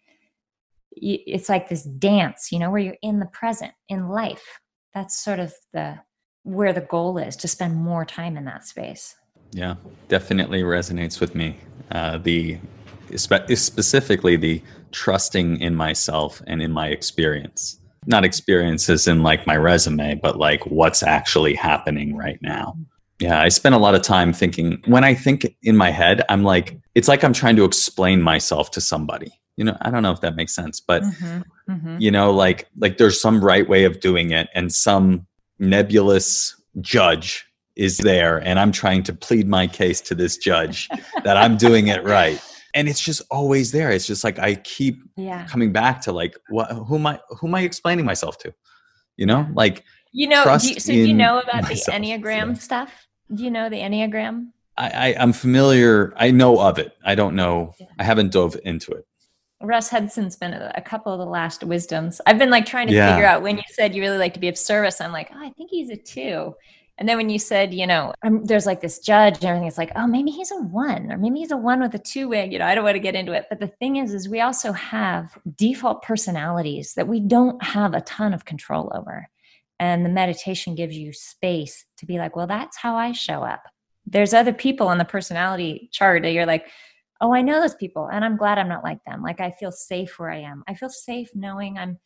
it's 0.97 1.49
like 1.49 1.69
this 1.69 1.85
dance 1.85 2.53
you 2.53 2.59
know 2.59 2.71
where 2.71 2.81
you're 2.81 2.97
in 3.03 3.19
the 3.19 3.27
present 3.27 3.73
in 3.89 4.09
life 4.09 4.61
that's 4.95 5.23
sort 5.23 5.39
of 5.39 5.55
the 5.73 5.99
where 6.43 6.73
the 6.73 6.81
goal 6.81 7.19
is 7.19 7.37
to 7.37 7.49
spend 7.49 7.75
more 7.75 8.05
time 8.05 8.37
in 8.37 8.45
that 8.45 8.67
space 8.67 9.17
yeah 9.53 9.75
definitely 10.09 10.63
resonates 10.63 11.21
with 11.21 11.35
me 11.35 11.57
uh, 11.93 12.19
the 12.19 12.59
specifically 13.17 14.37
the 14.37 14.63
trusting 14.91 15.61
in 15.61 15.75
myself 15.75 16.43
and 16.47 16.63
in 16.63 16.71
my 16.71 16.89
experience 16.89 17.79
not 18.07 18.25
experiences 18.25 19.07
in 19.07 19.23
like 19.23 19.47
my 19.47 19.57
resume 19.57 20.15
but 20.17 20.39
like 20.39 20.65
what's 20.67 21.03
actually 21.03 21.55
happening 21.55 22.17
right 22.17 22.41
now. 22.43 22.77
Yeah 23.19 23.41
i 23.41 23.49
spend 23.49 23.75
a 23.75 23.79
lot 23.79 23.95
of 23.95 24.03
time 24.03 24.33
thinking 24.33 24.83
when 24.87 25.05
i 25.05 25.15
think 25.15 25.55
in 25.63 25.77
my 25.77 25.91
head 25.91 26.23
i'm 26.29 26.43
like 26.43 26.77
it's 26.95 27.09
like 27.09 27.23
i'm 27.23 27.33
trying 27.33 27.57
to 27.57 27.65
explain 27.65 28.21
myself 28.23 28.71
to 28.73 28.81
somebody. 28.81 29.31
You 29.57 29.65
know 29.65 29.77
i 29.83 29.91
don't 29.91 30.03
know 30.03 30.13
if 30.13 30.21
that 30.23 30.35
makes 30.35 30.55
sense 30.55 30.81
but 30.81 31.03
mm-hmm, 31.03 31.73
mm-hmm. 31.73 31.97
you 32.01 32.11
know 32.11 32.33
like 32.33 32.69
like 32.77 32.97
there's 32.99 33.21
some 33.21 33.45
right 33.45 33.69
way 33.69 33.85
of 33.85 34.01
doing 34.01 34.31
it 34.33 34.49
and 34.55 34.73
some 34.73 35.27
nebulous 35.59 36.57
judge 36.81 37.47
is 37.77 37.99
there 37.99 38.39
and 38.39 38.59
i'm 38.59 38.73
trying 38.73 39.03
to 39.03 39.13
plead 39.13 39.47
my 39.47 39.67
case 39.67 40.01
to 40.01 40.15
this 40.15 40.37
judge 40.37 40.89
that 41.23 41.37
i'm 41.37 41.57
doing 41.57 41.89
it 41.89 42.03
right 42.03 42.43
and 42.75 42.89
it's 42.89 43.01
just 43.01 43.23
always 43.31 43.73
there 43.73 43.91
it's 43.91 44.07
just 44.07 44.25
like 44.25 44.39
i 44.39 44.55
keep 44.57 45.03
yeah. 45.17 45.47
coming 45.47 45.73
back 45.73 46.01
to 46.01 46.13
like 46.13 46.37
what 46.49 46.71
who 46.73 46.97
am 46.97 47.07
i 47.07 47.19
who 47.29 47.47
am 47.49 47.55
i 47.55 47.63
explaining 47.63 48.05
myself 48.05 48.39
to 48.39 48.53
you 49.17 49.27
know 49.27 49.47
like 49.55 49.85
you 50.13 50.29
know 50.29 50.45
do 50.59 50.69
you, 50.69 50.81
so 50.81 50.93
do 50.93 50.99
you 50.99 51.15
know 51.15 51.39
about 51.41 51.63
myself. 51.63 51.87
the 51.87 51.93
enneagram 51.93 52.49
yeah. 52.49 52.55
stuff 52.55 53.07
do 53.35 53.45
you 53.45 53.51
know 53.51 53.69
the 53.69 53.77
enneagram 53.77 54.49
I, 54.77 54.89
I 54.91 55.07
am 55.23 55.33
familiar 55.33 56.13
i 56.17 56.31
know 56.31 56.61
of 56.61 56.79
it 56.79 56.97
i 57.05 57.15
don't 57.15 57.35
know 57.35 57.75
yeah. 57.79 57.87
i 57.99 58.05
haven't 58.05 58.33
dove 58.33 58.57
into 58.65 58.93
it 58.93 59.07
Russ 59.65 59.89
Hudson's 59.89 60.35
been 60.35 60.53
a, 60.53 60.73
a, 60.75 60.83
couple 60.83 61.13
of 61.13 61.21
the 61.21 61.25
last 61.25 61.63
wisdoms. 61.63 62.21
I've 62.27 62.37
been 62.37 62.51
like 62.51 62.67
trying 62.67 62.89
to 62.89 62.93
yeah. 62.93 63.15
figure 63.15 63.27
out 63.27 63.43
when 63.43 63.57
you 63.57 63.63
said 63.71 63.95
you 63.95 64.03
really 64.03 64.19
like 64.19 64.35
to 64.35 64.41
be 64.41 64.49
of 64.49 64.59
service. 64.59 65.01
I'm 65.01 65.13
like, 65.13 65.31
oh, 65.33 65.39
I 65.39 65.51
think 65.51 65.71
he's 65.71 65.89
a 65.91 65.97
two. 65.97 66.55
And 67.03 67.09
then 67.09 67.17
when 67.17 67.31
you 67.31 67.41
said, 67.41 67.75
you 67.75 67.85
know, 67.85 68.15
I'm, 68.23 68.45
there's 68.45 68.65
like 68.65 68.81
this 68.81 69.01
judge 69.01 69.35
and 69.35 69.45
everything, 69.47 69.67
it's 69.67 69.77
like, 69.77 69.91
oh, 69.97 70.07
maybe 70.07 70.31
he's 70.31 70.53
a 70.53 70.57
one, 70.57 71.11
or 71.11 71.19
maybe 71.19 71.41
he's 71.41 71.51
a 71.51 71.57
one 71.57 71.81
with 71.81 71.93
a 71.97 71.99
two 71.99 72.29
wing. 72.29 72.53
You 72.53 72.61
know, 72.61 72.65
I 72.65 72.77
don't 72.77 72.85
want 72.85 72.95
to 72.95 73.01
get 73.01 73.17
into 73.17 73.33
it. 73.33 73.47
But 73.49 73.59
the 73.59 73.67
thing 73.67 73.97
is, 73.97 74.15
is 74.15 74.29
we 74.29 74.41
also 74.41 74.71
have 74.71 75.37
default 75.57 76.03
personalities 76.03 76.95
that 76.95 77.09
we 77.09 77.19
don't 77.19 77.61
have 77.61 77.95
a 77.95 78.03
ton 78.03 78.33
of 78.33 78.45
control 78.45 78.93
over. 78.95 79.29
And 79.81 80.07
the 80.07 80.11
meditation 80.11 80.77
gives 80.77 80.97
you 80.97 81.13
space 81.13 81.87
to 81.97 82.07
be 82.07 82.19
like, 82.19 82.37
well, 82.37 82.47
that's 82.47 82.77
how 82.77 82.95
I 82.95 83.11
show 83.11 83.43
up. 83.43 83.65
There's 84.07 84.33
other 84.33 84.53
people 84.53 84.87
on 84.87 84.99
the 84.99 85.05
personality 85.05 85.89
chart 85.93 86.23
that 86.23 86.31
you're 86.31 86.47
like, 86.47 86.69
oh, 87.21 87.35
I 87.35 87.43
know 87.43 87.61
those 87.61 87.75
people 87.75 88.11
and 88.13 88.25
I'm 88.25 88.37
glad 88.37 88.59
I'm 88.59 88.69
not 88.69 88.85
like 88.85 89.03
them. 89.09 89.23
Like 89.23 89.41
I 89.41 89.51
feel 89.51 89.73
safe 89.73 90.21
where 90.21 90.31
I 90.31 90.43
am. 90.43 90.63
I 90.69 90.75
feel 90.75 90.89
safe 90.89 91.31
knowing 91.35 91.79
I'm 91.79 91.99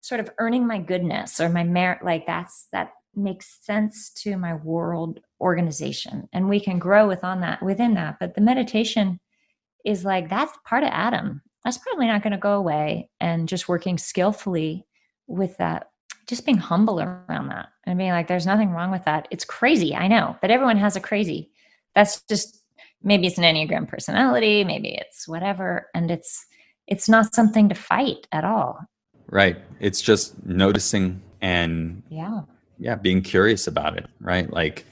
sort 0.00 0.20
of 0.20 0.30
earning 0.38 0.66
my 0.66 0.78
goodness 0.78 1.38
or 1.38 1.50
my 1.50 1.64
merit. 1.64 2.02
Like 2.02 2.26
that's, 2.26 2.68
that 2.72 2.92
makes 3.18 3.58
sense 3.62 4.10
to 4.22 4.36
my 4.36 4.54
world 4.54 5.20
organization. 5.40 6.28
And 6.32 6.48
we 6.48 6.60
can 6.60 6.78
grow 6.78 7.06
within 7.08 7.40
that, 7.40 7.62
within 7.62 7.94
that. 7.94 8.18
But 8.18 8.34
the 8.34 8.40
meditation 8.40 9.20
is 9.84 10.04
like, 10.04 10.28
that's 10.28 10.56
part 10.64 10.84
of 10.84 10.90
Adam. 10.92 11.42
That's 11.64 11.78
probably 11.78 12.06
not 12.06 12.22
going 12.22 12.32
to 12.32 12.38
go 12.38 12.54
away. 12.54 13.10
And 13.20 13.48
just 13.48 13.68
working 13.68 13.98
skillfully 13.98 14.86
with 15.26 15.56
that 15.58 15.90
just 16.26 16.44
being 16.44 16.58
humble 16.58 17.00
around 17.00 17.48
that 17.48 17.68
and 17.84 17.96
being 17.96 18.10
like, 18.10 18.28
there's 18.28 18.44
nothing 18.44 18.70
wrong 18.70 18.90
with 18.90 19.02
that. 19.06 19.26
It's 19.30 19.46
crazy. 19.46 19.94
I 19.94 20.08
know, 20.08 20.36
but 20.42 20.50
everyone 20.50 20.76
has 20.76 20.94
a 20.94 21.00
crazy. 21.00 21.50
That's 21.94 22.20
just 22.28 22.58
maybe 23.02 23.26
it's 23.26 23.38
an 23.38 23.44
enneagram 23.44 23.88
personality 23.88 24.64
maybe 24.64 24.88
it's 24.88 25.28
whatever 25.28 25.88
and 25.94 26.10
it's 26.10 26.46
it's 26.86 27.08
not 27.08 27.34
something 27.34 27.68
to 27.68 27.74
fight 27.74 28.26
at 28.32 28.44
all 28.44 28.80
right 29.28 29.58
it's 29.80 30.00
just 30.00 30.44
noticing 30.44 31.22
and 31.40 32.02
yeah 32.08 32.40
yeah 32.78 32.94
being 32.94 33.22
curious 33.22 33.66
about 33.66 33.96
it 33.96 34.06
right 34.20 34.52
like 34.52 34.84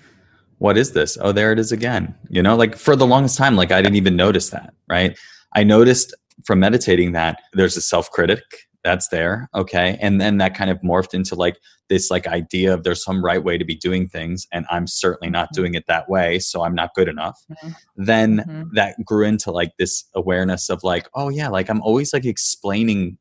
what 0.58 0.76
is 0.76 0.92
this 0.92 1.16
oh 1.20 1.32
there 1.32 1.52
it 1.52 1.58
is 1.58 1.72
again 1.72 2.14
you 2.28 2.42
know 2.42 2.56
like 2.56 2.76
for 2.76 2.96
the 2.96 3.06
longest 3.06 3.36
time 3.36 3.56
like 3.56 3.72
i 3.72 3.80
didn't 3.80 3.96
even 3.96 4.16
notice 4.16 4.50
that 4.50 4.74
right 4.88 5.18
i 5.54 5.62
noticed 5.62 6.14
from 6.44 6.60
meditating 6.60 7.12
that 7.12 7.40
there's 7.52 7.76
a 7.76 7.80
self-critic 7.80 8.42
that's 8.84 9.08
there 9.08 9.48
okay 9.54 9.98
and 10.00 10.20
then 10.20 10.38
that 10.38 10.54
kind 10.54 10.70
of 10.70 10.80
morphed 10.80 11.14
into 11.14 11.34
like 11.34 11.58
this 11.88 12.10
like 12.10 12.26
idea 12.26 12.72
of 12.72 12.82
there's 12.82 13.02
some 13.02 13.24
right 13.24 13.42
way 13.42 13.58
to 13.58 13.64
be 13.64 13.74
doing 13.74 14.08
things 14.08 14.46
and 14.52 14.64
i'm 14.70 14.86
certainly 14.86 15.30
not 15.30 15.46
mm-hmm. 15.46 15.62
doing 15.62 15.74
it 15.74 15.84
that 15.86 16.08
way 16.08 16.38
so 16.38 16.62
i'm 16.62 16.74
not 16.74 16.94
good 16.94 17.08
enough 17.08 17.38
mm-hmm. 17.50 17.70
then 17.96 18.38
mm-hmm. 18.38 18.62
that 18.74 18.96
grew 19.04 19.24
into 19.26 19.50
like 19.50 19.72
this 19.78 20.04
awareness 20.14 20.68
of 20.68 20.82
like 20.82 21.08
oh 21.14 21.28
yeah 21.28 21.48
like 21.48 21.68
i'm 21.68 21.82
always 21.82 22.12
like 22.12 22.24
explaining 22.24 23.18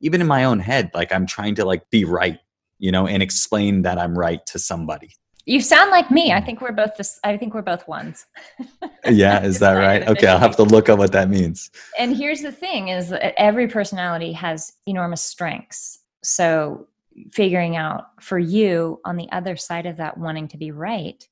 even 0.00 0.20
in 0.20 0.26
my 0.26 0.44
own 0.44 0.60
head 0.60 0.90
like 0.94 1.12
i'm 1.12 1.26
trying 1.26 1.54
to 1.54 1.64
like 1.64 1.88
be 1.90 2.04
right 2.04 2.38
you 2.78 2.90
know 2.92 3.06
and 3.06 3.22
explain 3.22 3.82
that 3.82 3.98
i'm 3.98 4.18
right 4.18 4.44
to 4.46 4.58
somebody 4.58 5.10
you 5.48 5.62
sound 5.62 5.90
like 5.90 6.10
me. 6.10 6.30
I 6.30 6.40
hmm. 6.40 6.46
think 6.46 6.60
we're 6.60 6.72
both 6.72 6.94
this. 6.98 7.18
I 7.24 7.38
think 7.38 7.54
we're 7.54 7.62
both 7.62 7.88
ones. 7.88 8.26
yeah, 9.06 9.42
is 9.42 9.58
that 9.60 9.72
right? 9.72 10.06
Okay, 10.06 10.26
I'll 10.26 10.38
have 10.38 10.56
to 10.56 10.62
look 10.62 10.90
up 10.90 10.98
what 10.98 11.10
that 11.12 11.30
means. 11.30 11.70
And 11.98 12.14
here's 12.14 12.42
the 12.42 12.52
thing: 12.52 12.88
is 12.88 13.08
that 13.08 13.32
every 13.40 13.66
personality 13.66 14.30
has 14.32 14.74
enormous 14.86 15.22
strengths. 15.22 16.00
So 16.22 16.86
figuring 17.32 17.76
out 17.76 18.22
for 18.22 18.38
you 18.38 19.00
on 19.06 19.16
the 19.16 19.26
other 19.32 19.56
side 19.56 19.86
of 19.86 19.96
that 19.96 20.18
wanting 20.18 20.48
to 20.48 20.58
be 20.58 20.70
right, 20.70 21.26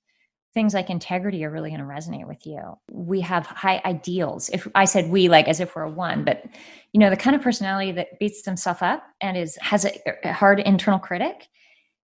things 0.57 0.73
like 0.73 0.89
integrity 0.89 1.45
are 1.45 1.51
really 1.51 1.69
going 1.69 1.83
to 1.83 1.87
resonate 1.87 2.27
with 2.27 2.47
you. 2.47 2.79
We 2.91 3.21
have 3.21 3.45
high 3.45 3.83
ideals. 3.85 4.49
If 4.49 4.67
I 4.75 4.87
said 4.87 5.11
we, 5.11 5.29
like 5.29 5.49
as 5.49 5.61
if 5.61 5.77
we're 5.77 5.87
one, 5.87 6.25
but 6.25 6.47
you 6.95 6.99
know 6.99 7.11
the 7.11 7.17
kind 7.17 7.37
of 7.37 7.43
personality 7.43 7.93
that 7.93 8.19
beats 8.19 8.41
themselves 8.41 8.81
up 8.81 9.03
and 9.21 9.37
is 9.37 9.59
has 9.61 9.85
a, 9.85 9.93
a 10.25 10.33
hard 10.33 10.61
internal 10.61 10.99
critic 10.99 11.47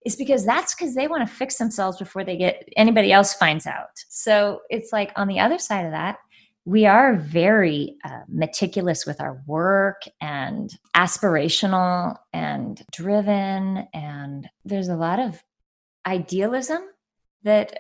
is 0.04 0.16
because 0.16 0.44
that's 0.44 0.74
because 0.74 0.94
they 0.94 1.08
want 1.08 1.26
to 1.26 1.34
fix 1.34 1.56
themselves 1.56 1.96
before 1.96 2.24
they 2.24 2.36
get 2.36 2.68
anybody 2.76 3.10
else 3.10 3.32
finds 3.32 3.66
out. 3.66 3.96
So 4.10 4.60
it's 4.68 4.92
like 4.92 5.12
on 5.16 5.28
the 5.28 5.40
other 5.40 5.58
side 5.58 5.86
of 5.86 5.92
that, 5.92 6.18
we 6.66 6.84
are 6.84 7.16
very 7.16 7.96
uh, 8.04 8.20
meticulous 8.28 9.06
with 9.06 9.18
our 9.18 9.42
work 9.46 10.02
and 10.20 10.70
aspirational 10.94 12.16
and 12.34 12.84
driven. 12.92 13.88
And 13.94 14.46
there's 14.66 14.88
a 14.88 14.96
lot 14.96 15.20
of 15.20 15.42
idealism 16.06 16.82
that, 17.44 17.78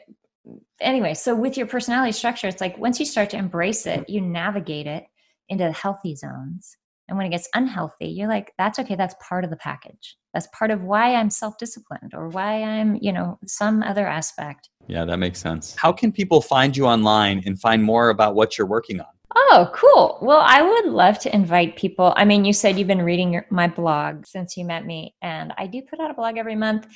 anyway, 0.80 1.14
so 1.14 1.34
with 1.34 1.56
your 1.56 1.66
personality 1.66 2.12
structure, 2.12 2.48
it's 2.48 2.60
like 2.60 2.78
once 2.78 2.98
you 2.98 3.06
start 3.06 3.30
to 3.30 3.36
embrace 3.36 3.86
it, 3.86 4.08
you 4.08 4.20
navigate 4.20 4.86
it 4.86 5.04
into 5.48 5.64
the 5.64 5.72
healthy 5.72 6.14
zones. 6.14 6.76
And 7.08 7.18
when 7.18 7.26
it 7.26 7.30
gets 7.30 7.48
unhealthy, 7.54 8.06
you're 8.06 8.28
like, 8.28 8.52
that's 8.58 8.78
okay, 8.78 8.94
that's 8.94 9.14
part 9.20 9.44
of 9.44 9.50
the 9.50 9.56
package. 9.56 10.16
That's 10.32 10.48
part 10.56 10.70
of 10.70 10.82
why 10.82 11.14
i'm 11.14 11.30
self-disciplined 11.30 12.12
or 12.14 12.28
why 12.28 12.62
i'm 12.62 12.96
you 13.00 13.12
know 13.12 13.38
some 13.46 13.82
other 13.82 14.06
aspect. 14.06 14.70
Yeah 14.88 15.04
that 15.04 15.18
makes 15.18 15.40
sense. 15.40 15.76
How 15.76 15.92
can 15.92 16.10
people 16.10 16.40
find 16.40 16.76
you 16.76 16.86
online 16.86 17.42
and 17.44 17.60
find 17.60 17.82
more 17.82 18.10
about 18.10 18.34
what 18.34 18.56
you're 18.56 18.66
working 18.66 19.00
on? 19.00 19.06
Oh 19.34 19.70
cool. 19.74 20.18
Well 20.22 20.42
i 20.42 20.62
would 20.62 20.86
love 20.86 21.18
to 21.20 21.34
invite 21.34 21.76
people. 21.76 22.14
I 22.16 22.24
mean 22.24 22.44
you 22.44 22.52
said 22.52 22.78
you've 22.78 22.88
been 22.88 23.02
reading 23.02 23.32
your, 23.32 23.46
my 23.50 23.68
blog 23.68 24.26
since 24.26 24.56
you 24.56 24.64
met 24.64 24.86
me 24.86 25.14
and 25.22 25.52
i 25.58 25.66
do 25.66 25.82
put 25.82 26.00
out 26.00 26.10
a 26.10 26.14
blog 26.14 26.38
every 26.38 26.56
month. 26.56 26.86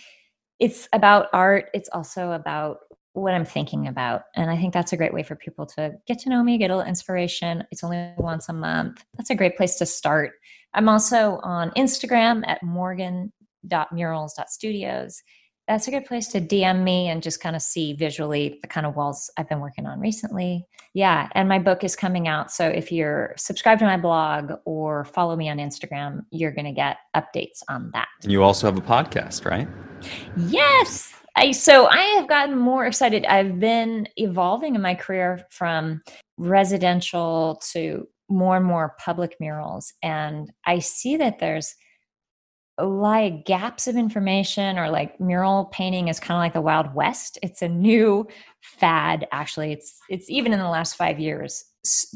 It's 0.59 0.89
about 0.95 1.27
art. 1.35 1.69
It's 1.75 1.91
also 1.93 2.33
about 2.33 2.79
what 3.17 3.35
I'm 3.35 3.47
thinking 3.47 3.89
about. 3.89 4.23
And 4.35 4.51
I 4.51 4.59
think 4.59 4.75
that's 4.75 4.93
a 4.93 4.97
great 4.97 5.15
way 5.15 5.23
for 5.23 5.37
people 5.37 5.65
to 5.67 5.93
get 6.07 6.19
to 6.21 6.29
know 6.29 6.45
me, 6.45 6.59
get 6.59 6.71
a 6.71 6.77
little 6.77 6.89
inspiration. 6.89 7.65
It's 7.71 7.83
only 7.83 8.13
once 8.19 8.51
a 8.51 8.53
month. 8.53 9.03
That's 9.17 9.31
a 9.31 9.35
great 9.35 9.57
place 9.57 9.77
to 9.77 9.87
start. 9.87 10.33
I'm 10.75 10.91
also 10.91 11.41
on 11.43 11.71
Instagram 11.71 12.47
at 12.47 12.63
morgan.murals.studios. 12.63 15.23
That's 15.67 15.89
a 15.89 15.91
good 15.91 16.05
place 16.05 16.29
to 16.29 16.41
DM 16.41 16.85
me 16.85 17.09
and 17.09 17.21
just 17.23 17.41
kind 17.41 17.57
of 17.57 17.63
see 17.63 17.95
visually 17.95 18.59
the 18.61 18.69
kind 18.69 18.87
of 18.87 18.95
walls 18.95 19.31
I've 19.39 19.49
been 19.49 19.61
working 19.61 19.87
on 19.87 19.99
recently. 19.99 20.67
Yeah, 20.93 21.31
and 21.33 21.49
my 21.49 21.59
book 21.59 21.85
is 21.85 21.97
coming 21.97 22.29
out. 22.29 22.53
So 22.53 22.69
if 22.69 22.93
you're 22.93 23.33
subscribed 23.37 23.79
to 23.81 23.87
my 23.87 23.97
blog 23.97 24.53
or 24.67 25.07
follow 25.07 25.37
me 25.37 25.49
on 25.49 25.57
Instagram, 25.57 26.27
you're 26.31 26.53
going 26.53 26.67
to 26.67 26.73
get 26.73 26.99
updates 27.17 27.63
on 27.69 27.91
that. 27.95 28.09
And 28.23 28.31
you 28.31 28.43
also 28.43 28.67
have 28.67 28.77
a 28.77 28.83
podcast, 28.83 29.47
right? 29.47 29.67
Yes, 30.37 31.15
I, 31.37 31.53
so 31.53 31.87
I 31.87 32.03
have 32.17 32.29
gotten 32.29 32.57
more 32.57 32.87
excited. 32.87 33.27
I've 33.27 33.61
been 33.61 34.09
evolving 34.17 34.75
in 34.75 34.81
my 34.81 34.95
career 34.95 35.45
from 35.51 36.03
residential 36.39 37.61
to 37.73 38.09
more 38.29 38.57
and 38.57 38.65
more 38.65 38.97
public 38.99 39.37
murals. 39.39 39.93
And 40.03 40.51
I 40.65 40.79
see 40.79 41.17
that 41.19 41.39
there's 41.39 41.75
a 42.79 42.87
like 42.87 43.45
gaps 43.45 43.87
of 43.87 43.97
information 43.97 44.79
or 44.79 44.91
like 44.91 45.19
mural 45.21 45.67
painting 45.67 46.09
is 46.09 46.21
kind 46.21 46.37
of 46.37 46.41
like 46.41 46.53
the 46.53 46.61
wild 46.61 46.95
west 46.95 47.39
it's 47.43 47.63
a 47.63 47.69
new 47.69 48.27
fad 48.61 49.27
actually 49.33 49.73
it's 49.73 49.99
it's 50.11 50.29
even 50.29 50.53
in 50.53 50.59
the 50.59 50.69
last 50.69 50.95
5 50.97 51.19
years 51.19 51.65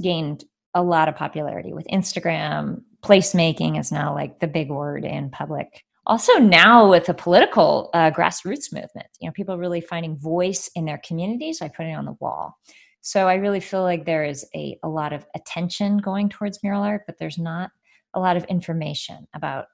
gained 0.03 0.45
a 0.75 0.83
lot 0.83 1.09
of 1.09 1.16
popularity 1.16 1.73
with 1.73 1.87
instagram 1.87 2.83
placemaking 3.03 3.81
is 3.81 3.91
now 3.91 4.14
like 4.14 4.39
the 4.41 4.47
big 4.47 4.68
word 4.68 5.05
in 5.05 5.31
public 5.31 5.83
also 6.07 6.32
now 6.34 6.88
with 6.88 7.07
the 7.07 7.14
political 7.14 7.90
uh, 7.94 8.11
grassroots 8.11 8.72
movement 8.72 9.07
you 9.20 9.28
know 9.28 9.32
people 9.32 9.59
really 9.59 9.80
finding 9.80 10.18
voice 10.18 10.70
in 10.74 10.84
their 10.84 11.01
communities 11.07 11.61
by 11.61 11.68
putting 11.68 11.92
it 11.92 11.96
on 11.96 12.05
the 12.05 12.16
wall 12.20 12.57
so 13.01 13.28
i 13.28 13.34
really 13.34 13.61
feel 13.61 13.82
like 13.82 14.05
there 14.05 14.24
is 14.24 14.46
a, 14.55 14.78
a 14.82 14.88
lot 14.88 15.12
of 15.12 15.26
attention 15.34 15.98
going 15.98 16.28
towards 16.28 16.62
mural 16.62 16.82
art 16.82 17.03
but 17.07 17.18
there's 17.18 17.38
not 17.38 17.70
a 18.14 18.20
lot 18.20 18.36
of 18.36 18.44
information 18.44 19.26
about 19.34 19.66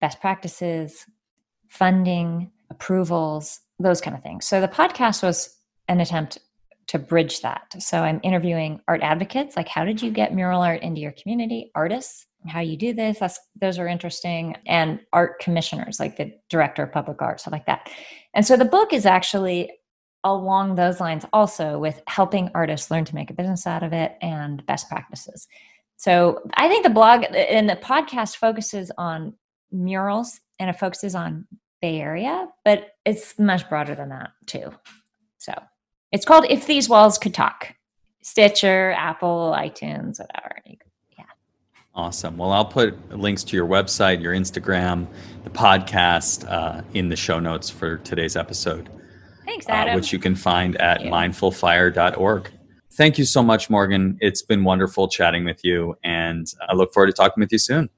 best 0.00 0.20
practices, 0.20 1.06
funding, 1.68 2.50
approvals, 2.70 3.60
those 3.78 4.00
kind 4.00 4.16
of 4.16 4.22
things. 4.22 4.46
So 4.46 4.60
the 4.60 4.68
podcast 4.68 5.22
was 5.22 5.56
an 5.88 6.00
attempt 6.00 6.38
to 6.88 6.98
bridge 6.98 7.40
that. 7.40 7.74
So 7.78 7.98
I'm 7.98 8.20
interviewing 8.22 8.80
art 8.88 9.02
advocates, 9.02 9.56
like 9.56 9.68
how 9.68 9.84
did 9.84 10.02
you 10.02 10.10
get 10.10 10.34
mural 10.34 10.60
art 10.60 10.82
into 10.82 11.00
your 11.00 11.12
community, 11.12 11.70
artists, 11.74 12.26
how 12.46 12.60
you 12.60 12.76
do 12.76 12.92
this. 12.92 13.18
That's 13.18 13.38
those 13.60 13.78
are 13.78 13.88
interesting, 13.88 14.56
and 14.66 15.00
art 15.12 15.38
commissioners, 15.40 16.00
like 16.00 16.16
the 16.16 16.34
director 16.48 16.82
of 16.82 16.92
public 16.92 17.20
art, 17.22 17.40
stuff 17.40 17.52
like 17.52 17.66
that. 17.66 17.90
And 18.34 18.46
so 18.46 18.56
the 18.56 18.64
book 18.64 18.92
is 18.92 19.06
actually 19.06 19.70
along 20.24 20.74
those 20.74 21.00
lines, 21.00 21.24
also 21.32 21.78
with 21.78 22.00
helping 22.06 22.50
artists 22.54 22.90
learn 22.90 23.04
to 23.04 23.14
make 23.14 23.30
a 23.30 23.34
business 23.34 23.66
out 23.66 23.82
of 23.82 23.92
it 23.92 24.16
and 24.22 24.64
best 24.66 24.88
practices. 24.88 25.48
So 25.96 26.40
I 26.54 26.68
think 26.68 26.84
the 26.84 26.90
blog 26.90 27.24
and 27.32 27.68
the 27.68 27.76
podcast 27.76 28.36
focuses 28.36 28.90
on 28.98 29.34
murals 29.72 30.40
and 30.58 30.70
it 30.70 30.78
focuses 30.78 31.14
on 31.14 31.46
Bay 31.80 32.00
Area, 32.00 32.48
but 32.64 32.92
it's 33.04 33.38
much 33.38 33.68
broader 33.68 33.94
than 33.94 34.10
that 34.10 34.30
too. 34.46 34.72
So 35.38 35.52
it's 36.12 36.24
called 36.24 36.46
If 36.48 36.66
These 36.66 36.88
Walls 36.88 37.18
Could 37.18 37.34
Talk. 37.34 37.74
Stitcher, 38.22 38.92
Apple, 38.96 39.52
iTunes, 39.56 40.20
whatever. 40.20 40.60
Yeah. 40.64 40.74
Awesome. 41.94 42.38
Well, 42.38 42.52
I'll 42.52 42.64
put 42.64 43.16
links 43.16 43.44
to 43.44 43.56
your 43.56 43.66
website, 43.66 44.22
your 44.22 44.32
Instagram, 44.32 45.06
the 45.44 45.50
podcast 45.50 46.50
uh, 46.50 46.82
in 46.94 47.10
the 47.10 47.16
show 47.16 47.38
notes 47.38 47.68
for 47.68 47.98
today's 47.98 48.34
episode. 48.34 48.88
Thanks, 49.44 49.66
Adam. 49.68 49.92
Uh, 49.92 49.96
which 49.96 50.12
you 50.12 50.18
can 50.18 50.34
find 50.34 50.76
at 50.76 51.02
mindfulfire.org. 51.02 52.50
Thank 52.94 53.18
you 53.18 53.24
so 53.24 53.42
much, 53.42 53.68
Morgan. 53.68 54.16
It's 54.20 54.42
been 54.42 54.64
wonderful 54.64 55.08
chatting 55.08 55.44
with 55.44 55.64
you, 55.64 55.94
and 56.02 56.46
I 56.68 56.74
look 56.74 56.94
forward 56.94 57.08
to 57.08 57.12
talking 57.12 57.40
with 57.40 57.52
you 57.52 57.58
soon. 57.58 57.90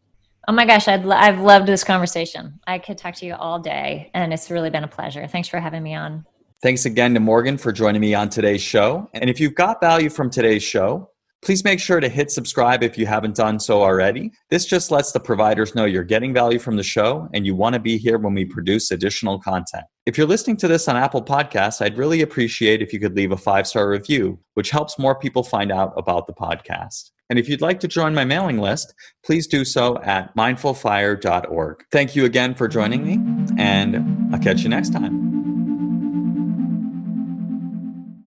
Oh 0.46 0.52
my 0.52 0.66
gosh, 0.66 0.88
I'd, 0.88 1.06
I've 1.06 1.40
loved 1.40 1.66
this 1.66 1.84
conversation. 1.84 2.60
I 2.66 2.78
could 2.78 2.98
talk 2.98 3.14
to 3.16 3.26
you 3.26 3.34
all 3.34 3.60
day, 3.60 4.10
and 4.12 4.32
it's 4.32 4.50
really 4.50 4.70
been 4.70 4.84
a 4.84 4.88
pleasure. 4.88 5.26
Thanks 5.26 5.48
for 5.48 5.58
having 5.58 5.82
me 5.82 5.94
on. 5.94 6.26
Thanks 6.62 6.84
again 6.84 7.14
to 7.14 7.20
Morgan 7.20 7.58
for 7.58 7.72
joining 7.72 8.00
me 8.00 8.14
on 8.14 8.28
today's 8.28 8.62
show. 8.62 9.08
And 9.14 9.28
if 9.28 9.38
you've 9.38 9.54
got 9.54 9.80
value 9.80 10.10
from 10.10 10.30
today's 10.30 10.62
show, 10.62 11.10
Please 11.44 11.62
make 11.62 11.78
sure 11.78 12.00
to 12.00 12.08
hit 12.08 12.30
subscribe 12.30 12.82
if 12.82 12.96
you 12.96 13.04
haven't 13.04 13.36
done 13.36 13.60
so 13.60 13.82
already. 13.82 14.32
This 14.48 14.64
just 14.64 14.90
lets 14.90 15.12
the 15.12 15.20
providers 15.20 15.74
know 15.74 15.84
you're 15.84 16.02
getting 16.02 16.32
value 16.32 16.58
from 16.58 16.76
the 16.76 16.82
show 16.82 17.28
and 17.34 17.44
you 17.44 17.54
want 17.54 17.74
to 17.74 17.78
be 17.78 17.98
here 17.98 18.16
when 18.16 18.32
we 18.32 18.46
produce 18.46 18.90
additional 18.90 19.38
content. 19.38 19.84
If 20.06 20.16
you're 20.16 20.26
listening 20.26 20.56
to 20.58 20.68
this 20.68 20.88
on 20.88 20.96
Apple 20.96 21.22
Podcasts, 21.22 21.84
I'd 21.84 21.98
really 21.98 22.22
appreciate 22.22 22.80
if 22.80 22.94
you 22.94 22.98
could 22.98 23.14
leave 23.14 23.30
a 23.30 23.36
five 23.36 23.66
star 23.66 23.90
review, 23.90 24.38
which 24.54 24.70
helps 24.70 24.98
more 24.98 25.14
people 25.14 25.42
find 25.42 25.70
out 25.70 25.92
about 25.98 26.26
the 26.26 26.32
podcast. 26.32 27.10
And 27.28 27.38
if 27.38 27.48
you'd 27.48 27.60
like 27.60 27.80
to 27.80 27.88
join 27.88 28.14
my 28.14 28.24
mailing 28.24 28.58
list, 28.58 28.94
please 29.24 29.46
do 29.46 29.64
so 29.64 29.98
at 30.02 30.34
mindfulfire.org. 30.36 31.84
Thank 31.90 32.16
you 32.16 32.24
again 32.24 32.54
for 32.54 32.68
joining 32.68 33.04
me, 33.04 33.18
and 33.58 34.34
I'll 34.34 34.40
catch 34.40 34.62
you 34.62 34.68
next 34.70 34.90
time. 34.90 35.33